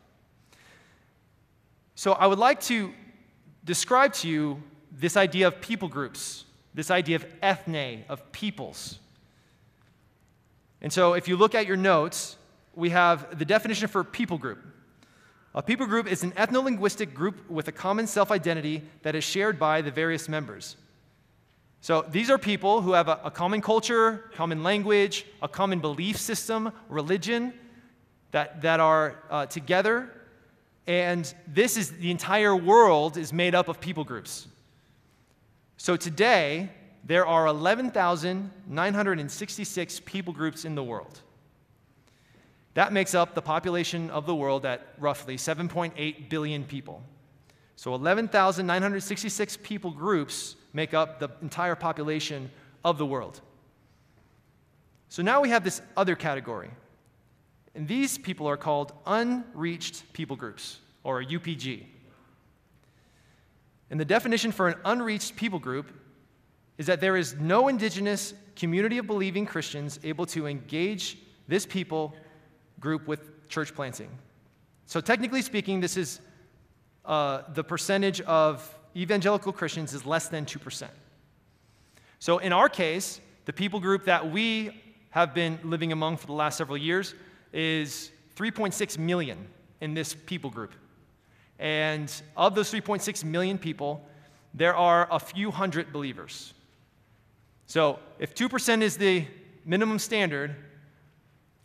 So 1.96 2.14
I 2.14 2.26
would 2.26 2.40
like 2.40 2.62
to 2.62 2.94
describe 3.64 4.14
to 4.14 4.30
you 4.30 4.62
this 4.92 5.18
idea 5.18 5.48
of 5.48 5.62
people 5.62 5.88
groups, 5.88 6.46
this 6.78 6.92
idea 6.92 7.16
of 7.16 7.26
ethne, 7.42 8.06
of 8.08 8.32
peoples. 8.32 9.00
And 10.80 10.94
so 10.94 11.14
if 11.14 11.28
you 11.28 11.36
look 11.36 11.56
at 11.56 11.66
your 11.66 11.76
notes, 11.76 12.38
we 12.76 12.92
have 12.92 13.40
the 13.40 13.46
definition 13.46 13.88
for 13.88 14.04
people 14.04 14.38
group. 14.38 14.60
A 15.56 15.64
people 15.64 15.88
group 15.88 16.06
is 16.06 16.22
an 16.22 16.34
ethno 16.34 16.64
linguistic 16.64 17.16
group 17.16 17.50
with 17.50 17.68
a 17.68 17.72
common 17.72 18.06
self 18.06 18.30
identity 18.30 18.84
that 19.02 19.16
is 19.16 19.24
shared 19.24 19.58
by 19.58 19.82
the 19.82 19.90
various 19.90 20.30
members. 20.30 20.76
So 21.82 22.06
these 22.12 22.30
are 22.30 22.38
people 22.38 22.84
who 22.84 22.94
have 22.94 23.08
a, 23.08 23.22
a, 23.24 23.32
common 23.32 23.62
culture, 23.62 24.30
common 24.36 24.62
language, 24.62 25.26
a 25.42 25.48
common 25.48 25.80
belief 25.80 26.18
system, 26.18 26.72
religion 26.90 27.54
that, 28.30 28.62
that 28.62 28.80
are 28.80 29.16
uh, 29.32 29.48
together. 29.48 30.12
And 30.86 31.34
this 31.48 31.76
is 31.76 31.94
the 31.94 32.12
entire 32.12 32.56
world 32.56 33.18
is 33.18 33.34
made 33.34 33.56
up 33.56 33.68
of 33.68 33.80
people 33.80 34.04
groups. 34.04 34.48
So 35.78 35.96
today, 35.96 36.70
there 37.04 37.26
are 37.26 37.48
11,966 37.48 40.00
people 40.02 40.34
groups 40.34 40.66
in 40.66 40.76
the 40.76 40.84
world. 40.84 41.22
That 42.74 42.92
makes 42.92 43.16
up 43.16 43.34
the 43.34 43.42
population 43.42 44.10
of 44.10 44.26
the 44.26 44.36
world 44.36 44.66
at 44.66 44.88
roughly 45.00 45.38
7.8 45.38 46.30
billion 46.30 46.64
people. 46.64 47.04
So 47.76 47.96
11,966 47.96 49.58
people 49.64 49.92
groups 49.92 50.56
make 50.74 50.94
up 50.94 51.20
the 51.20 51.30
entire 51.42 51.76
population 51.76 52.52
of 52.84 52.98
the 52.98 53.06
world. 53.06 53.40
So 55.10 55.24
now 55.24 55.42
we 55.42 55.50
have 55.50 55.64
this 55.64 55.82
other 55.96 56.16
category. 56.16 56.70
And 57.76 57.88
these 57.88 58.18
people 58.18 58.48
are 58.48 58.58
called 58.58 58.92
unreached 59.06 60.12
people 60.12 60.36
groups, 60.36 60.80
or 61.04 61.24
UPG. 61.24 61.86
And 63.90 64.00
the 64.00 64.06
definition 64.06 64.52
for 64.52 64.68
an 64.68 64.76
unreached 64.86 65.36
people 65.36 65.60
group 65.60 65.92
is 66.78 66.86
that 66.88 67.02
there 67.02 67.18
is 67.18 67.36
no 67.36 67.68
indigenous 67.68 68.34
community 68.56 68.98
of 68.98 69.08
believing 69.08 69.46
Christians 69.46 70.00
able 70.04 70.26
to 70.28 70.48
engage 70.48 71.18
this 71.48 71.66
people 71.66 72.14
group 72.80 73.08
with 73.08 73.48
church 73.50 73.74
planting. 73.74 74.10
So, 74.86 75.02
technically 75.02 75.42
speaking, 75.42 75.80
this 75.80 75.98
is 75.98 76.20
uh, 77.06 77.42
the 77.54 77.64
percentage 77.64 78.22
of 78.22 78.78
evangelical 78.96 79.52
Christians 79.54 79.94
is 79.94 80.06
less 80.06 80.28
than 80.28 80.46
2%. 80.46 80.88
So, 82.20 82.38
in 82.40 82.54
our 82.54 82.70
case, 82.70 83.22
the 83.46 83.54
people 83.54 83.80
group 83.80 84.06
that 84.06 84.32
we 84.32 84.84
have 85.12 85.34
been 85.34 85.60
living 85.64 85.92
among 85.92 86.18
for 86.18 86.28
the 86.28 86.34
last 86.34 86.58
several 86.58 86.78
years 86.78 87.16
is 87.54 88.12
3.6 88.36 88.98
million 88.98 89.48
in 89.82 89.94
this 89.94 90.14
people 90.14 90.50
group. 90.50 90.74
And 91.60 92.12
of 92.36 92.56
those 92.56 92.72
3.6 92.72 93.24
million 93.24 93.58
people, 93.58 94.06
there 94.54 94.76
are 94.76 95.08
a 95.12 95.20
few 95.20 95.52
hundred 95.52 95.92
believers. 95.92 96.54
So 97.66 98.00
if 98.20 98.34
2% 98.34 98.82
is 98.82 98.98
the 98.98 99.26
minimum 99.66 100.00
standard, 100.00 100.56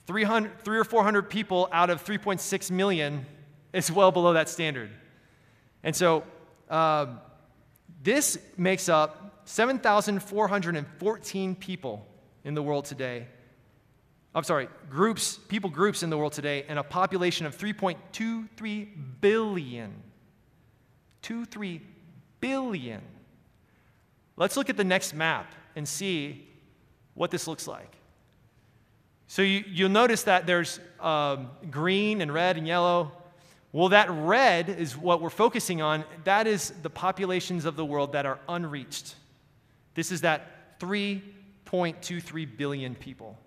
300, 0.07 0.61
3 0.61 0.79
or 0.79 0.85
400 0.85 1.31
people 1.31 1.69
out 1.73 1.91
of 1.91 2.05
3.6 2.05 2.71
million 2.71 3.25
is 3.73 3.91
well 3.91 4.11
below 4.11 4.33
that 4.33 4.49
standard. 4.49 4.91
And 5.83 5.95
so 5.95 6.25
um, 6.69 7.21
this 8.03 8.39
makes 8.57 8.89
up 8.89 9.43
7,414 9.45 11.55
people 11.57 12.07
in 12.45 12.55
the 12.55 12.63
world 12.63 12.85
today. 12.85 13.27
I'm 14.35 14.45
sorry, 14.45 14.69
groups, 14.89 15.39
people 15.49 15.69
groups 15.69 16.03
in 16.03 16.11
the 16.11 16.17
world 16.17 16.33
today, 16.33 16.65
and 16.69 16.79
a 16.79 16.83
population 16.83 17.45
of 17.45 17.57
3.23 17.57 18.89
billion. 19.21 19.93
2.3 21.23 21.81
billion. 22.41 23.03
Let's 24.37 24.57
look 24.57 24.71
at 24.71 24.77
the 24.77 24.85
next 24.85 25.15
map 25.15 25.53
and 25.77 25.87
see 25.87 26.49
what 27.15 27.31
this 27.31 27.47
looks 27.47 27.67
like. 27.67 27.97
So 29.27 29.43
you, 29.43 29.65
you'll 29.67 29.91
notice 29.91 30.25
that 30.25 30.47
there's 30.47 30.81
um, 31.01 31.51
green 31.71 32.21
and 32.21 32.33
red 32.33 32.57
and 32.57 32.67
yellow. 32.67 33.13
Well, 33.73 33.91
that 33.91 34.11
red 34.11 34.69
is 34.69 34.97
what 34.97 35.21
we're 35.23 35.31
focusing 35.31 35.81
on. 35.81 36.05
That 36.25 36.47
is 36.47 36.71
the 36.83 36.91
populations 36.91 37.65
of 37.65 37.77
the 37.77 37.85
world 37.85 38.13
that 38.13 38.27
are 38.27 38.39
unreached. 38.49 39.15
This 39.95 40.11
is 40.11 40.23
that 40.23 40.79
3.23 40.81 42.57
billion 42.57 42.95
people. 42.95 43.39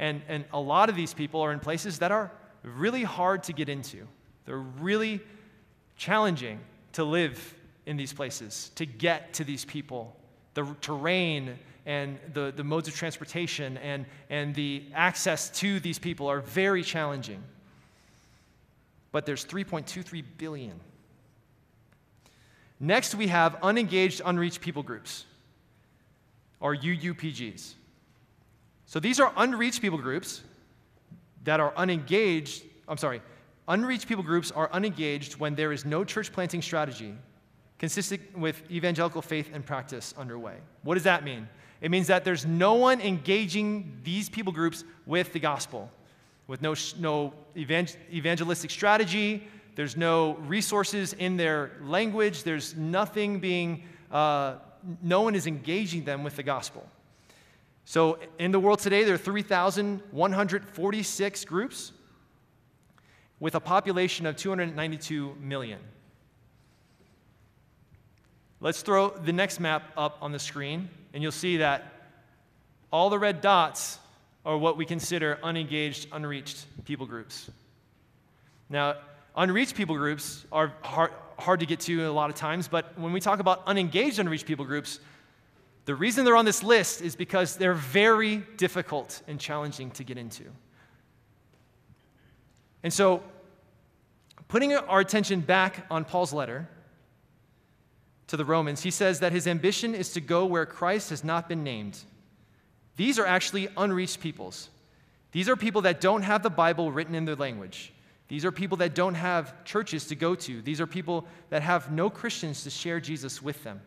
And, 0.00 0.22
and 0.28 0.44
a 0.52 0.58
lot 0.58 0.88
of 0.88 0.96
these 0.96 1.14
people 1.14 1.42
are 1.42 1.52
in 1.52 1.60
places 1.60 2.00
that 2.00 2.10
are 2.10 2.32
really 2.64 3.04
hard 3.04 3.44
to 3.44 3.52
get 3.52 3.68
into. 3.68 4.08
They're 4.46 4.56
really 4.56 5.20
challenging 5.96 6.58
to 6.94 7.04
live 7.04 7.54
in 7.84 7.96
these 7.96 8.12
places, 8.12 8.70
to 8.76 8.86
get 8.86 9.34
to 9.34 9.44
these 9.44 9.64
people 9.64 10.16
the 10.54 10.66
terrain 10.80 11.56
and 11.86 12.18
the, 12.32 12.52
the 12.54 12.64
modes 12.64 12.88
of 12.88 12.94
transportation 12.94 13.76
and, 13.78 14.04
and 14.28 14.54
the 14.54 14.84
access 14.94 15.48
to 15.50 15.78
these 15.80 15.98
people 15.98 16.26
are 16.26 16.40
very 16.40 16.82
challenging. 16.82 17.42
But 19.12 19.26
there's 19.26 19.44
3.23 19.44 20.24
billion. 20.38 20.80
Next, 22.80 23.14
we 23.14 23.28
have 23.28 23.56
unengaged, 23.62 24.22
unreached 24.24 24.60
people 24.60 24.82
groups, 24.82 25.24
or 26.58 26.74
UUPGs. 26.74 27.74
So 28.90 28.98
these 28.98 29.20
are 29.20 29.32
unreached 29.36 29.80
people 29.80 29.98
groups 29.98 30.42
that 31.44 31.60
are 31.60 31.72
unengaged. 31.76 32.64
I'm 32.88 32.96
sorry, 32.96 33.22
unreached 33.68 34.08
people 34.08 34.24
groups 34.24 34.50
are 34.50 34.68
unengaged 34.72 35.36
when 35.36 35.54
there 35.54 35.70
is 35.70 35.84
no 35.84 36.02
church 36.02 36.32
planting 36.32 36.60
strategy 36.60 37.14
consistent 37.78 38.20
with 38.36 38.68
evangelical 38.68 39.22
faith 39.22 39.48
and 39.54 39.64
practice 39.64 40.12
underway. 40.18 40.56
What 40.82 40.94
does 40.94 41.04
that 41.04 41.22
mean? 41.22 41.48
It 41.80 41.92
means 41.92 42.08
that 42.08 42.24
there's 42.24 42.44
no 42.44 42.74
one 42.74 43.00
engaging 43.00 43.96
these 44.02 44.28
people 44.28 44.52
groups 44.52 44.82
with 45.06 45.32
the 45.32 45.38
gospel, 45.38 45.88
with 46.48 46.60
no, 46.60 46.74
no 46.98 47.32
evangelistic 47.56 48.72
strategy, 48.72 49.46
there's 49.76 49.96
no 49.96 50.32
resources 50.48 51.12
in 51.12 51.36
their 51.36 51.70
language, 51.80 52.42
there's 52.42 52.74
nothing 52.74 53.38
being, 53.38 53.84
uh, 54.10 54.56
no 55.00 55.20
one 55.20 55.36
is 55.36 55.46
engaging 55.46 56.02
them 56.02 56.24
with 56.24 56.34
the 56.34 56.42
gospel. 56.42 56.84
So 57.90 58.18
in 58.38 58.52
the 58.52 58.60
world 58.60 58.78
today, 58.78 59.02
there 59.02 59.16
are 59.16 59.18
3,146 59.18 61.44
groups 61.44 61.90
with 63.40 63.56
a 63.56 63.60
population 63.60 64.26
of 64.26 64.36
292 64.36 65.34
million. 65.40 65.80
Let's 68.60 68.82
throw 68.82 69.10
the 69.10 69.32
next 69.32 69.58
map 69.58 69.90
up 69.96 70.18
on 70.20 70.30
the 70.30 70.38
screen, 70.38 70.88
and 71.12 71.20
you'll 71.20 71.32
see 71.32 71.56
that 71.56 71.92
all 72.92 73.10
the 73.10 73.18
red 73.18 73.40
dots 73.40 73.98
are 74.46 74.56
what 74.56 74.76
we 74.76 74.84
consider 74.84 75.40
unengaged, 75.42 76.06
unreached 76.12 76.66
people 76.84 77.06
groups. 77.06 77.50
Now, 78.68 78.98
unreached 79.34 79.74
people 79.74 79.96
groups 79.96 80.46
are 80.52 80.72
hard, 80.82 81.10
hard 81.40 81.58
to 81.58 81.66
get 81.66 81.80
to 81.80 82.08
a 82.08 82.12
lot 82.12 82.30
of 82.30 82.36
times, 82.36 82.68
but 82.68 82.96
when 82.96 83.12
we 83.12 83.18
talk 83.18 83.40
about 83.40 83.64
unengaged, 83.66 84.20
unreached 84.20 84.46
people 84.46 84.64
groups, 84.64 85.00
the 85.90 85.96
reason 85.96 86.24
they're 86.24 86.36
on 86.36 86.44
this 86.44 86.62
list 86.62 87.02
is 87.02 87.16
because 87.16 87.56
they're 87.56 87.74
very 87.74 88.44
difficult 88.56 89.22
and 89.26 89.40
challenging 89.40 89.90
to 89.90 90.04
get 90.04 90.18
into. 90.18 90.44
And 92.84 92.92
so, 92.92 93.24
putting 94.46 94.72
our 94.72 95.00
attention 95.00 95.40
back 95.40 95.86
on 95.90 96.04
Paul's 96.04 96.32
letter, 96.32 96.68
to 98.28 98.36
the 98.36 98.44
Romans, 98.44 98.82
he 98.82 98.92
says 98.92 99.18
that 99.18 99.32
his 99.32 99.48
ambition 99.48 99.92
is 99.92 100.12
to 100.12 100.20
go 100.20 100.46
where 100.46 100.64
Christ 100.64 101.10
has 101.10 101.24
not 101.24 101.48
been 101.48 101.64
named. 101.64 101.98
These 102.94 103.18
are 103.18 103.26
actually 103.26 103.66
unreached 103.76 104.20
peoples. 104.20 104.68
These 105.32 105.48
are 105.48 105.56
people 105.56 105.82
that 105.82 106.00
don't 106.00 106.22
have 106.22 106.44
the 106.44 106.50
Bible 106.50 106.92
written 106.92 107.16
in 107.16 107.24
their 107.24 107.34
language. 107.34 107.92
These 108.28 108.44
are 108.44 108.52
people 108.52 108.76
that 108.76 108.94
don't 108.94 109.16
have 109.16 109.64
churches 109.64 110.06
to 110.06 110.14
go 110.14 110.36
to. 110.36 110.62
These 110.62 110.80
are 110.80 110.86
people 110.86 111.26
that 111.48 111.62
have 111.62 111.90
no 111.90 112.08
Christians 112.08 112.62
to 112.62 112.70
share 112.70 113.00
Jesus 113.00 113.42
with 113.42 113.64
them. 113.64 113.80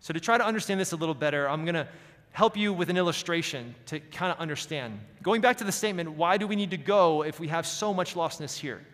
So, 0.00 0.12
to 0.12 0.20
try 0.20 0.38
to 0.38 0.44
understand 0.44 0.80
this 0.80 0.92
a 0.92 0.96
little 0.96 1.14
better, 1.14 1.48
I'm 1.48 1.64
going 1.64 1.74
to 1.74 1.88
help 2.32 2.56
you 2.56 2.72
with 2.72 2.88
an 2.90 2.96
illustration 2.96 3.74
to 3.86 4.00
kind 4.00 4.30
of 4.30 4.38
understand. 4.38 5.00
Going 5.22 5.40
back 5.40 5.56
to 5.58 5.64
the 5.64 5.72
statement, 5.72 6.12
why 6.12 6.36
do 6.36 6.46
we 6.46 6.56
need 6.56 6.70
to 6.70 6.76
go 6.76 7.24
if 7.24 7.40
we 7.40 7.48
have 7.48 7.66
so 7.66 7.92
much 7.92 8.14
lostness 8.14 8.56
here? 8.56 8.84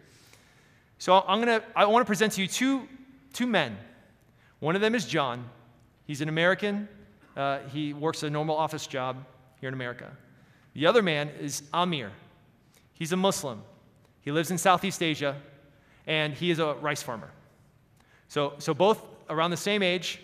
So, 0.98 1.24
I'm 1.26 1.40
going 1.40 1.60
to, 1.60 1.66
I 1.76 1.84
want 1.86 2.04
to 2.04 2.06
present 2.06 2.32
to 2.34 2.40
you 2.40 2.48
two, 2.48 2.88
two 3.32 3.46
men 3.46 3.76
one 4.64 4.76
of 4.76 4.80
them 4.80 4.94
is 4.94 5.04
John. 5.04 5.44
He's 6.06 6.22
an 6.22 6.30
American. 6.30 6.88
Uh, 7.36 7.58
he 7.70 7.92
works 7.92 8.22
a 8.22 8.30
normal 8.30 8.56
office 8.56 8.86
job 8.86 9.22
here 9.60 9.68
in 9.68 9.74
America. 9.74 10.10
The 10.72 10.86
other 10.86 11.02
man 11.02 11.28
is 11.38 11.64
Amir. 11.74 12.10
He's 12.94 13.12
a 13.12 13.16
Muslim. 13.18 13.62
He 14.22 14.32
lives 14.32 14.50
in 14.50 14.56
Southeast 14.56 15.02
Asia, 15.02 15.36
and 16.06 16.32
he 16.32 16.50
is 16.50 16.60
a 16.60 16.76
rice 16.76 17.02
farmer. 17.02 17.30
So, 18.28 18.54
so 18.56 18.72
both 18.72 19.04
around 19.28 19.50
the 19.50 19.58
same 19.58 19.82
age, 19.82 20.18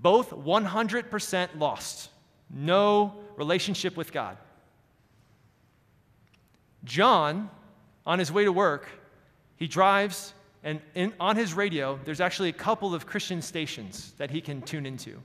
both 0.00 0.30
100% 0.30 1.48
lost. 1.58 2.10
No 2.50 3.14
relationship 3.36 3.96
with 3.96 4.12
God. 4.12 4.36
John, 6.84 7.50
on 8.06 8.18
his 8.18 8.32
way 8.32 8.44
to 8.44 8.52
work, 8.52 8.88
he 9.56 9.66
drives 9.66 10.32
and 10.64 10.80
in, 10.94 11.12
on 11.20 11.36
his 11.36 11.54
radio, 11.54 11.98
there's 12.04 12.20
actually 12.20 12.48
a 12.48 12.54
couple 12.54 12.94
of 12.94 13.06
Christian 13.06 13.40
stations 13.40 14.12
that 14.18 14.30
he 14.30 14.40
can 14.40 14.60
tune 14.62 14.86
into. 14.86 15.20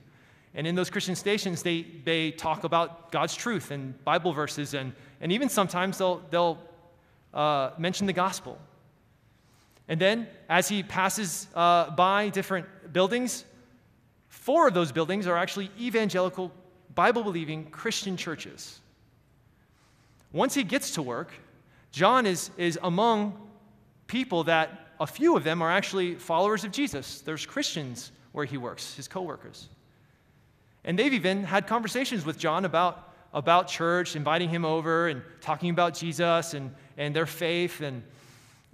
And 0.55 0.67
in 0.67 0.75
those 0.75 0.89
Christian 0.89 1.15
stations, 1.15 1.63
they, 1.63 1.85
they 2.05 2.31
talk 2.31 2.63
about 2.63 3.11
God's 3.11 3.35
truth 3.35 3.71
and 3.71 4.01
Bible 4.03 4.33
verses, 4.33 4.75
and, 4.75 4.93
and 5.21 5.31
even 5.31 5.49
sometimes 5.49 5.97
they'll, 5.97 6.21
they'll 6.29 6.59
uh, 7.33 7.71
mention 7.79 8.05
the 8.05 8.13
gospel. 8.13 8.59
And 9.87 9.99
then, 9.99 10.27
as 10.47 10.69
he 10.69 10.83
passes 10.83 11.47
uh, 11.55 11.89
by 11.89 12.29
different 12.29 12.93
buildings, 12.93 13.45
four 14.33 14.67
of 14.67 14.73
those 14.73 14.91
buildings 14.91 15.27
are 15.27 15.37
actually 15.37 15.69
evangelical, 15.79 16.51
Bible 16.95 17.23
believing 17.23 17.69
Christian 17.69 18.17
churches. 18.17 18.79
Once 20.33 20.55
he 20.55 20.63
gets 20.63 20.91
to 20.95 21.03
work, 21.03 21.31
John 21.91 22.25
is, 22.25 22.49
is 22.57 22.79
among 22.81 23.39
people 24.07 24.43
that 24.45 24.87
a 24.99 25.05
few 25.05 25.37
of 25.37 25.43
them 25.43 25.61
are 25.61 25.71
actually 25.71 26.15
followers 26.15 26.63
of 26.63 26.71
Jesus. 26.71 27.21
There's 27.21 27.45
Christians 27.45 28.11
where 28.31 28.43
he 28.43 28.57
works, 28.57 28.95
his 28.95 29.07
coworkers. 29.07 29.69
And 30.83 30.97
they've 30.97 31.13
even 31.13 31.43
had 31.43 31.67
conversations 31.67 32.25
with 32.25 32.39
John 32.39 32.65
about, 32.65 33.13
about 33.33 33.67
church, 33.67 34.15
inviting 34.15 34.49
him 34.49 34.65
over 34.65 35.09
and 35.09 35.21
talking 35.41 35.69
about 35.69 35.93
Jesus 35.93 36.55
and, 36.55 36.73
and 36.97 37.15
their 37.15 37.27
faith. 37.27 37.81
And, 37.81 38.01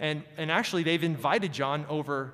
and, 0.00 0.22
and 0.38 0.50
actually, 0.50 0.82
they've 0.84 1.04
invited 1.04 1.52
John 1.52 1.84
over 1.88 2.32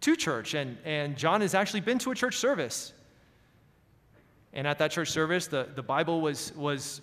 to 0.00 0.16
church. 0.16 0.54
And, 0.54 0.78
and 0.84 1.16
John 1.16 1.40
has 1.40 1.54
actually 1.54 1.80
been 1.80 1.98
to 2.00 2.10
a 2.10 2.14
church 2.14 2.36
service. 2.36 2.92
And 4.52 4.66
at 4.66 4.78
that 4.78 4.90
church 4.90 5.10
service, 5.10 5.46
the, 5.46 5.68
the 5.74 5.82
Bible 5.82 6.20
was, 6.20 6.52
was, 6.56 7.00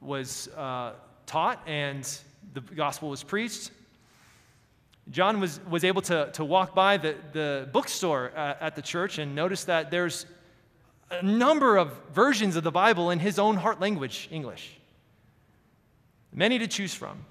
was 0.00 0.48
uh, 0.56 0.92
taught 1.26 1.62
and 1.66 2.08
the 2.54 2.60
gospel 2.60 3.10
was 3.10 3.22
preached. 3.22 3.70
John 5.10 5.40
was, 5.40 5.60
was 5.68 5.82
able 5.82 6.02
to, 6.02 6.30
to 6.34 6.44
walk 6.44 6.74
by 6.74 6.96
the, 6.96 7.16
the 7.32 7.68
bookstore 7.72 8.32
uh, 8.36 8.54
at 8.60 8.76
the 8.76 8.82
church 8.82 9.18
and 9.18 9.34
notice 9.34 9.64
that 9.64 9.90
there's 9.90 10.26
a 11.10 11.22
number 11.22 11.76
of 11.76 11.92
versions 12.12 12.54
of 12.54 12.62
the 12.62 12.70
Bible 12.70 13.10
in 13.10 13.18
his 13.18 13.38
own 13.38 13.56
heart 13.56 13.80
language, 13.80 14.28
English. 14.30 14.78
Many 16.32 16.58
to 16.60 16.68
choose 16.68 16.94
from. 16.94 17.24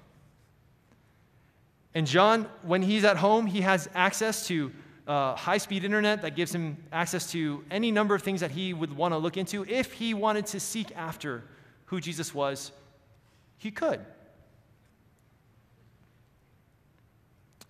And 1.94 2.06
John, 2.06 2.46
when 2.62 2.82
he's 2.82 3.04
at 3.04 3.16
home, 3.16 3.46
he 3.46 3.62
has 3.62 3.88
access 3.94 4.46
to 4.48 4.70
uh, 5.10 5.34
high 5.34 5.58
speed 5.58 5.82
internet 5.82 6.22
that 6.22 6.36
gives 6.36 6.54
him 6.54 6.76
access 6.92 7.32
to 7.32 7.64
any 7.68 7.90
number 7.90 8.14
of 8.14 8.22
things 8.22 8.40
that 8.40 8.52
he 8.52 8.72
would 8.72 8.96
want 8.96 9.12
to 9.12 9.18
look 9.18 9.36
into. 9.36 9.64
If 9.64 9.92
he 9.92 10.14
wanted 10.14 10.46
to 10.46 10.60
seek 10.60 10.96
after 10.96 11.42
who 11.86 12.00
Jesus 12.00 12.32
was, 12.32 12.70
he 13.58 13.72
could. 13.72 13.98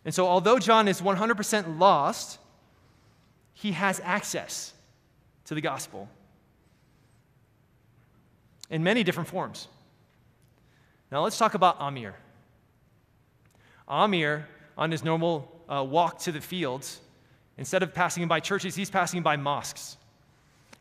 And 0.05 0.15
so, 0.15 0.27
although 0.27 0.59
John 0.59 0.87
is 0.87 1.01
100% 1.01 1.79
lost, 1.79 2.39
he 3.55 3.73
has 3.73 4.01
access 4.05 4.75
to 5.47 5.55
the 5.55 5.63
gospel 5.63 6.11
in 8.69 8.83
many 8.85 9.03
different 9.03 9.31
forms. 9.31 9.67
Now, 11.11 11.23
let's 11.23 11.39
talk 11.39 11.55
about 11.55 11.81
Amir. 11.81 12.15
Amir, 13.89 14.47
on 14.77 14.91
his 14.91 15.03
normal 15.03 15.51
uh, 15.71 15.83
walk 15.83 16.19
to 16.21 16.33
the 16.33 16.41
fields, 16.43 17.01
instead 17.61 17.85
of 17.85 17.95
passing 17.95 18.27
by 18.27 18.41
churches, 18.41 18.75
he's 18.75 18.91
passing 18.91 19.23
by 19.23 19.37
mosques. 19.37 19.99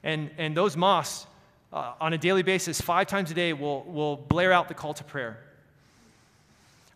And, 0.02 0.32
and 0.38 0.56
those 0.56 0.78
mosques, 0.78 1.28
uh, 1.72 1.94
on 2.02 2.14
a 2.14 2.18
daily 2.18 2.42
basis, 2.42 2.82
five 2.82 3.06
times 3.06 3.30
a 3.30 3.34
day, 3.34 3.54
will, 3.54 3.84
will 3.84 4.16
blare 4.16 4.54
out 4.54 4.70
the 4.70 4.74
call 4.74 4.94
to 4.96 5.04
prayer. 5.04 5.38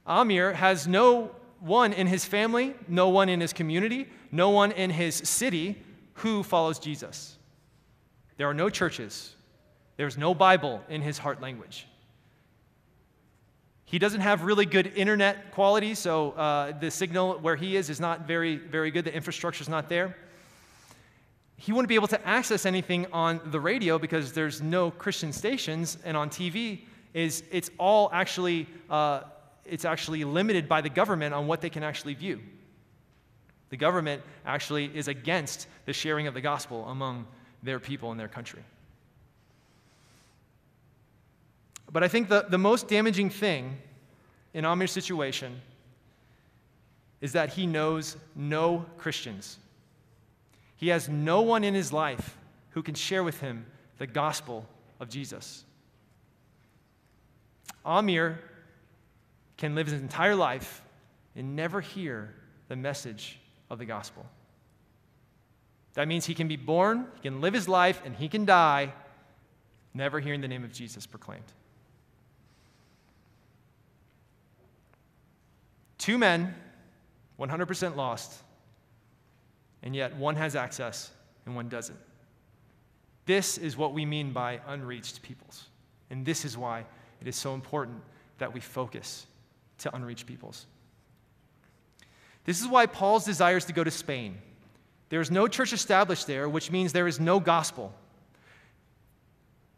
Amir 0.07 0.53
has 0.53 0.87
no 0.87 1.31
one 1.59 1.93
in 1.93 2.07
his 2.07 2.25
family, 2.25 2.73
no 2.87 3.09
one 3.09 3.29
in 3.29 3.41
his 3.41 3.53
community, 3.53 4.07
no 4.31 4.49
one 4.49 4.71
in 4.71 4.89
his 4.89 5.15
city 5.15 5.75
who 6.15 6.43
follows 6.43 6.79
Jesus. 6.79 7.37
There 8.37 8.49
are 8.49 8.53
no 8.53 8.69
churches. 8.69 9.35
There's 9.97 10.17
no 10.17 10.33
Bible 10.33 10.81
in 10.89 11.01
his 11.01 11.17
heart 11.17 11.41
language. 11.41 11.87
He 13.93 13.99
doesn't 13.99 14.21
have 14.21 14.41
really 14.41 14.65
good 14.65 14.91
internet 14.95 15.51
quality, 15.51 15.93
so 15.93 16.31
uh, 16.31 16.71
the 16.79 16.89
signal 16.89 17.37
where 17.37 17.55
he 17.55 17.75
is 17.75 17.91
is 17.91 17.99
not 17.99 18.25
very, 18.25 18.55
very 18.55 18.89
good. 18.89 19.05
The 19.05 19.13
infrastructure 19.13 19.61
is 19.61 19.69
not 19.69 19.87
there. 19.87 20.17
He 21.57 21.71
wouldn't 21.71 21.89
be 21.89 21.93
able 21.93 22.07
to 22.07 22.27
access 22.27 22.65
anything 22.65 23.05
on 23.13 23.39
the 23.51 23.59
radio 23.59 23.99
because 23.99 24.33
there's 24.33 24.63
no 24.63 24.89
Christian 24.89 25.31
stations, 25.31 25.99
and 26.03 26.17
on 26.17 26.31
TV 26.31 26.85
is 27.13 27.43
it's 27.51 27.69
all 27.77 28.09
actually 28.11 28.65
uh, 28.89 29.25
it's 29.63 29.85
actually 29.85 30.23
limited 30.23 30.67
by 30.67 30.81
the 30.81 30.89
government 30.89 31.35
on 31.35 31.45
what 31.45 31.61
they 31.61 31.69
can 31.69 31.83
actually 31.83 32.15
view. 32.15 32.39
The 33.69 33.77
government 33.77 34.23
actually 34.43 34.85
is 34.85 35.07
against 35.07 35.67
the 35.85 35.93
sharing 35.93 36.25
of 36.25 36.33
the 36.33 36.41
gospel 36.41 36.87
among 36.87 37.27
their 37.61 37.79
people 37.79 38.11
in 38.11 38.17
their 38.17 38.27
country. 38.27 38.63
But 41.93 42.03
I 42.03 42.07
think 42.07 42.27
the, 42.27 42.45
the 42.49 42.57
most 42.57 42.87
damaging 42.87 43.29
thing 43.29 43.77
in 44.53 44.65
Amir's 44.65 44.91
situation 44.91 45.61
is 47.21 47.33
that 47.33 47.53
he 47.53 47.67
knows 47.67 48.17
no 48.35 48.85
Christians. 48.97 49.59
He 50.75 50.89
has 50.89 51.07
no 51.07 51.41
one 51.41 51.63
in 51.63 51.75
his 51.75 51.93
life 51.93 52.35
who 52.71 52.81
can 52.81 52.95
share 52.95 53.23
with 53.23 53.39
him 53.39 53.67
the 53.99 54.07
gospel 54.07 54.67
of 54.99 55.07
Jesus. 55.07 55.63
Amir 57.85 58.39
can 59.57 59.75
live 59.75 59.87
his 59.87 60.01
entire 60.01 60.35
life 60.35 60.81
and 61.35 61.55
never 61.55 61.79
hear 61.79 62.33
the 62.69 62.75
message 62.75 63.39
of 63.69 63.77
the 63.77 63.85
gospel. 63.85 64.25
That 65.93 66.07
means 66.07 66.25
he 66.25 66.33
can 66.33 66.47
be 66.47 66.55
born, 66.55 67.05
he 67.15 67.21
can 67.21 67.39
live 67.39 67.53
his 67.53 67.69
life, 67.69 68.01
and 68.03 68.15
he 68.15 68.27
can 68.27 68.45
die 68.45 68.93
never 69.93 70.19
hearing 70.19 70.41
the 70.41 70.47
name 70.47 70.63
of 70.63 70.73
Jesus 70.73 71.05
proclaimed. 71.05 71.43
Two 76.03 76.17
men, 76.17 76.53
100% 77.39 77.95
lost, 77.95 78.33
and 79.83 79.95
yet 79.95 80.13
one 80.17 80.35
has 80.35 80.53
access 80.53 81.09
and 81.45 81.55
one 81.55 81.69
doesn't. 81.69 81.97
This 83.25 83.57
is 83.57 83.77
what 83.77 83.93
we 83.93 84.05
mean 84.05 84.33
by 84.33 84.59
unreached 84.67 85.21
peoples. 85.21 85.67
And 86.09 86.25
this 86.25 86.43
is 86.43 86.57
why 86.57 86.83
it 87.21 87.27
is 87.29 87.37
so 87.37 87.53
important 87.53 88.01
that 88.37 88.53
we 88.53 88.59
focus 88.59 89.27
to 89.77 89.95
unreached 89.95 90.25
peoples. 90.25 90.65
This 92.43 92.59
is 92.59 92.67
why 92.67 92.85
Paul's 92.85 93.23
desires 93.23 93.63
to 93.63 93.71
go 93.71 93.85
to 93.85 93.89
Spain. 93.89 94.39
There 95.07 95.21
is 95.21 95.31
no 95.31 95.47
church 95.47 95.71
established 95.71 96.27
there, 96.27 96.49
which 96.49 96.69
means 96.69 96.91
there 96.91 97.07
is 97.07 97.21
no 97.21 97.39
gospel. 97.39 97.93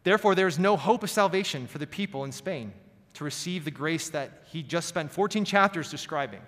Therefore, 0.02 0.34
there 0.34 0.48
is 0.48 0.58
no 0.58 0.76
hope 0.76 1.04
of 1.04 1.10
salvation 1.10 1.68
for 1.68 1.78
the 1.78 1.86
people 1.86 2.24
in 2.24 2.32
Spain 2.32 2.72
to 3.16 3.24
receive 3.24 3.64
the 3.64 3.70
grace 3.70 4.10
that 4.10 4.42
he 4.52 4.62
just 4.62 4.88
spent 4.88 5.10
14 5.10 5.44
chapters 5.44 5.90
describing. 5.90 6.40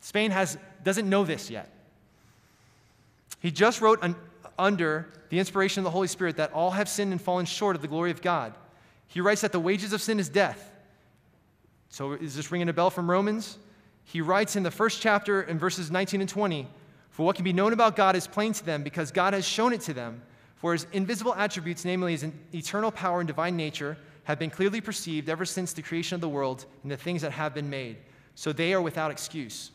Spain 0.00 0.32
has, 0.32 0.58
doesn't 0.82 1.08
know 1.08 1.24
this 1.24 1.48
yet. 1.48 1.70
He 3.40 3.52
just 3.52 3.80
wrote 3.80 4.00
an, 4.02 4.16
under 4.58 5.08
the 5.28 5.38
inspiration 5.38 5.80
of 5.80 5.84
the 5.84 5.90
Holy 5.90 6.08
Spirit 6.08 6.36
that 6.38 6.52
all 6.52 6.72
have 6.72 6.88
sinned 6.88 7.12
and 7.12 7.22
fallen 7.22 7.46
short 7.46 7.76
of 7.76 7.82
the 7.82 7.88
glory 7.88 8.10
of 8.10 8.20
God. 8.20 8.52
He 9.06 9.20
writes 9.20 9.42
that 9.42 9.52
the 9.52 9.60
wages 9.60 9.92
of 9.92 10.02
sin 10.02 10.18
is 10.18 10.28
death. 10.28 10.72
So, 11.88 12.12
is 12.12 12.34
this 12.34 12.50
ringing 12.50 12.68
a 12.68 12.72
bell 12.72 12.90
from 12.90 13.08
Romans? 13.08 13.58
He 14.04 14.20
writes 14.20 14.56
in 14.56 14.64
the 14.64 14.70
first 14.70 15.00
chapter 15.00 15.42
in 15.42 15.58
verses 15.58 15.90
19 15.90 16.20
and 16.20 16.28
20 16.28 16.66
For 17.10 17.24
what 17.24 17.36
can 17.36 17.44
be 17.44 17.52
known 17.52 17.72
about 17.72 17.94
God 17.94 18.16
is 18.16 18.26
plain 18.26 18.52
to 18.54 18.64
them 18.64 18.82
because 18.82 19.12
God 19.12 19.34
has 19.34 19.46
shown 19.46 19.72
it 19.72 19.82
to 19.82 19.94
them. 19.94 20.20
For 20.56 20.72
his 20.72 20.86
invisible 20.92 21.34
attributes, 21.34 21.84
namely 21.84 22.12
his 22.12 22.26
eternal 22.52 22.90
power 22.90 23.20
and 23.20 23.28
divine 23.28 23.56
nature, 23.56 23.96
have 24.28 24.38
been 24.38 24.50
clearly 24.50 24.82
perceived 24.82 25.30
ever 25.30 25.46
since 25.46 25.72
the 25.72 25.80
creation 25.80 26.14
of 26.14 26.20
the 26.20 26.28
world 26.28 26.66
and 26.82 26.92
the 26.92 26.98
things 26.98 27.22
that 27.22 27.32
have 27.32 27.54
been 27.54 27.70
made. 27.70 27.96
So 28.34 28.52
they 28.52 28.74
are 28.74 28.82
without 28.82 29.10
excuse. 29.10 29.70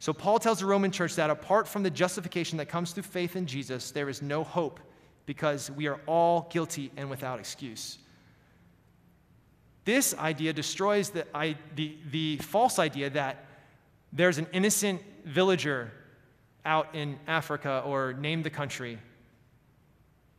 So 0.00 0.12
Paul 0.12 0.38
tells 0.38 0.58
the 0.58 0.66
Roman 0.66 0.90
church 0.90 1.14
that 1.14 1.30
apart 1.30 1.66
from 1.66 1.82
the 1.82 1.88
justification 1.88 2.58
that 2.58 2.66
comes 2.66 2.92
through 2.92 3.04
faith 3.04 3.36
in 3.36 3.46
Jesus, 3.46 3.90
there 3.90 4.10
is 4.10 4.20
no 4.20 4.44
hope 4.44 4.80
because 5.24 5.70
we 5.70 5.86
are 5.86 5.98
all 6.04 6.46
guilty 6.52 6.92
and 6.94 7.08
without 7.08 7.40
excuse. 7.40 7.96
This 9.86 10.14
idea 10.18 10.52
destroys 10.52 11.08
the, 11.08 11.26
the, 11.74 11.96
the 12.10 12.36
false 12.36 12.78
idea 12.78 13.08
that 13.08 13.46
there's 14.12 14.36
an 14.36 14.46
innocent 14.52 15.00
villager 15.24 15.90
out 16.66 16.94
in 16.94 17.18
Africa 17.26 17.82
or 17.86 18.12
name 18.12 18.42
the 18.42 18.50
country 18.50 18.98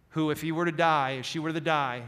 who, 0.10 0.30
if 0.30 0.44
he 0.44 0.52
were 0.52 0.66
to 0.66 0.72
die, 0.72 1.18
if 1.20 1.26
she 1.26 1.40
were 1.40 1.52
to 1.52 1.60
die, 1.60 2.04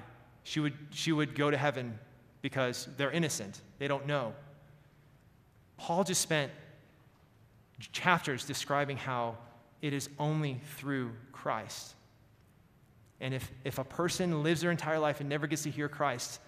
she 0.47 0.61
would, 0.61 0.75
she 0.91 1.11
would 1.11 1.35
go 1.35 1.51
to 1.51 1.57
heaven 1.57 1.99
because 2.41 2.87
they're 2.95 3.11
innocent. 3.11 3.59
They 3.79 3.89
don't 3.89 4.07
know. 4.07 4.33
Paul 5.75 6.05
just 6.05 6.21
spent 6.21 6.53
chapters 7.91 8.45
describing 8.45 8.95
how 8.95 9.35
it 9.81 9.91
is 9.91 10.07
only 10.17 10.61
through 10.77 11.11
Christ. 11.33 11.95
And 13.19 13.33
if, 13.33 13.51
if 13.65 13.77
a 13.77 13.83
person 13.83 14.41
lives 14.41 14.61
their 14.61 14.71
entire 14.71 14.99
life 14.99 15.19
and 15.19 15.27
never 15.27 15.47
gets 15.47 15.63
to 15.63 15.69
hear 15.69 15.89
Christ, 15.89 16.39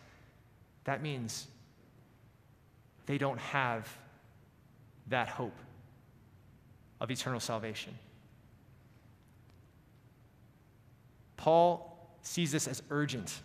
that 0.86 1.04
means 1.04 1.48
they 3.06 3.18
don't 3.18 3.40
have 3.40 3.86
that 5.08 5.28
hope 5.28 5.60
of 7.02 7.12
eternal 7.12 7.42
salvation. 7.42 7.94
Paul 11.36 12.18
sees 12.22 12.54
this 12.54 12.66
as 12.66 12.82
urgent, 12.90 13.42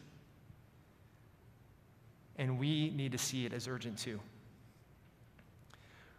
and 2.37 2.59
we 2.59 2.91
need 2.91 3.12
to 3.12 3.18
see 3.18 3.47
it 3.47 3.53
as 3.53 3.68
urgent 3.68 3.99
too. 3.99 4.20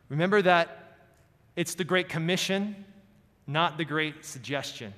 Remember 0.09 0.41
that 0.41 0.97
it's 1.55 1.75
the 1.75 1.83
Great 1.83 2.09
Commission, 2.09 2.85
not 3.47 3.77
the 3.77 3.85
Great 3.85 4.25
Suggestion. 4.25 4.93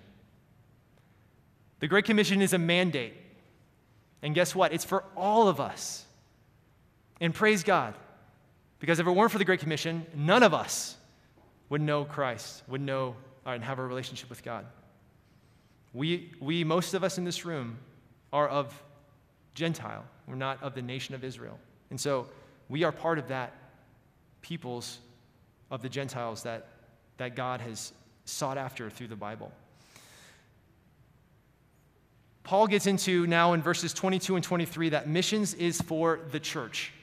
The 1.80 1.88
Great 1.88 2.06
Commission 2.06 2.42
is 2.42 2.54
a 2.54 2.58
mandate. 2.58 3.14
And 4.22 4.34
guess 4.34 4.56
what? 4.56 4.74
It's 4.74 4.84
for 4.84 5.04
all 5.16 5.48
of 5.48 5.60
us. 5.60 6.06
And 7.22 7.34
praise 7.34 7.64
God. 7.64 7.94
Because 8.80 9.00
if 9.00 9.08
it 9.08 9.12
weren't 9.12 9.32
for 9.32 9.38
the 9.38 9.46
Great 9.46 9.60
Commission, 9.60 10.06
none 10.16 10.44
of 10.44 10.54
us 10.54 10.96
would 11.70 11.82
know 11.82 12.06
Christ, 12.06 12.64
would 12.68 12.82
know 12.82 13.16
and 13.46 13.64
have 13.64 13.80
a 13.80 13.86
relationship 13.86 14.30
with 14.30 14.44
God. 14.44 14.66
We, 15.94 16.32
we, 16.40 16.64
most 16.64 16.94
of 16.94 17.04
us 17.04 17.18
in 17.18 17.24
this 17.24 17.46
room, 17.46 17.80
are 18.34 18.48
of 18.48 18.74
Gentile. 19.58 20.06
We're 20.28 20.36
not 20.36 20.62
of 20.62 20.76
the 20.76 20.84
nation 20.84 21.16
of 21.16 21.24
Israel. 21.24 21.60
And 21.90 22.00
so 22.00 22.28
we 22.70 22.84
are 22.84 22.92
part 22.92 23.18
of 23.18 23.28
that 23.30 23.54
people's 24.42 25.00
of 25.72 25.82
the 25.82 25.90
Gentiles 25.90 26.44
that, 26.44 26.68
that 27.18 27.36
God 27.36 27.60
has 27.62 27.92
sought 28.24 28.60
after 28.60 28.92
through 28.92 29.08
the 29.08 29.16
Bible. 29.16 29.52
Paul 32.44 32.68
gets 32.68 32.86
into 32.86 33.26
now 33.26 33.54
in 33.54 33.64
verses 33.64 33.94
22 33.94 34.36
and 34.36 34.44
23 34.44 34.90
that 34.90 35.10
missions 35.10 35.56
is 35.56 35.82
for 35.82 36.20
the 36.32 36.40
church. 36.40 36.94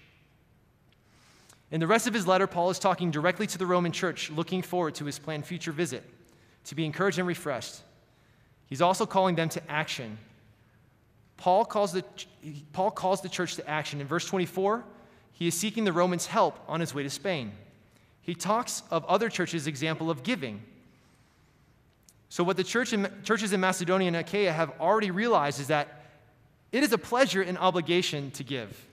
In 1.73 1.81
the 1.81 1.89
rest 1.89 2.07
of 2.07 2.15
his 2.15 2.25
letter, 2.25 2.47
Paul 2.47 2.71
is 2.71 2.79
talking 2.79 3.11
directly 3.11 3.49
to 3.49 3.59
the 3.59 3.67
Roman 3.67 3.91
church, 3.91 4.31
looking 4.31 4.63
forward 4.63 4.95
to 4.95 5.05
his 5.05 5.19
planned 5.19 5.45
future 5.45 5.73
visit, 5.73 6.05
to 6.67 6.77
be 6.77 6.87
encouraged 6.87 7.19
and 7.19 7.27
refreshed. 7.27 7.81
He's 8.67 8.81
also 8.81 9.07
calling 9.07 9.35
them 9.35 9.49
to 9.51 9.71
action. 9.71 10.19
Paul 11.37 11.64
calls 11.64 11.93
the, 11.93 12.05
Paul 12.72 12.91
calls 12.91 13.20
the 13.20 13.28
church 13.28 13.57
to 13.57 13.68
action. 13.68 14.01
In 14.01 14.07
verse 14.07 14.26
24, 14.26 14.85
he 15.32 15.47
is 15.47 15.55
seeking 15.55 15.85
the 15.85 15.93
Romans' 15.93 16.26
help 16.26 16.59
on 16.68 16.80
his 16.80 16.95
way 16.95 17.03
to 17.03 17.11
Spain 17.11 17.53
he 18.24 18.35
talks 18.35 18.82
of 18.91 19.05
other 19.05 19.28
churches' 19.28 19.66
example 19.66 20.11
of 20.11 20.22
giving. 20.22 20.62
So, 22.30 22.43
what 22.43 22.57
the 22.57 22.64
church 22.64 22.95
in, 22.95 23.07
churches 23.22 23.53
in 23.53 23.61
Macedonia 23.61 24.09
and 24.09 24.16
Achaia 24.16 24.51
have 24.51 24.72
already 24.80 25.11
realized 25.11 25.61
is 25.61 25.66
that 25.66 26.07
it 26.72 26.82
is 26.82 26.93
a 26.93 26.99
pleasure 26.99 27.43
and 27.43 27.59
obligation 27.59 28.30
to 28.32 28.43
give. 28.43 28.87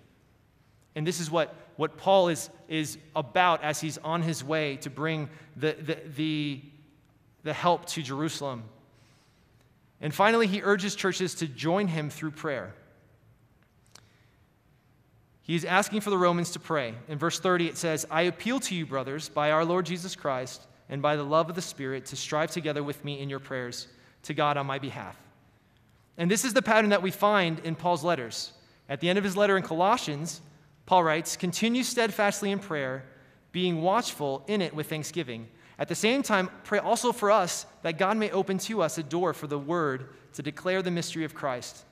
And 0.95 1.07
this 1.07 1.21
is 1.21 1.31
what, 1.31 1.55
what 1.77 1.95
Paul 1.95 2.27
is, 2.27 2.49
is 2.67 2.97
about 3.15 3.63
as 3.63 3.79
he's 3.79 3.97
on 3.99 4.21
his 4.21 4.43
way 4.43 4.75
to 4.77 4.89
bring 4.89 5.29
the, 5.55 5.77
the, 5.79 5.97
the, 6.17 6.61
the 7.43 7.53
help 7.53 7.85
to 7.85 8.03
Jerusalem. 8.03 8.63
And 10.01 10.13
finally, 10.13 10.47
he 10.47 10.61
urges 10.63 10.95
churches 10.95 11.35
to 11.35 11.47
join 11.47 11.87
him 11.87 12.09
through 12.09 12.31
prayer. 12.31 12.73
He 15.43 15.55
is 15.55 15.65
asking 15.65 16.01
for 16.01 16.09
the 16.09 16.17
Romans 16.17 16.51
to 16.51 16.59
pray. 16.59 16.95
In 17.07 17.17
verse 17.17 17.39
30, 17.39 17.67
it 17.67 17.77
says, 17.77 18.05
I 18.09 18.23
appeal 18.23 18.59
to 18.61 18.75
you, 18.75 18.85
brothers, 18.85 19.29
by 19.29 19.51
our 19.51 19.63
Lord 19.63 19.85
Jesus 19.85 20.15
Christ 20.15 20.65
and 20.89 21.01
by 21.01 21.15
the 21.15 21.23
love 21.23 21.49
of 21.49 21.55
the 21.55 21.61
Spirit, 21.61 22.05
to 22.07 22.15
strive 22.15 22.51
together 22.51 22.83
with 22.83 23.03
me 23.05 23.19
in 23.19 23.29
your 23.29 23.39
prayers 23.39 23.87
to 24.23 24.33
God 24.33 24.57
on 24.57 24.65
my 24.65 24.79
behalf. 24.79 25.17
And 26.17 26.29
this 26.29 26.45
is 26.45 26.53
the 26.53 26.61
pattern 26.61 26.89
that 26.89 27.01
we 27.01 27.11
find 27.11 27.59
in 27.59 27.75
Paul's 27.75 28.03
letters. 28.03 28.53
At 28.89 28.99
the 28.99 29.09
end 29.09 29.17
of 29.17 29.23
his 29.23 29.37
letter 29.37 29.57
in 29.57 29.63
Colossians, 29.63 30.41
Paul 30.85 31.03
writes, 31.03 31.35
Continue 31.35 31.83
steadfastly 31.83 32.51
in 32.51 32.59
prayer, 32.59 33.05
being 33.51 33.81
watchful 33.81 34.43
in 34.47 34.61
it 34.61 34.73
with 34.73 34.89
thanksgiving. 34.89 35.47
At 35.81 35.89
the 35.89 35.95
same 35.95 36.23
time, 36.23 36.49
pray 36.63 36.79
also 36.79 37.11
for 37.11 37.29
us 37.29 37.65
that 37.81 37.97
God 37.97 38.15
may 38.15 38.29
open 38.29 38.57
to 38.59 38.81
us 38.81 38.97
a 38.97 39.03
door 39.03 39.33
for 39.33 39.47
the 39.47 39.59
word 39.59 40.09
to 40.33 40.41
declare 40.41 40.81
the 40.81 40.91
mystery 40.91 41.25
of 41.25 41.33
Christ 41.33 41.83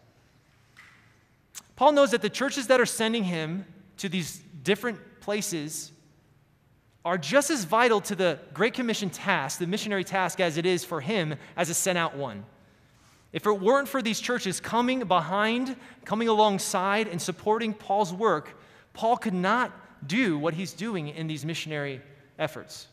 Paul 1.80 1.94
knows 1.94 2.12
that 2.12 2.22
the 2.22 2.30
churches 2.30 2.68
that 2.68 2.82
are 2.82 2.86
sending 2.86 3.24
him 3.24 3.66
to 4.00 4.10
these 4.10 4.42
different 4.64 5.00
places 5.22 5.94
are 7.06 7.18
just 7.18 7.50
as 7.50 7.64
vital 7.64 8.02
to 8.02 8.16
the 8.16 8.38
Great 8.54 8.74
Commission 8.74 9.10
task, 9.10 9.60
the 9.60 9.66
missionary 9.66 10.04
task, 10.04 10.42
as 10.42 10.58
it 10.58 10.66
is 10.66 10.84
for 10.84 11.00
him 11.00 11.36
as 11.56 11.70
a 11.70 11.74
sent 11.74 11.98
out 11.98 12.18
one. 12.18 12.44
If 13.32 13.46
it 13.46 13.62
weren't 13.62 13.88
for 13.88 14.02
these 14.02 14.20
churches 14.20 14.60
coming 14.60 15.06
behind, 15.06 15.78
coming 16.04 16.28
alongside, 16.28 17.08
and 17.08 17.22
supporting 17.22 17.74
Paul's 17.74 18.14
work, 18.14 18.60
Paul 18.92 19.16
could 19.16 19.34
not 19.34 19.72
do 20.06 20.38
what 20.38 20.56
he's 20.56 20.74
doing 20.74 21.08
in 21.08 21.28
these 21.28 21.46
missionary 21.46 22.02
efforts. 22.38 22.90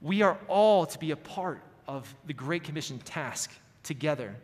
We 0.00 0.22
are 0.22 0.38
all 0.48 0.86
to 0.86 0.98
be 0.98 1.10
a 1.10 1.16
part 1.16 1.62
of 1.86 2.14
the 2.26 2.32
Great 2.32 2.64
Commission 2.64 2.98
task 3.00 3.52
together. 3.82 4.34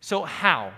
So, 0.00 0.22
how? 0.22 0.72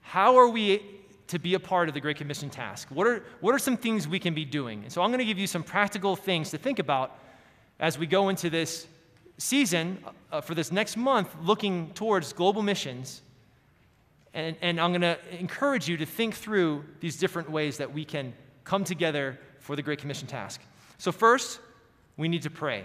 How 0.00 0.36
are 0.36 0.48
we 0.48 0.82
to 1.28 1.38
be 1.38 1.54
a 1.54 1.60
part 1.60 1.88
of 1.88 1.94
the 1.94 2.00
Great 2.00 2.16
Commission 2.16 2.48
task? 2.48 2.88
What 2.90 3.06
are, 3.06 3.24
what 3.40 3.54
are 3.54 3.58
some 3.58 3.76
things 3.76 4.08
we 4.08 4.18
can 4.18 4.34
be 4.34 4.44
doing? 4.44 4.82
And 4.84 4.92
so, 4.92 5.02
I'm 5.02 5.10
going 5.10 5.18
to 5.18 5.24
give 5.24 5.38
you 5.38 5.46
some 5.46 5.62
practical 5.62 6.16
things 6.16 6.50
to 6.50 6.58
think 6.58 6.78
about 6.78 7.18
as 7.78 7.98
we 7.98 8.06
go 8.06 8.28
into 8.28 8.48
this 8.48 8.86
season 9.38 10.02
uh, 10.30 10.40
for 10.40 10.54
this 10.54 10.72
next 10.72 10.96
month, 10.96 11.34
looking 11.42 11.90
towards 11.94 12.32
global 12.32 12.62
missions. 12.62 13.22
And, 14.34 14.56
and 14.62 14.80
I'm 14.80 14.92
going 14.92 15.02
to 15.02 15.18
encourage 15.38 15.88
you 15.88 15.96
to 15.98 16.06
think 16.06 16.34
through 16.34 16.84
these 17.00 17.18
different 17.18 17.50
ways 17.50 17.76
that 17.78 17.92
we 17.92 18.04
can 18.04 18.32
come 18.64 18.84
together 18.84 19.38
for 19.58 19.76
the 19.76 19.82
Great 19.82 19.98
Commission 19.98 20.26
task. 20.26 20.60
So, 20.96 21.12
first, 21.12 21.60
we 22.16 22.28
need 22.28 22.42
to 22.42 22.50
pray. 22.50 22.84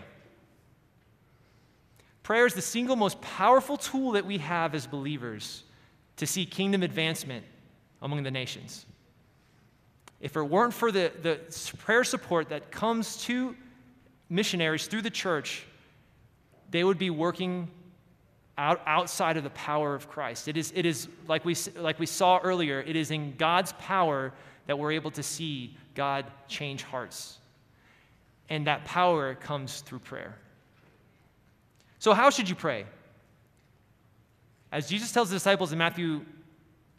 Prayer 2.24 2.46
is 2.46 2.54
the 2.54 2.62
single 2.62 2.96
most 2.96 3.22
powerful 3.22 3.78
tool 3.78 4.12
that 4.12 4.26
we 4.26 4.38
have 4.40 4.76
as 4.76 4.86
believers 4.86 5.64
to 6.18 6.28
see 6.28 6.46
kingdom 6.46 6.84
advancement 6.84 7.46
among 8.02 8.24
the 8.24 8.32
nations. 8.32 8.86
If 10.20 10.36
it 10.36 10.42
weren't 10.42 10.74
for 10.74 10.92
the, 10.92 11.12
the 11.22 11.40
prayer 11.78 12.04
support 12.04 12.50
that 12.50 12.72
comes 12.72 13.24
to 13.26 13.56
missionaries 14.30 14.88
through 14.88 15.04
the 15.04 15.10
church, 15.10 15.66
they 16.70 16.84
would 16.84 16.98
be 16.98 17.10
working 17.10 17.70
out, 18.58 18.82
outside 18.86 19.38
of 19.38 19.44
the 19.44 19.52
power 19.52 19.94
of 19.94 20.10
Christ. 20.10 20.48
It 20.48 20.58
is, 20.58 20.74
it 20.76 20.86
is 20.86 21.08
like, 21.28 21.46
we, 21.46 21.56
like 21.76 22.00
we 22.00 22.08
saw 22.08 22.40
earlier, 22.40 22.82
it 22.82 22.96
is 22.96 23.12
in 23.12 23.36
God's 23.38 23.74
power 23.74 24.34
that 24.66 24.78
we're 24.78 24.92
able 24.92 25.12
to 25.12 25.24
see 25.24 25.78
God 25.96 26.26
change 26.48 26.84
hearts. 26.84 27.38
And 28.50 28.68
that 28.68 28.86
power 28.86 29.36
comes 29.36 29.82
through 29.82 30.00
prayer. 30.00 30.38
So, 32.00 32.14
how 32.14 32.30
should 32.30 32.48
you 32.48 32.56
pray? 32.56 32.86
As 34.72 34.88
Jesus 34.88 35.12
tells 35.12 35.30
the 35.30 35.36
disciples 35.36 35.72
in 35.72 35.78
Matthew 35.78 36.26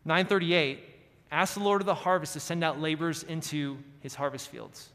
9:38, 0.04 0.80
ask 1.30 1.54
the 1.54 1.60
Lord 1.60 1.80
of 1.80 1.86
the 1.86 1.94
harvest 1.94 2.32
to 2.32 2.40
send 2.40 2.64
out 2.64 2.80
laborers 2.80 3.22
into 3.22 3.78
his 4.00 4.14
harvest 4.14 4.48
fields. 4.48 4.90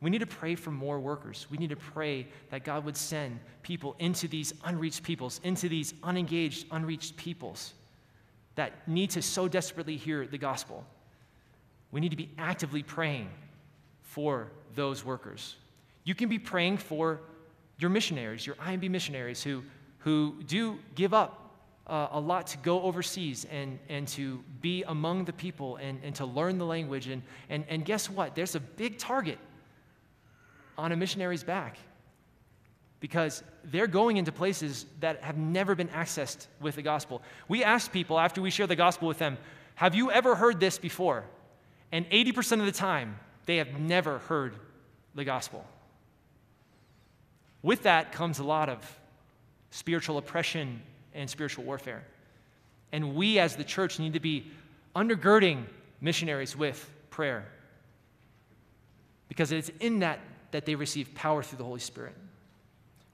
We 0.00 0.10
need 0.10 0.20
to 0.20 0.26
pray 0.26 0.54
for 0.54 0.70
more 0.70 1.00
workers. 1.00 1.46
We 1.50 1.58
need 1.58 1.70
to 1.70 1.76
pray 1.76 2.28
that 2.50 2.64
God 2.64 2.84
would 2.84 2.96
send 2.96 3.40
people 3.62 3.96
into 3.98 4.28
these 4.28 4.54
unreached 4.64 5.02
peoples, 5.02 5.40
into 5.42 5.68
these 5.68 5.94
unengaged, 6.02 6.66
unreached 6.70 7.16
peoples 7.16 7.74
that 8.54 8.86
need 8.86 9.10
to 9.10 9.22
so 9.22 9.48
desperately 9.48 9.96
hear 9.96 10.26
the 10.26 10.38
gospel. 10.38 10.84
We 11.90 12.00
need 12.00 12.10
to 12.10 12.16
be 12.16 12.30
actively 12.38 12.82
praying 12.82 13.30
for 14.18 14.50
those 14.74 15.04
workers. 15.04 15.54
You 16.02 16.12
can 16.12 16.28
be 16.28 16.40
praying 16.40 16.78
for 16.78 17.20
your 17.78 17.88
missionaries, 17.88 18.44
your 18.44 18.56
IMB 18.56 18.90
missionaries 18.90 19.44
who, 19.44 19.62
who 19.98 20.42
do 20.44 20.76
give 20.96 21.14
up 21.14 21.54
uh, 21.86 22.08
a 22.10 22.18
lot 22.18 22.48
to 22.48 22.58
go 22.58 22.82
overseas 22.82 23.46
and, 23.48 23.78
and 23.88 24.08
to 24.08 24.42
be 24.60 24.82
among 24.82 25.24
the 25.24 25.32
people 25.32 25.76
and, 25.76 26.00
and 26.02 26.16
to 26.16 26.26
learn 26.26 26.58
the 26.58 26.64
language. 26.64 27.06
And, 27.06 27.22
and, 27.48 27.64
and 27.68 27.84
guess 27.84 28.10
what? 28.10 28.34
There's 28.34 28.56
a 28.56 28.60
big 28.60 28.98
target 28.98 29.38
on 30.76 30.90
a 30.90 30.96
missionary's 30.96 31.44
back 31.44 31.78
because 32.98 33.44
they're 33.66 33.86
going 33.86 34.16
into 34.16 34.32
places 34.32 34.84
that 34.98 35.22
have 35.22 35.36
never 35.36 35.76
been 35.76 35.90
accessed 35.90 36.48
with 36.60 36.74
the 36.74 36.82
gospel. 36.82 37.22
We 37.46 37.62
ask 37.62 37.92
people 37.92 38.18
after 38.18 38.42
we 38.42 38.50
share 38.50 38.66
the 38.66 38.74
gospel 38.74 39.06
with 39.06 39.18
them, 39.18 39.38
Have 39.76 39.94
you 39.94 40.10
ever 40.10 40.34
heard 40.34 40.58
this 40.58 40.76
before? 40.76 41.22
And 41.92 42.04
80% 42.10 42.58
of 42.58 42.66
the 42.66 42.72
time, 42.72 43.16
they 43.48 43.56
have 43.56 43.80
never 43.80 44.18
heard 44.18 44.54
the 45.14 45.24
gospel. 45.24 45.64
With 47.62 47.84
that 47.84 48.12
comes 48.12 48.40
a 48.40 48.44
lot 48.44 48.68
of 48.68 48.78
spiritual 49.70 50.18
oppression 50.18 50.82
and 51.14 51.30
spiritual 51.30 51.64
warfare. 51.64 52.04
And 52.92 53.14
we 53.14 53.38
as 53.38 53.56
the 53.56 53.64
church 53.64 53.98
need 53.98 54.12
to 54.12 54.20
be 54.20 54.50
undergirding 54.94 55.64
missionaries 56.02 56.54
with 56.54 56.90
prayer. 57.08 57.48
Because 59.28 59.50
it's 59.50 59.70
in 59.80 60.00
that 60.00 60.20
that 60.50 60.66
they 60.66 60.74
receive 60.74 61.14
power 61.14 61.42
through 61.42 61.58
the 61.58 61.64
Holy 61.64 61.80
Spirit. 61.80 62.14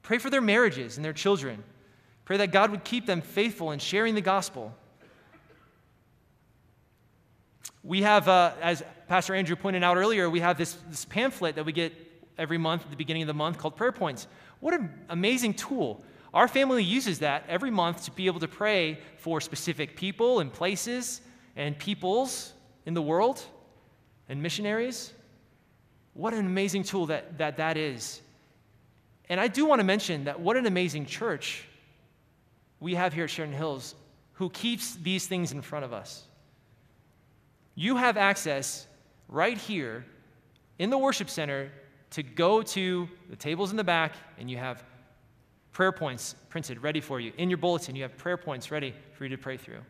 Pray 0.03 0.17
for 0.17 0.29
their 0.29 0.41
marriages 0.41 0.97
and 0.97 1.05
their 1.05 1.13
children. 1.13 1.63
Pray 2.25 2.35
that 2.35 2.51
God 2.51 2.71
would 2.71 2.83
keep 2.83 3.05
them 3.05 3.21
faithful 3.21 3.71
in 3.71 3.79
sharing 3.79 4.15
the 4.15 4.21
gospel. 4.21 4.75
We 7.83 8.01
have, 8.01 8.27
uh, 8.27 8.51
as 8.61 8.83
Pastor 9.07 9.35
Andrew 9.35 9.55
pointed 9.55 9.83
out 9.83 9.97
earlier, 9.97 10.29
we 10.29 10.39
have 10.39 10.57
this, 10.57 10.73
this 10.89 11.05
pamphlet 11.05 11.55
that 11.55 11.65
we 11.65 11.71
get 11.71 11.93
every 12.37 12.57
month 12.57 12.83
at 12.83 12.89
the 12.89 12.95
beginning 12.95 13.21
of 13.21 13.27
the 13.27 13.33
month 13.33 13.57
called 13.57 13.75
Prayer 13.75 13.91
Points. 13.91 14.27
What 14.59 14.73
an 14.73 14.91
amazing 15.09 15.53
tool. 15.53 16.03
Our 16.33 16.47
family 16.47 16.83
uses 16.83 17.19
that 17.19 17.45
every 17.47 17.71
month 17.71 18.05
to 18.05 18.11
be 18.11 18.27
able 18.27 18.39
to 18.41 18.47
pray 18.47 18.99
for 19.17 19.39
specific 19.39 19.95
people 19.95 20.39
and 20.39 20.51
places 20.51 21.21
and 21.55 21.77
peoples 21.77 22.53
in 22.85 22.93
the 22.93 23.01
world 23.01 23.41
and 24.27 24.41
missionaries. 24.41 25.13
What 26.13 26.33
an 26.33 26.45
amazing 26.45 26.83
tool 26.83 27.05
that 27.07 27.37
that, 27.37 27.57
that 27.57 27.77
is. 27.77 28.21
And 29.29 29.39
I 29.39 29.47
do 29.47 29.65
want 29.65 29.79
to 29.79 29.83
mention 29.85 30.25
that 30.25 30.39
what 30.39 30.57
an 30.57 30.65
amazing 30.65 31.05
church 31.05 31.65
we 32.79 32.95
have 32.95 33.13
here 33.13 33.23
at 33.23 33.29
Sheridan 33.29 33.55
Hills 33.55 33.95
who 34.33 34.49
keeps 34.49 34.95
these 34.95 35.27
things 35.27 35.51
in 35.51 35.61
front 35.61 35.85
of 35.85 35.93
us. 35.93 36.23
You 37.75 37.97
have 37.97 38.17
access 38.17 38.87
right 39.27 39.57
here 39.57 40.05
in 40.79 40.89
the 40.89 40.97
worship 40.97 41.29
center 41.29 41.71
to 42.11 42.23
go 42.23 42.61
to 42.61 43.07
the 43.29 43.35
tables 43.35 43.71
in 43.71 43.77
the 43.77 43.83
back 43.83 44.13
and 44.37 44.49
you 44.49 44.57
have 44.57 44.83
prayer 45.71 45.91
points 45.91 46.35
printed 46.49 46.81
ready 46.81 47.01
for 47.01 47.19
you. 47.19 47.33
In 47.37 47.49
your 47.49 47.57
bulletin, 47.57 47.95
you 47.95 48.03
have 48.03 48.15
prayer 48.17 48.37
points 48.37 48.71
ready 48.71 48.93
for 49.13 49.25
you 49.25 49.29
to 49.35 49.37
pray 49.37 49.57
through. 49.57 49.81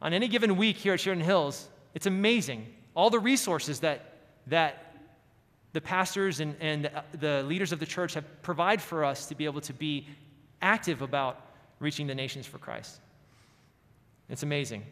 On 0.00 0.12
any 0.12 0.28
given 0.28 0.56
week 0.56 0.76
here 0.76 0.94
at 0.94 1.00
Sheridan 1.00 1.24
Hills, 1.24 1.68
it's 1.94 2.06
amazing 2.06 2.66
all 2.94 3.10
the 3.10 3.18
resources 3.18 3.80
that 3.80 4.12
that 4.46 4.94
the 5.72 5.80
pastors 5.80 6.40
and, 6.40 6.56
and 6.60 6.90
the 7.20 7.42
leaders 7.42 7.72
of 7.72 7.80
the 7.80 7.86
church 7.86 8.14
have 8.14 8.24
provide 8.42 8.80
for 8.80 9.04
us 9.04 9.26
to 9.26 9.34
be 9.34 9.44
able 9.44 9.60
to 9.60 9.72
be 9.72 10.06
active 10.62 11.02
about 11.02 11.40
reaching 11.80 12.06
the 12.06 12.14
nations 12.14 12.46
for 12.46 12.58
Christ. 12.58 13.00
It's 14.30 14.42
amazing. 14.42 14.84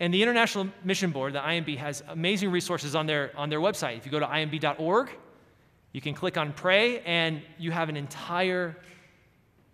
And 0.00 0.14
the 0.14 0.22
International 0.22 0.68
Mission 0.84 1.10
Board, 1.10 1.32
the 1.32 1.40
IMB, 1.40 1.76
has 1.78 2.02
amazing 2.08 2.50
resources 2.50 2.94
on 2.94 3.06
their, 3.06 3.32
on 3.36 3.48
their 3.48 3.60
website. 3.60 3.96
If 3.96 4.06
you 4.06 4.12
go 4.12 4.20
to 4.20 4.26
imb.org, 4.26 5.10
you 5.92 6.00
can 6.00 6.14
click 6.14 6.36
on 6.36 6.52
pray, 6.52 7.00
and 7.00 7.42
you 7.58 7.72
have 7.72 7.88
an 7.88 7.96
entire 7.96 8.76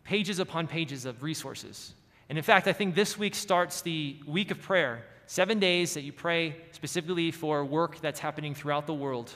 pages 0.05 0.39
upon 0.39 0.67
pages 0.67 1.05
of 1.05 1.23
resources. 1.23 1.95
And 2.29 2.39
in 2.39 2.45
fact, 2.45 2.67
I 2.69 2.73
think 2.73 2.95
this 2.95 3.19
week 3.19 3.35
starts 3.35 3.83
the 3.83 4.17
week 4.27 4.51
of 4.51 4.63
prayer 4.63 5.05
seven 5.27 5.59
days 5.59 5.95
that 5.95 6.03
you 6.03 6.13
pray 6.13 6.57
specifically 6.73 7.31
for 7.31 7.65
work 7.65 8.01
that's 8.01 8.21
happening 8.21 8.55
throughout 8.55 8.87
the 8.87 8.95
world. 8.95 9.33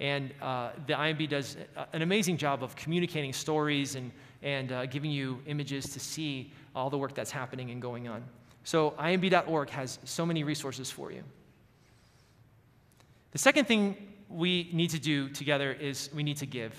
And 0.00 0.32
uh, 0.40 0.70
the 0.86 0.94
IMB 0.94 1.28
does 1.28 1.56
an 1.92 2.02
amazing 2.02 2.36
job 2.36 2.62
of 2.62 2.76
communicating 2.76 3.32
stories 3.32 3.94
and, 3.94 4.12
and 4.42 4.72
uh, 4.72 4.86
giving 4.86 5.10
you 5.10 5.40
images 5.46 5.86
to 5.92 6.00
see 6.00 6.52
all 6.74 6.88
the 6.88 6.98
work 6.98 7.14
that's 7.14 7.30
happening 7.30 7.70
and 7.70 7.82
going 7.82 8.08
on. 8.08 8.22
So, 8.68 8.90
imb.org 8.98 9.70
has 9.70 9.98
so 10.04 10.26
many 10.26 10.44
resources 10.44 10.90
for 10.90 11.10
you. 11.10 11.24
The 13.30 13.38
second 13.38 13.64
thing 13.64 13.96
we 14.28 14.68
need 14.74 14.90
to 14.90 14.98
do 14.98 15.30
together 15.30 15.72
is 15.72 16.10
we 16.14 16.22
need 16.22 16.36
to 16.36 16.44
give. 16.44 16.74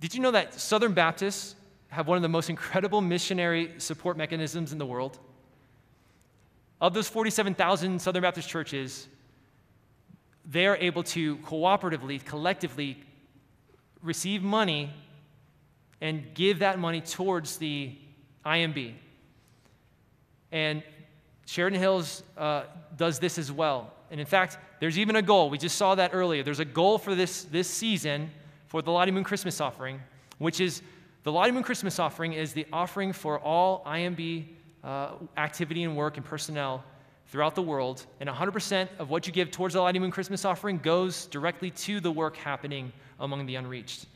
Did 0.00 0.12
you 0.12 0.20
know 0.20 0.32
that 0.32 0.54
Southern 0.54 0.92
Baptists 0.92 1.54
have 1.90 2.08
one 2.08 2.16
of 2.16 2.22
the 2.22 2.28
most 2.28 2.50
incredible 2.50 3.00
missionary 3.00 3.74
support 3.78 4.16
mechanisms 4.16 4.72
in 4.72 4.78
the 4.78 4.86
world? 4.86 5.20
Of 6.80 6.92
those 6.92 7.08
47,000 7.08 8.02
Southern 8.02 8.22
Baptist 8.22 8.48
churches, 8.48 9.06
they 10.44 10.66
are 10.66 10.76
able 10.78 11.04
to 11.04 11.36
cooperatively, 11.36 12.24
collectively 12.24 13.00
receive 14.02 14.42
money 14.42 14.92
and 16.00 16.34
give 16.34 16.58
that 16.58 16.80
money 16.80 17.00
towards 17.00 17.58
the 17.58 17.96
IMB. 18.44 18.94
And 20.52 20.82
Sheridan 21.46 21.80
Hills 21.80 22.22
uh, 22.36 22.64
does 22.96 23.18
this 23.18 23.38
as 23.38 23.50
well. 23.50 23.92
And 24.10 24.20
in 24.20 24.26
fact, 24.26 24.58
there's 24.80 24.98
even 24.98 25.16
a 25.16 25.22
goal. 25.22 25.50
We 25.50 25.58
just 25.58 25.76
saw 25.76 25.94
that 25.94 26.10
earlier. 26.12 26.42
There's 26.42 26.60
a 26.60 26.64
goal 26.64 26.98
for 26.98 27.14
this, 27.14 27.44
this 27.44 27.68
season 27.68 28.30
for 28.66 28.82
the 28.82 28.90
Lottie 28.90 29.12
Moon 29.12 29.24
Christmas 29.24 29.60
offering, 29.60 30.00
which 30.38 30.60
is 30.60 30.82
the 31.22 31.32
Lottie 31.32 31.52
Moon 31.52 31.62
Christmas 31.62 31.98
offering 31.98 32.32
is 32.32 32.52
the 32.52 32.66
offering 32.72 33.12
for 33.12 33.38
all 33.38 33.84
IMB 33.84 34.46
uh, 34.82 35.10
activity 35.36 35.84
and 35.84 35.96
work 35.96 36.16
and 36.16 36.24
personnel 36.24 36.82
throughout 37.26 37.54
the 37.54 37.62
world, 37.62 38.06
and 38.18 38.28
100% 38.28 38.88
of 38.98 39.08
what 39.08 39.26
you 39.26 39.32
give 39.32 39.52
towards 39.52 39.74
the 39.74 39.80
Lottie 39.80 40.00
Moon 40.00 40.10
Christmas 40.10 40.44
offering 40.44 40.78
goes 40.78 41.26
directly 41.26 41.70
to 41.70 42.00
the 42.00 42.10
work 42.10 42.36
happening 42.36 42.92
among 43.20 43.46
the 43.46 43.54
unreached. 43.54 44.06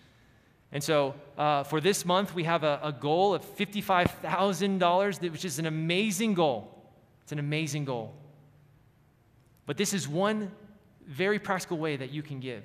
And 0.75 0.83
so 0.83 1.15
uh, 1.39 1.63
for 1.63 1.81
this 1.81 2.05
month, 2.05 2.35
we 2.35 2.43
have 2.45 2.65
a, 2.65 2.81
a 2.83 2.93
goal 2.93 3.33
of 3.33 3.43
$55,000, 3.57 5.31
which 5.31 5.45
is 5.45 5.61
an 5.61 5.67
amazing 5.67 6.35
goal. 6.35 6.69
It's 7.23 7.31
an 7.31 7.39
amazing 7.39 7.85
goal. 7.85 8.13
But 9.67 9.77
this 9.77 9.95
is 9.95 10.09
one 10.09 10.51
very 11.07 11.39
practical 11.39 11.79
way 11.79 11.97
that 11.97 12.11
you 12.11 12.23
can 12.23 12.41
give. 12.41 12.65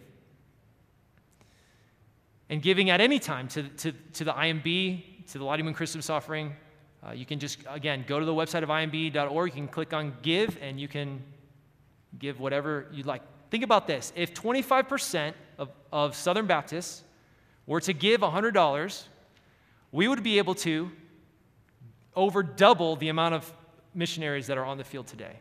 And 2.49 2.63
giving 2.63 2.89
at 2.89 2.99
any 2.99 3.19
time 3.19 3.47
to, 3.49 3.63
to, 3.63 3.91
to 4.13 4.23
the 4.23 4.33
IMB, 4.33 5.27
to 5.27 5.37
the 5.37 5.43
Lottie 5.45 5.61
Moon 5.61 5.75
Christmas 5.75 6.09
offering, 6.09 6.55
uh, 7.05 7.11
you 7.11 7.27
can 7.27 7.37
just, 7.37 7.59
again, 7.69 8.03
go 8.07 8.19
to 8.19 8.25
the 8.25 8.33
website 8.33 8.63
of 8.63 8.69
imb.org. 8.69 9.49
You 9.51 9.55
can 9.55 9.67
click 9.67 9.93
on 9.93 10.15
give 10.23 10.57
and 10.61 10.79
you 10.79 10.87
can 10.87 11.21
give 12.17 12.39
whatever 12.39 12.87
you'd 12.91 13.05
like. 13.05 13.21
Think 13.51 13.63
about 13.63 13.85
this 13.85 14.11
if 14.15 14.33
25% 14.33 15.33
of, 15.59 15.69
of 15.91 16.15
Southern 16.15 16.47
Baptists 16.47 17.03
were 17.69 17.79
to 17.79 17.93
give 17.93 18.21
$100, 18.21 19.03
we 19.91 20.07
would 20.07 20.23
be 20.23 20.39
able 20.39 20.55
to 20.55 20.91
over 22.15 22.41
double 22.41 22.95
the 22.95 23.09
amount 23.09 23.35
of 23.35 23.53
missionaries 23.93 24.47
that 24.47 24.57
are 24.57 24.65
on 24.65 24.79
the 24.79 24.83
field 24.83 25.05
today. 25.05 25.37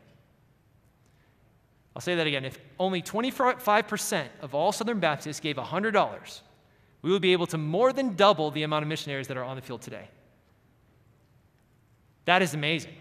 I'll 1.97 2.03
say 2.03 2.17
that 2.17 2.27
again. 2.27 2.45
If 2.45 2.59
only 2.79 3.01
25% 3.01 4.27
of 4.43 4.55
all 4.55 4.73
Southern 4.73 5.01
Baptists 5.01 5.41
gave 5.41 5.57
$100, 5.57 6.41
we 7.01 7.11
would 7.11 7.23
be 7.23 7.33
able 7.33 7.47
to 7.47 7.57
more 7.57 7.95
than 7.95 8.15
double 8.15 8.51
the 8.51 8.63
amount 8.63 8.83
of 8.83 8.89
missionaries 8.91 9.27
that 9.29 9.39
are 9.39 9.45
on 9.45 9.57
the 9.57 9.63
field 9.63 9.81
today. 9.81 10.07
That 12.27 12.43
is 12.43 12.53
amazing. 12.53 12.93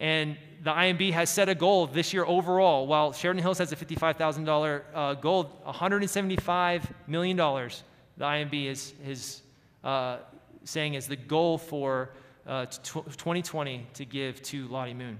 And 0.00 0.38
the 0.62 0.70
IMB 0.70 1.12
has 1.12 1.28
set 1.28 1.50
a 1.50 1.54
goal 1.54 1.86
this 1.86 2.14
year 2.14 2.24
overall. 2.24 2.86
While 2.86 3.12
Sheridan 3.12 3.42
Hills 3.42 3.58
has 3.58 3.70
a 3.70 3.76
$55,000 3.76 4.82
uh, 4.94 5.14
goal, 5.14 5.52
$175 5.66 6.84
million, 7.06 7.70
the 8.18 8.24
IMB 8.24 8.66
is, 8.66 8.92
is 9.06 9.42
uh, 9.84 10.18
saying 10.64 10.94
is 10.94 11.06
the 11.06 11.16
goal 11.16 11.56
for 11.56 12.10
uh, 12.46 12.66
2020 12.66 13.86
to 13.94 14.04
give 14.04 14.42
to 14.42 14.66
Lottie 14.68 14.94
Moon. 14.94 15.18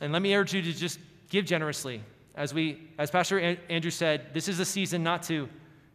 And 0.00 0.12
let 0.12 0.22
me 0.22 0.34
urge 0.34 0.54
you 0.54 0.62
to 0.62 0.72
just 0.72 0.98
give 1.28 1.44
generously. 1.44 2.02
As, 2.34 2.54
we, 2.54 2.88
as 2.98 3.10
Pastor 3.10 3.58
Andrew 3.68 3.90
said, 3.90 4.32
this 4.32 4.48
is 4.48 4.60
a 4.60 4.64
season 4.64 5.02
not 5.02 5.22
to, 5.24 5.48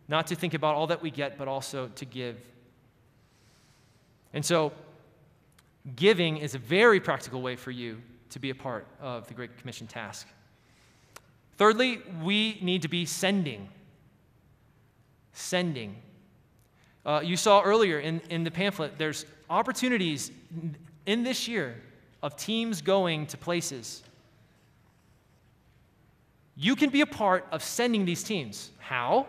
not 0.08 0.28
to 0.28 0.36
think 0.36 0.54
about 0.54 0.76
all 0.76 0.88
that 0.88 1.02
we 1.02 1.10
get, 1.10 1.38
but 1.38 1.48
also 1.48 1.88
to 1.96 2.06
give. 2.06 2.38
And 4.34 4.46
so, 4.46 4.74
giving 5.96 6.38
is 6.38 6.54
a 6.54 6.60
very 6.60 7.00
practical 7.00 7.42
way 7.42 7.56
for 7.56 7.72
you 7.72 8.02
to 8.30 8.40
be 8.40 8.50
a 8.50 8.56
part 8.56 8.88
of 9.02 9.28
the 9.28 9.34
Great 9.34 9.58
Commission 9.58 9.88
task. 9.88 10.28
Thirdly, 11.58 12.02
we 12.22 12.58
need 12.62 12.82
to 12.82 12.88
be 12.88 13.06
sending. 13.06 13.70
Sending. 15.34 15.96
Uh, 17.06 17.22
you 17.24 17.36
saw 17.36 17.62
earlier 17.62 18.00
in, 18.00 18.22
in 18.30 18.44
the 18.44 18.52
pamphlet, 18.52 18.98
there's 18.98 19.26
opportunities 19.50 20.32
in 21.06 21.24
this 21.24 21.48
year 21.48 21.76
of 22.22 22.38
teams 22.38 22.82
going 22.82 23.28
to 23.28 23.38
places. 23.38 24.04
You 26.56 26.76
can 26.76 26.90
be 26.90 27.02
a 27.02 27.06
part 27.06 27.46
of 27.52 27.64
sending 27.64 28.06
these 28.06 28.24
teams. 28.24 28.72
How? 28.78 29.28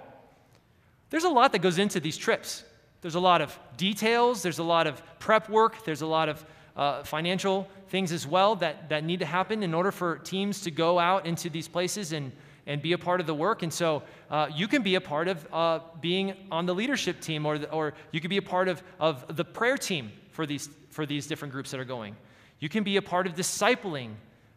There's 1.10 1.24
a 1.24 1.28
lot 1.28 1.52
that 1.52 1.60
goes 1.60 1.78
into 1.78 2.00
these 2.00 2.16
trips. 2.16 2.64
There's 3.00 3.16
a 3.16 3.20
lot 3.20 3.42
of 3.42 3.58
details, 3.76 4.42
there's 4.42 4.58
a 4.58 4.62
lot 4.62 4.86
of 4.86 5.02
prep 5.18 5.50
work, 5.50 5.84
there's 5.84 6.02
a 6.02 6.06
lot 6.06 6.28
of 6.28 6.44
uh, 6.76 7.02
financial 7.02 7.68
things 7.88 8.12
as 8.12 8.26
well 8.26 8.56
that, 8.56 8.88
that 8.88 9.04
need 9.04 9.20
to 9.20 9.26
happen 9.26 9.62
in 9.62 9.74
order 9.74 9.92
for 9.92 10.18
teams 10.18 10.60
to 10.62 10.70
go 10.70 10.98
out 10.98 11.26
into 11.26 11.50
these 11.50 11.68
places 11.68 12.12
and, 12.12 12.32
and 12.66 12.80
be 12.80 12.92
a 12.92 12.98
part 12.98 13.20
of 13.20 13.26
the 13.26 13.34
work. 13.34 13.62
And 13.62 13.72
so 13.72 14.02
uh, 14.30 14.48
you 14.54 14.68
can 14.68 14.82
be 14.82 14.94
a 14.94 15.00
part 15.00 15.28
of 15.28 15.46
uh, 15.52 15.80
being 16.00 16.34
on 16.50 16.66
the 16.66 16.74
leadership 16.74 17.20
team, 17.20 17.46
or, 17.46 17.58
the, 17.58 17.70
or 17.70 17.94
you 18.10 18.20
could 18.20 18.30
be 18.30 18.38
a 18.38 18.42
part 18.42 18.68
of, 18.68 18.82
of 18.98 19.36
the 19.36 19.44
prayer 19.44 19.76
team 19.76 20.12
for 20.30 20.46
these, 20.46 20.68
for 20.90 21.06
these 21.06 21.26
different 21.26 21.52
groups 21.52 21.70
that 21.70 21.80
are 21.80 21.84
going. 21.84 22.16
You 22.60 22.68
can 22.68 22.84
be 22.84 22.96
a 22.96 23.02
part 23.02 23.26
of 23.26 23.34
discipling 23.34 24.12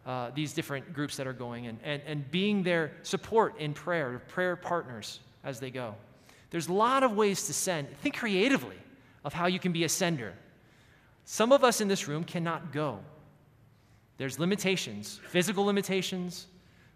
uh, 0.05 0.31
these 0.33 0.53
different 0.53 0.93
groups 0.93 1.17
that 1.17 1.27
are 1.27 1.33
going 1.33 1.67
and, 1.67 1.79
and, 1.83 2.01
and 2.05 2.31
being 2.31 2.63
their 2.63 2.91
support 3.03 3.59
in 3.59 3.73
prayer, 3.73 4.21
prayer 4.29 4.55
partners 4.55 5.19
as 5.43 5.59
they 5.59 5.69
go. 5.69 5.95
There's 6.49 6.69
a 6.69 6.73
lot 6.73 7.03
of 7.03 7.11
ways 7.11 7.47
to 7.47 7.53
send. 7.53 7.89
Think 7.97 8.15
creatively 8.15 8.77
of 9.25 9.33
how 9.33 9.47
you 9.47 9.59
can 9.59 9.73
be 9.73 9.83
a 9.83 9.89
sender. 9.89 10.33
Some 11.25 11.51
of 11.51 11.65
us 11.65 11.81
in 11.81 11.89
this 11.89 12.07
room 12.07 12.23
cannot 12.23 12.71
go. 12.71 12.99
There's 14.17 14.39
limitations, 14.39 15.19
physical 15.27 15.65
limitations, 15.65 16.47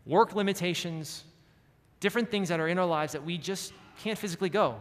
work 0.06 0.36
limitations, 0.36 1.24
different 2.00 2.32
things 2.32 2.50
that 2.50 2.60
are 2.60 2.68
in 2.68 2.78
our 2.78 2.86
lives 2.86 3.14
that 3.14 3.24
we 3.24 3.38
just 3.38 3.74
can't 4.04 4.18
physically 4.18 4.50
go. 4.50 4.80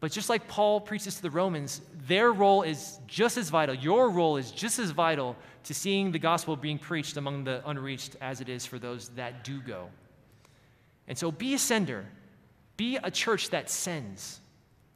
But 0.00 0.12
just 0.12 0.28
like 0.28 0.46
Paul 0.46 0.80
preaches 0.80 1.16
to 1.16 1.22
the 1.22 1.30
Romans, 1.30 1.80
their 2.06 2.32
role 2.32 2.62
is 2.62 3.00
just 3.08 3.36
as 3.36 3.50
vital. 3.50 3.74
Your 3.74 4.10
role 4.10 4.36
is 4.36 4.52
just 4.52 4.78
as 4.78 4.90
vital 4.90 5.34
to 5.64 5.74
seeing 5.74 6.12
the 6.12 6.20
gospel 6.20 6.54
being 6.54 6.78
preached 6.78 7.16
among 7.16 7.44
the 7.44 7.68
unreached 7.68 8.16
as 8.20 8.40
it 8.40 8.48
is 8.48 8.64
for 8.64 8.78
those 8.78 9.08
that 9.10 9.42
do 9.42 9.60
go. 9.60 9.88
And 11.08 11.18
so 11.18 11.32
be 11.32 11.54
a 11.54 11.58
sender, 11.58 12.06
be 12.76 12.96
a 12.96 13.10
church 13.10 13.50
that 13.50 13.68
sends. 13.68 14.40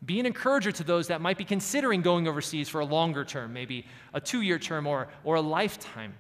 Be 0.05 0.18
an 0.20 0.26
encourager 0.26 0.72
to 0.72 0.84
those 0.84 1.09
that 1.09 1.20
might 1.20 1.38
be 1.38 1.45
considering 1.45 2.03
going 2.03 2.26
overseas 2.26 2.68
for 2.68 2.80
a 2.80 2.84
longer 2.84 3.24
term, 3.24 3.53
maybe 3.53 3.86
a 4.14 4.20
two 4.20 4.43
year 4.43 4.59
term 4.59 4.86
or, 4.86 5.09
or 5.24 5.36
a 5.36 5.40
lifetime. 5.40 6.14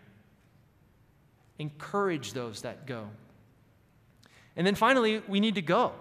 Encourage 1.58 2.32
those 2.32 2.62
that 2.62 2.86
go. 2.86 3.08
And 4.56 4.66
then 4.66 4.74
finally, 4.74 5.22
we 5.28 5.40
need 5.40 5.54
to 5.54 5.62
go. 5.62 5.92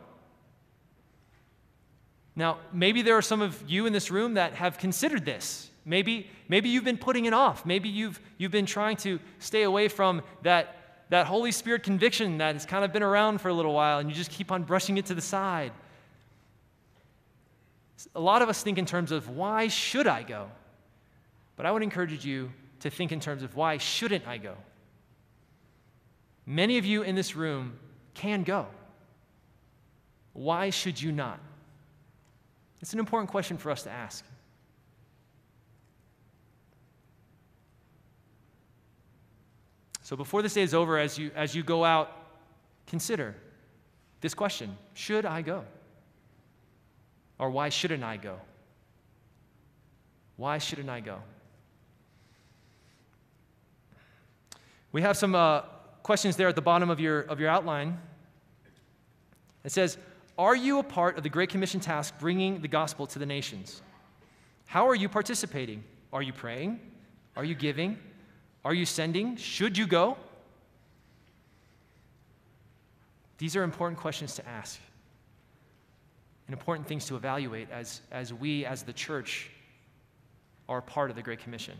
Now, 2.36 2.60
maybe 2.72 3.02
there 3.02 3.18
are 3.18 3.22
some 3.22 3.42
of 3.42 3.62
you 3.68 3.86
in 3.86 3.94
this 3.94 4.10
room 4.10 4.36
that 4.36 4.54
have 4.54 4.78
considered 4.78 5.26
this. 5.26 5.70
Maybe, 5.84 6.30
maybe 6.48 6.70
you've 6.70 6.84
been 6.84 6.98
putting 6.98 7.26
it 7.26 7.34
off. 7.34 7.66
Maybe 7.66 7.90
you've, 7.90 8.20
you've 8.38 8.52
been 8.52 8.66
trying 8.66 8.98
to 8.98 9.20
stay 9.40 9.64
away 9.64 9.88
from 9.88 10.22
that, 10.44 11.06
that 11.10 11.26
Holy 11.26 11.52
Spirit 11.52 11.84
conviction 11.84 12.38
that 12.38 12.56
has 12.56 12.66
kind 12.66 12.86
of 12.86 12.94
been 12.94 13.04
around 13.04 13.42
for 13.42 13.50
a 13.50 13.54
little 13.54 13.74
while 13.74 14.00
and 14.00 14.10
you 14.10 14.16
just 14.16 14.32
keep 14.32 14.52
on 14.52 14.64
brushing 14.64 14.98
it 14.98 15.08
to 15.08 15.16
the 15.16 15.22
side. 15.22 15.72
A 18.16 18.20
lot 18.20 18.42
of 18.42 18.50
us 18.50 18.64
think 18.64 18.78
in 18.78 18.86
terms 18.86 19.12
of 19.12 19.30
why 19.30 19.68
should 19.68 20.08
I 20.08 20.24
go? 20.24 20.50
But 21.56 21.66
I 21.66 21.72
would 21.72 21.84
encourage 21.84 22.26
you 22.26 22.52
to 22.80 22.90
think 22.90 23.12
in 23.12 23.20
terms 23.20 23.44
of 23.44 23.56
why 23.56 23.78
shouldn't 23.78 24.28
I 24.28 24.38
go? 24.38 24.56
Many 26.52 26.78
of 26.78 26.84
you 26.84 27.04
in 27.04 27.16
this 27.16 27.34
room 27.34 27.80
can 28.14 28.44
go. 28.44 28.68
Why 30.34 30.70
should 30.70 31.02
you 31.02 31.14
not? 31.14 31.40
It's 32.82 32.92
an 32.92 33.00
important 33.00 33.32
question 33.32 33.58
for 33.58 33.72
us 33.72 33.84
to 33.84 33.90
ask. 33.90 34.26
So 40.02 40.18
before 40.18 40.42
this 40.42 40.54
day 40.54 40.64
is 40.64 40.74
over, 40.74 40.98
as 40.98 41.18
you, 41.18 41.32
as 41.38 41.56
you 41.56 41.64
go 41.64 41.86
out, 41.86 42.12
consider 42.86 43.34
this 44.20 44.34
question 44.34 44.78
Should 44.94 45.26
I 45.26 45.42
go? 45.42 45.64
Or 47.40 47.50
why 47.50 47.70
shouldn't 47.70 48.04
I 48.04 48.18
go? 48.18 48.36
Why 50.36 50.58
shouldn't 50.58 50.90
I 50.90 51.00
go? 51.00 51.20
We 54.92 55.02
have 55.02 55.16
some 55.16 55.34
uh, 55.34 55.62
questions 56.04 56.36
there 56.36 56.48
at 56.48 56.56
the 56.56 56.62
bottom 56.62 56.90
of 56.90 57.00
your, 57.00 57.22
of 57.22 57.40
your 57.40 57.50
outline. 57.50 58.00
It 59.64 59.72
says, 59.72 59.98
Are 60.38 60.56
you 60.56 60.80
a 60.80 60.84
part 60.84 61.18
of 61.18 61.24
the 61.24 61.30
Great 61.30 61.50
Commission 61.50 61.80
task 61.80 62.14
bringing 62.20 62.62
the 62.62 62.68
gospel 62.68 63.08
to 63.08 63.20
the 63.20 63.26
nations? 63.26 63.82
How 64.66 64.88
are 64.88 64.96
you 64.96 65.10
participating? 65.10 65.84
Are 66.14 66.22
you 66.22 66.34
praying? 66.34 66.80
Are 67.36 67.44
you 67.44 67.56
giving? 67.56 67.98
Are 68.64 68.74
you 68.74 68.86
sending? 68.86 69.36
Should 69.38 69.78
you 69.78 69.88
go? 69.88 70.18
These 73.38 73.56
are 73.56 73.64
important 73.64 74.00
questions 74.00 74.36
to 74.36 74.48
ask 74.48 74.80
and 76.48 76.54
important 76.54 76.88
things 76.88 77.06
to 77.06 77.16
evaluate 77.16 77.70
as, 77.72 78.02
as 78.12 78.34
we, 78.34 78.66
as 78.66 78.84
the 78.84 78.94
church, 78.94 79.50
are 80.68 80.82
part 80.82 81.10
of 81.10 81.16
the 81.16 81.22
Great 81.22 81.40
Commission. 81.40 81.76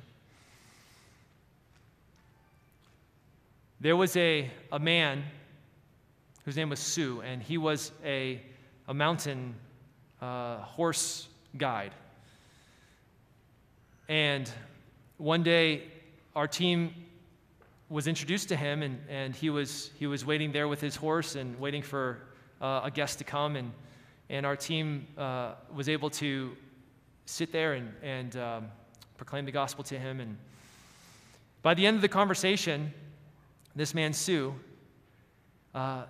There 3.82 3.96
was 3.96 4.16
a, 4.16 4.48
a 4.72 4.78
man 4.78 5.24
whose 6.46 6.56
name 6.56 6.70
was 6.70 6.80
Sue, 6.80 7.22
and 7.22 7.42
he 7.42 7.58
was 7.58 7.92
a, 8.06 8.40
a 8.88 8.94
mountain 8.94 9.56
uh, 10.22 10.58
horse 10.58 11.28
guide. 11.58 11.92
And 14.08 14.48
one 15.18 15.42
day, 15.42 15.86
our 16.36 16.48
team 16.48 16.94
was 17.90 18.06
introduced 18.06 18.50
to 18.50 18.56
him, 18.56 18.84
and, 18.84 19.00
and 19.10 19.36
he, 19.36 19.50
was, 19.50 19.90
he 19.98 20.06
was 20.06 20.24
waiting 20.24 20.52
there 20.52 20.68
with 20.68 20.80
his 20.80 20.96
horse 20.96 21.34
and 21.34 21.60
waiting 21.60 21.82
for 21.82 22.20
uh, 22.62 22.82
a 22.84 22.92
guest 22.92 23.18
to 23.18 23.24
come. 23.24 23.56
And, 23.56 23.72
and 24.30 24.46
our 24.46 24.56
team 24.56 25.08
uh, 25.18 25.54
was 25.74 25.90
able 25.90 26.12
to 26.12 26.56
sit 27.26 27.52
there 27.52 27.74
and, 27.74 27.92
and 28.04 28.38
um, 28.38 28.68
proclaim 29.18 29.46
the 29.46 29.52
gospel 29.52 29.84
to 29.86 29.98
him. 29.98 30.20
And 30.20 30.38
by 31.64 31.74
the 31.74 31.88
end 31.88 31.96
of 31.96 32.04
the 32.04 32.10
conversation, 32.10 32.94
this 33.76 33.94
man, 33.94 34.14
Sue, 34.14 34.54
uh, 35.74 36.04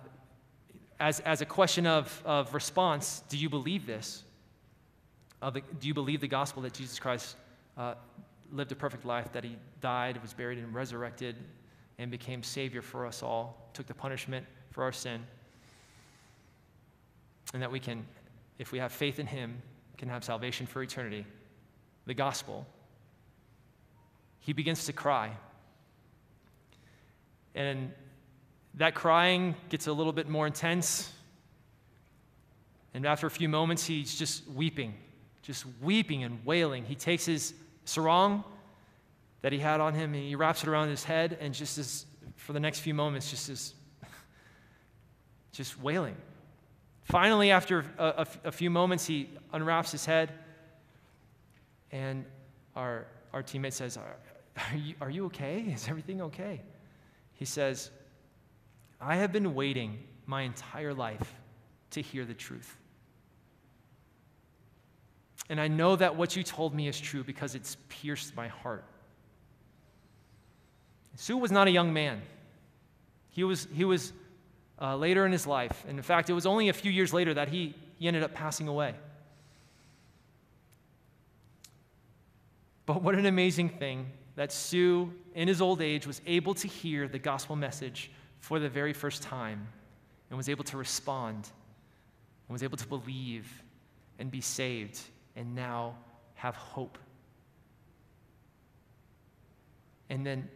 as, 0.98 1.20
as 1.20 1.40
a 1.40 1.46
question 1.46 1.86
of, 1.86 2.22
of 2.24 2.54
response, 2.54 3.22
do 3.28 3.36
you 3.36 3.48
believe 3.48 3.86
this? 3.86 4.24
The, 5.40 5.62
do 5.80 5.88
you 5.88 5.94
believe 5.94 6.20
the 6.20 6.28
gospel 6.28 6.62
that 6.62 6.72
Jesus 6.72 6.98
Christ 6.98 7.36
uh, 7.76 7.94
lived 8.52 8.70
a 8.70 8.76
perfect 8.76 9.04
life, 9.04 9.32
that 9.32 9.44
he 9.44 9.56
died, 9.80 10.20
was 10.22 10.32
buried, 10.32 10.58
and 10.58 10.72
resurrected 10.72 11.36
and 11.98 12.10
became 12.10 12.42
Savior 12.42 12.82
for 12.82 13.06
us 13.06 13.22
all, 13.22 13.70
took 13.74 13.86
the 13.86 13.94
punishment 13.94 14.46
for 14.70 14.82
our 14.84 14.92
sin, 14.92 15.24
and 17.52 17.62
that 17.62 17.70
we 17.70 17.80
can, 17.80 18.04
if 18.58 18.72
we 18.72 18.78
have 18.78 18.92
faith 18.92 19.18
in 19.18 19.26
Him, 19.26 19.60
can 19.98 20.08
have 20.08 20.24
salvation 20.24 20.66
for 20.66 20.82
eternity. 20.82 21.26
The 22.06 22.14
gospel. 22.14 22.66
He 24.40 24.52
begins 24.52 24.86
to 24.86 24.92
cry. 24.92 25.32
And 27.54 27.92
that 28.74 28.94
crying 28.94 29.54
gets 29.68 29.86
a 29.86 29.92
little 29.92 30.12
bit 30.12 30.28
more 30.28 30.46
intense. 30.46 31.12
And 32.94 33.06
after 33.06 33.26
a 33.26 33.30
few 33.30 33.48
moments, 33.48 33.84
he's 33.84 34.14
just 34.14 34.46
weeping, 34.48 34.94
just 35.42 35.64
weeping 35.80 36.24
and 36.24 36.44
wailing. 36.44 36.84
He 36.84 36.94
takes 36.94 37.24
his 37.24 37.54
sarong 37.84 38.44
that 39.42 39.52
he 39.52 39.58
had 39.58 39.80
on 39.80 39.94
him 39.94 40.14
and 40.14 40.22
he 40.22 40.36
wraps 40.36 40.62
it 40.62 40.68
around 40.68 40.88
his 40.88 41.04
head 41.04 41.36
and 41.40 41.52
just 41.52 41.78
as, 41.78 42.06
for 42.36 42.52
the 42.52 42.60
next 42.60 42.80
few 42.80 42.94
moments, 42.94 43.30
just 43.30 43.48
is 43.48 43.74
just 45.52 45.80
wailing. 45.80 46.16
Finally, 47.04 47.50
after 47.50 47.84
a, 47.98 48.04
a, 48.04 48.26
a 48.44 48.52
few 48.52 48.70
moments, 48.70 49.04
he 49.06 49.28
unwraps 49.52 49.90
his 49.90 50.06
head 50.06 50.32
and 51.90 52.24
our, 52.76 53.06
our 53.32 53.42
teammate 53.42 53.72
says, 53.72 53.96
are, 53.96 54.16
are, 54.56 54.76
you, 54.76 54.94
are 55.00 55.10
you 55.10 55.26
okay? 55.26 55.60
Is 55.60 55.88
everything 55.88 56.22
okay? 56.22 56.60
He 57.42 57.46
says, 57.46 57.90
I 59.00 59.16
have 59.16 59.32
been 59.32 59.56
waiting 59.56 59.98
my 60.26 60.42
entire 60.42 60.94
life 60.94 61.34
to 61.90 62.00
hear 62.00 62.24
the 62.24 62.34
truth. 62.34 62.76
And 65.48 65.60
I 65.60 65.66
know 65.66 65.96
that 65.96 66.14
what 66.14 66.36
you 66.36 66.44
told 66.44 66.72
me 66.72 66.86
is 66.86 67.00
true 67.00 67.24
because 67.24 67.56
it's 67.56 67.78
pierced 67.88 68.36
my 68.36 68.46
heart. 68.46 68.84
Sue 71.16 71.36
was 71.36 71.50
not 71.50 71.66
a 71.66 71.72
young 71.72 71.92
man. 71.92 72.22
He 73.30 73.42
was, 73.42 73.66
he 73.72 73.84
was 73.84 74.12
uh, 74.80 74.94
later 74.96 75.26
in 75.26 75.32
his 75.32 75.44
life. 75.44 75.84
And 75.88 75.98
in 75.98 76.04
fact, 76.04 76.30
it 76.30 76.34
was 76.34 76.46
only 76.46 76.68
a 76.68 76.72
few 76.72 76.92
years 76.92 77.12
later 77.12 77.34
that 77.34 77.48
he, 77.48 77.74
he 77.98 78.06
ended 78.06 78.22
up 78.22 78.34
passing 78.34 78.68
away. 78.68 78.94
But 82.86 83.02
what 83.02 83.16
an 83.16 83.26
amazing 83.26 83.70
thing 83.70 84.12
that 84.36 84.52
Sue, 84.52 85.12
in 85.34 85.48
his 85.48 85.60
old 85.60 85.80
age, 85.80 86.06
was 86.06 86.20
able 86.26 86.54
to 86.54 86.68
hear 86.68 87.08
the 87.08 87.18
gospel 87.18 87.56
message 87.56 88.10
for 88.40 88.58
the 88.58 88.68
very 88.68 88.92
first 88.92 89.22
time 89.22 89.66
and 90.30 90.36
was 90.36 90.48
able 90.48 90.64
to 90.64 90.76
respond 90.76 91.48
and 92.48 92.52
was 92.52 92.62
able 92.62 92.76
to 92.76 92.86
believe 92.86 93.62
and 94.18 94.30
be 94.30 94.40
saved 94.40 95.00
and 95.36 95.54
now 95.54 95.94
have 96.34 96.56
hope. 96.56 96.98
And 100.10 100.26
then 100.26 100.48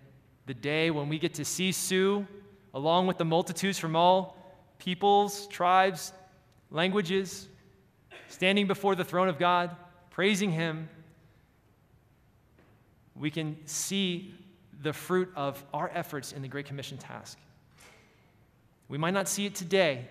the 0.47 0.55
day 0.55 0.91
when 0.91 1.09
we 1.09 1.18
get 1.18 1.35
to 1.35 1.45
see 1.45 1.72
Sue, 1.72 2.27
along 2.74 3.07
with 3.07 3.18
the 3.18 3.24
multitudes 3.24 3.79
from 3.79 3.97
all 3.97 4.37
peoples, 4.79 5.47
tribes, 5.47 6.12
languages, 6.70 7.49
standing 8.29 8.66
before 8.66 8.95
the 8.95 9.05
throne 9.05 9.29
of 9.29 9.39
God, 9.39 9.74
praising 10.11 10.51
Him, 10.51 10.89
we 13.14 13.31
can 13.31 13.57
see 13.64 14.35
the 14.83 14.93
fruit 14.93 15.31
of 15.37 15.62
our 15.72 15.91
efforts 15.95 16.33
in 16.33 16.43
the 16.43 16.49
Great 16.49 16.66
Commission 16.66 16.99
task. 16.99 17.39
We 18.89 18.99
might 18.99 19.14
not 19.14 19.29
see 19.29 19.47
it 19.47 19.55
today, 19.55 20.07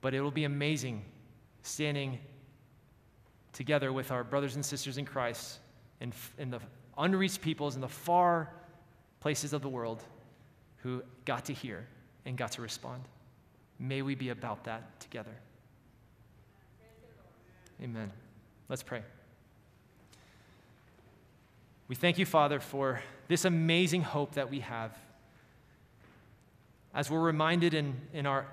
but 0.00 0.14
it 0.14 0.20
will 0.20 0.30
be 0.30 0.44
amazing 0.44 1.04
standing 1.62 2.18
together 3.52 3.92
with 3.92 4.10
our 4.10 4.22
brothers 4.22 4.54
and 4.54 4.64
sisters 4.64 4.98
in 4.98 5.04
Christ 5.04 5.58
and, 6.00 6.14
and 6.38 6.52
the 6.52 6.60
unreached 6.96 7.40
peoples 7.40 7.74
in 7.74 7.80
the 7.80 7.88
far 7.88 8.52
places 9.20 9.52
of 9.52 9.62
the 9.62 9.68
world 9.68 10.02
who 10.78 11.02
got 11.24 11.46
to 11.46 11.52
hear 11.52 11.86
and 12.24 12.36
got 12.36 12.52
to 12.52 12.62
respond. 12.62 13.02
May 13.78 14.02
we 14.02 14.14
be 14.14 14.30
about 14.30 14.64
that 14.64 15.00
together. 15.00 15.34
Amen. 17.82 18.12
Let's 18.68 18.82
pray. 18.82 19.02
We 21.88 21.94
thank 21.94 22.18
you, 22.18 22.26
Father, 22.26 22.60
for 22.60 23.00
this 23.28 23.46
amazing 23.46 24.02
hope 24.02 24.34
that 24.34 24.50
we 24.50 24.60
have. 24.60 24.96
As 26.94 27.10
we're 27.10 27.20
reminded 27.20 27.72
in, 27.72 27.94
in 28.12 28.26
our 28.26 28.46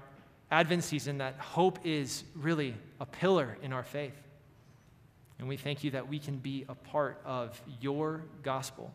Advent 0.50 0.86
season 0.86 1.18
that 1.18 1.36
hope 1.36 1.80
is 1.84 2.24
really 2.34 2.76
a 3.02 3.06
pillar 3.06 3.58
in 3.62 3.74
our 3.74 3.84
faith. 3.84 4.16
And 5.38 5.50
we 5.50 5.58
thank 5.58 5.84
you 5.84 5.92
that 5.92 6.08
we 6.08 6.18
can 6.18 6.38
be 6.38 6.66
a 6.70 6.76
part 6.76 7.20
of 7.26 7.62
your 7.82 8.22
gospel 8.42 8.94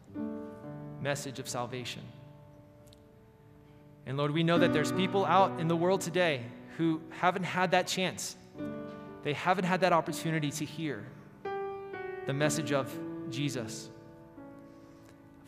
message 1.03 1.39
of 1.39 1.49
salvation. 1.49 2.03
And 4.07 4.17
Lord, 4.17 4.31
we 4.31 4.43
know 4.43 4.59
that 4.59 4.73
there's 4.73 4.93
people 4.93 5.27
out 5.27 5.61
in 5.61 5.69
the 5.69 5.77
world 5.77 6.01
today 6.01 6.43
who 6.79 7.03
haven't 7.11 7.45
had 7.45 7.73
that 7.73 7.87
chance. 7.87 8.37
They 9.23 9.35
haven't 9.35 9.65
had 9.65 9.83
that 9.83 9.93
opportunity 9.93 10.51
to 10.53 10.65
hear 10.65 11.05
the 12.27 12.33
message 12.33 12.73
of 12.73 12.91
Jesus. 13.29 13.91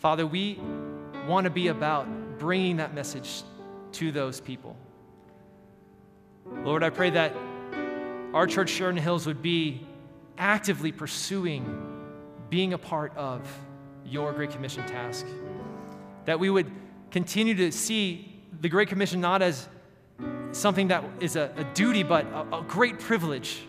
Father, 0.02 0.26
we 0.26 0.58
want 1.28 1.44
to 1.44 1.50
be 1.50 1.68
about 1.68 2.08
bringing 2.40 2.78
that 2.78 2.92
message 2.92 3.44
to 3.92 4.10
those 4.10 4.40
people. 4.40 4.74
Lord, 6.64 6.82
I 6.82 6.90
pray 6.90 7.10
that 7.10 7.32
our 8.34 8.48
church, 8.48 8.70
Sheridan 8.70 9.00
Hills, 9.00 9.28
would 9.28 9.42
be 9.42 9.86
actively 10.36 10.90
pursuing 10.90 12.08
being 12.50 12.72
a 12.72 12.78
part 12.78 13.16
of 13.16 13.46
your 14.04 14.32
Great 14.32 14.50
Commission 14.50 14.84
task. 14.88 15.24
That 16.24 16.40
we 16.40 16.50
would 16.50 16.68
continue 17.12 17.54
to 17.54 17.70
see 17.70 18.42
the 18.60 18.68
Great 18.68 18.88
Commission 18.88 19.20
not 19.20 19.40
as 19.40 19.68
something 20.50 20.88
that 20.88 21.04
is 21.20 21.36
a, 21.36 21.52
a 21.56 21.62
duty, 21.74 22.02
but 22.02 22.26
a, 22.26 22.56
a 22.56 22.64
great 22.66 22.98
privilege. 22.98 23.62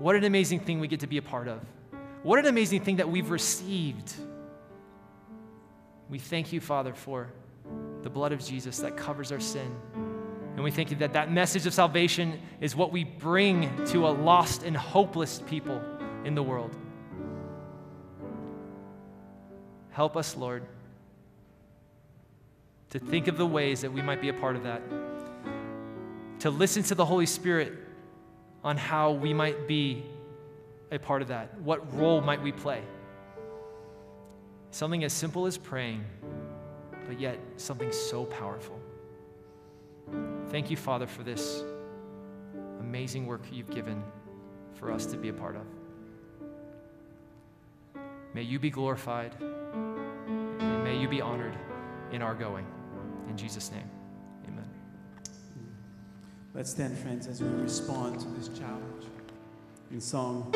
What 0.00 0.16
an 0.16 0.24
amazing 0.24 0.58
thing 0.58 0.80
we 0.80 0.88
get 0.88 0.98
to 1.00 1.06
be 1.06 1.18
a 1.18 1.22
part 1.22 1.46
of. 1.46 1.60
What 2.24 2.40
an 2.40 2.46
amazing 2.46 2.80
thing 2.80 2.96
that 2.96 3.08
we've 3.08 3.30
received. 3.30 4.12
We 6.08 6.18
thank 6.18 6.52
you, 6.52 6.60
Father, 6.60 6.94
for 6.94 7.28
the 8.02 8.10
blood 8.10 8.32
of 8.32 8.44
Jesus 8.44 8.78
that 8.78 8.96
covers 8.96 9.32
our 9.32 9.40
sin. 9.40 9.74
And 10.54 10.62
we 10.64 10.70
thank 10.70 10.90
you 10.90 10.96
that 10.98 11.12
that 11.12 11.30
message 11.30 11.66
of 11.66 11.74
salvation 11.74 12.40
is 12.60 12.74
what 12.74 12.90
we 12.90 13.04
bring 13.04 13.84
to 13.86 14.06
a 14.06 14.10
lost 14.10 14.62
and 14.62 14.76
hopeless 14.76 15.42
people 15.46 15.82
in 16.24 16.34
the 16.34 16.42
world. 16.42 16.74
Help 19.90 20.16
us, 20.16 20.36
Lord, 20.36 20.62
to 22.90 22.98
think 22.98 23.28
of 23.28 23.36
the 23.36 23.46
ways 23.46 23.80
that 23.80 23.92
we 23.92 24.00
might 24.00 24.20
be 24.20 24.28
a 24.28 24.34
part 24.34 24.56
of 24.56 24.62
that, 24.62 24.82
to 26.40 26.50
listen 26.50 26.82
to 26.84 26.94
the 26.94 27.04
Holy 27.04 27.26
Spirit 27.26 27.72
on 28.62 28.76
how 28.76 29.12
we 29.12 29.34
might 29.34 29.66
be 29.66 30.04
a 30.90 30.98
part 30.98 31.22
of 31.22 31.28
that. 31.28 31.60
What 31.60 31.94
role 31.98 32.20
might 32.20 32.42
we 32.42 32.52
play? 32.52 32.82
Something 34.70 35.04
as 35.04 35.12
simple 35.12 35.46
as 35.46 35.56
praying, 35.56 36.04
but 37.06 37.18
yet 37.18 37.38
something 37.56 37.92
so 37.92 38.24
powerful. 38.24 38.78
Thank 40.48 40.70
you, 40.70 40.76
Father, 40.76 41.06
for 41.06 41.22
this 41.22 41.62
amazing 42.80 43.26
work 43.26 43.42
you've 43.50 43.70
given 43.70 44.02
for 44.74 44.92
us 44.92 45.06
to 45.06 45.16
be 45.16 45.28
a 45.28 45.32
part 45.32 45.56
of. 45.56 45.62
May 48.34 48.42
you 48.42 48.58
be 48.58 48.70
glorified 48.70 49.34
and 49.40 50.84
may 50.84 50.98
you 50.98 51.08
be 51.08 51.20
honored 51.20 51.56
in 52.12 52.22
our 52.22 52.34
going. 52.34 52.66
In 53.28 53.36
Jesus' 53.36 53.70
name, 53.72 53.88
amen. 54.46 54.68
Let's 56.54 56.70
stand, 56.70 56.96
friends, 56.98 57.26
as 57.26 57.42
we 57.42 57.48
respond 57.48 58.20
to 58.20 58.28
this 58.28 58.48
challenge 58.56 59.06
in 59.90 60.00
song. 60.00 60.52